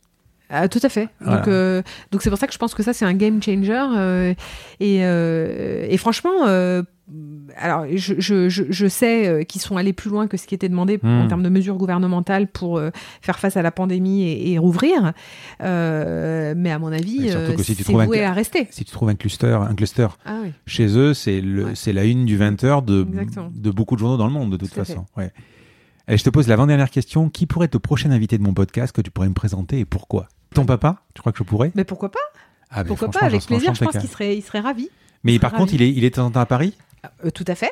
[0.51, 1.09] Ah, tout à fait.
[1.20, 1.39] Voilà.
[1.39, 1.82] Donc, euh,
[2.12, 3.72] donc c'est pour ça que je pense que ça c'est un game changer.
[3.97, 4.35] euh,
[4.78, 6.44] et, euh, et franchement,
[7.59, 10.55] alors je, je, je, je sais euh, qu'ils sont allés plus loin que ce qui
[10.55, 11.20] était demandé Hmm.
[11.22, 12.90] en termes de mesures gouvernementales pour euh,
[13.20, 15.12] faire face à la pandémie et, et rouvrir.
[15.62, 18.68] Euh, mais à mon avis, Et si tu c'est trouves un voué cl- à rester.
[18.70, 20.52] Si tu trouves un cluster, un cluster Ah oui.
[20.66, 21.93] chez eux, c'est Ouais.
[21.93, 23.02] la une du 20h de,
[23.70, 25.05] beaucoup de journaux dans le monde, de toute Tout façon.
[25.16, 25.32] Ouais.
[26.06, 27.28] Allez, je te pose l'avant-dernière question.
[27.31, 29.85] Qui pourrait être le prochain invité de mon podcast que tu pourrais me présenter et
[29.85, 30.28] pourquoi?
[30.55, 31.02] Ton papa?
[31.14, 31.72] Tu crois que je pourrais?
[31.74, 32.18] Mais pourquoi pas?
[32.70, 33.20] Ah, mais Pourquoi pas?
[33.20, 33.74] Avec plaisir.
[33.74, 34.89] Je pense qu'il serait, il serait ravi.
[35.22, 36.74] Mais par contre, il est, il est de temps en temps à Paris?
[37.24, 37.70] Euh, tout à fait.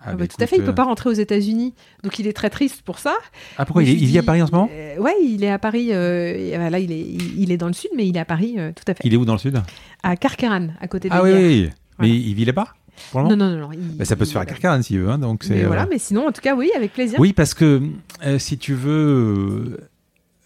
[0.00, 0.56] ah, Ah bah, bah, tout à fait.
[0.56, 3.14] Il peut euh, pas rentrer aux États-Unis, donc il est très triste pour ça.
[3.58, 5.44] Ah, pourquoi il, est, je il vit à Paris en ce moment Euh, Ouais, il
[5.44, 5.88] est à Paris.
[5.92, 8.54] euh, euh, là, il est, il, est dans le sud, mais il est à Paris,
[8.58, 9.00] euh, tout à fait.
[9.04, 9.60] Il est où dans le sud?
[10.02, 11.70] À Carqueran, à côté de Ah oui.
[11.98, 12.68] Mais il vit là-bas
[13.14, 13.56] Non, non, non.
[13.58, 15.08] non, il- Bah, Ça peut se faire à Carcarane s'il veut.
[15.08, 17.18] hein, donc Mais euh, voilà, mais sinon, en tout cas, oui, avec plaisir.
[17.20, 17.82] Oui, parce que
[18.26, 19.78] euh, si tu veux,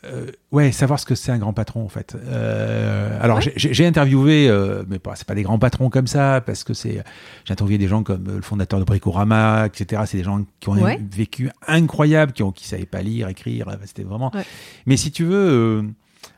[0.06, 2.16] euh, ouais, savoir ce que c'est un grand patron en fait.
[2.26, 3.52] Euh, alors Ouais.
[3.56, 7.02] j'ai- interviewé, euh, mais pas, c'est pas des grands patrons comme ça, parce que c'est,
[7.44, 10.02] j'ai interviewé des gens comme euh, le fondateur de Bricorama, etc.
[10.06, 13.66] C'est des gens qui ont un vécu incroyable, qui ont, qui savaient pas lire, écrire.
[13.84, 14.30] C'était vraiment.
[14.34, 14.44] Ouais.
[14.86, 15.84] Mais si tu veux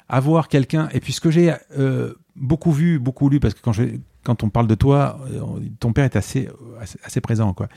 [0.09, 1.55] avoir quelqu'un, et puis ce que j'ai
[2.37, 3.85] beaucoup vu, beaucoup lu, parce que quand je,
[4.25, 5.19] quand on parle de toi,
[5.81, 6.49] ton père est assez,
[6.81, 7.69] assez, assez présent, quoi.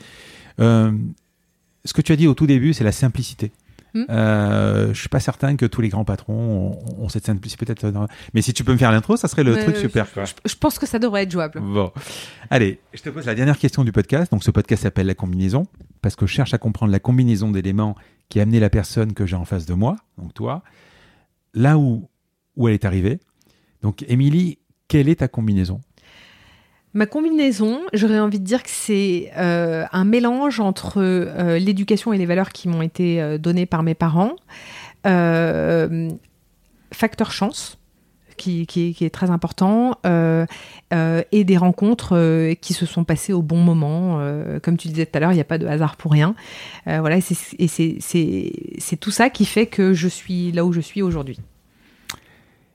[0.58, 3.50] Ce que tu as dit au tout début, c'est la simplicité.
[3.94, 4.04] Hmm.
[4.08, 7.64] Euh, je suis pas certain que tous les grands patrons ont, ont cette simplicité.
[7.66, 10.10] Peut-être, dans- mais si tu peux me faire l'intro, ça serait le truc super.
[10.12, 10.24] quoi.
[10.24, 11.60] Je, je pense que ça devrait être jouable.
[11.60, 11.92] Bon,
[12.50, 14.32] allez, je te pose la dernière question du podcast.
[14.32, 15.66] Donc, ce podcast s'appelle la combinaison
[16.00, 17.94] parce que je cherche à comprendre la combinaison d'éléments
[18.28, 20.62] qui a amené la personne que j'ai en face de moi, donc toi,
[21.52, 22.08] là où,
[22.56, 23.20] où elle est arrivée.
[23.82, 24.58] Donc, Émilie,
[24.88, 25.80] quelle est ta combinaison?
[26.94, 32.18] Ma combinaison, j'aurais envie de dire que c'est euh, un mélange entre euh, l'éducation et
[32.18, 34.36] les valeurs qui m'ont été euh, données par mes parents,
[36.92, 37.78] facteur chance,
[38.36, 38.66] qui,
[39.00, 44.20] est très important, et des rencontres qui se sont passées au bon moment.
[44.62, 46.36] comme tu disais tout à l'heure, il n'y a pas de hasard pour rien.
[46.86, 47.20] voilà, et
[47.68, 51.40] c'est tout ça qui fait que je suis là où je suis aujourd'hui.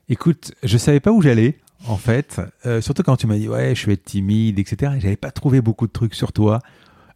[0.10, 1.56] Écoute, je savais pas où j'allais
[1.86, 2.42] en fait.
[2.66, 4.94] Euh, surtout quand tu m'as dit, ouais, je vais être timide, etc.
[4.98, 6.60] Et j'avais pas trouvé beaucoup de trucs sur toi.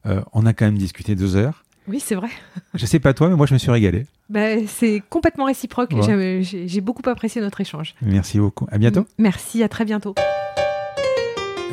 [0.06, 1.64] Euh, on a quand même discuté deux heures.
[1.88, 2.30] Oui, c'est vrai.
[2.74, 4.06] je sais pas toi, mais moi, je me suis régalé.
[4.30, 5.94] Bah, c'est complètement réciproque.
[6.42, 7.96] J'ai beaucoup apprécié notre échange.
[8.02, 8.68] Merci beaucoup.
[8.72, 9.06] À bientôt.
[9.18, 10.16] Merci, à très bientôt.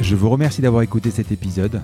[0.01, 1.81] Je vous remercie d'avoir écouté cet épisode.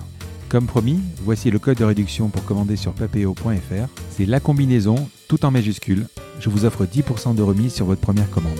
[0.49, 3.87] Comme promis, voici le code de réduction pour commander sur papéo.fr.
[4.09, 6.07] C'est la combinaison, tout en majuscule.
[6.39, 8.59] Je vous offre 10% de remise sur votre première commande.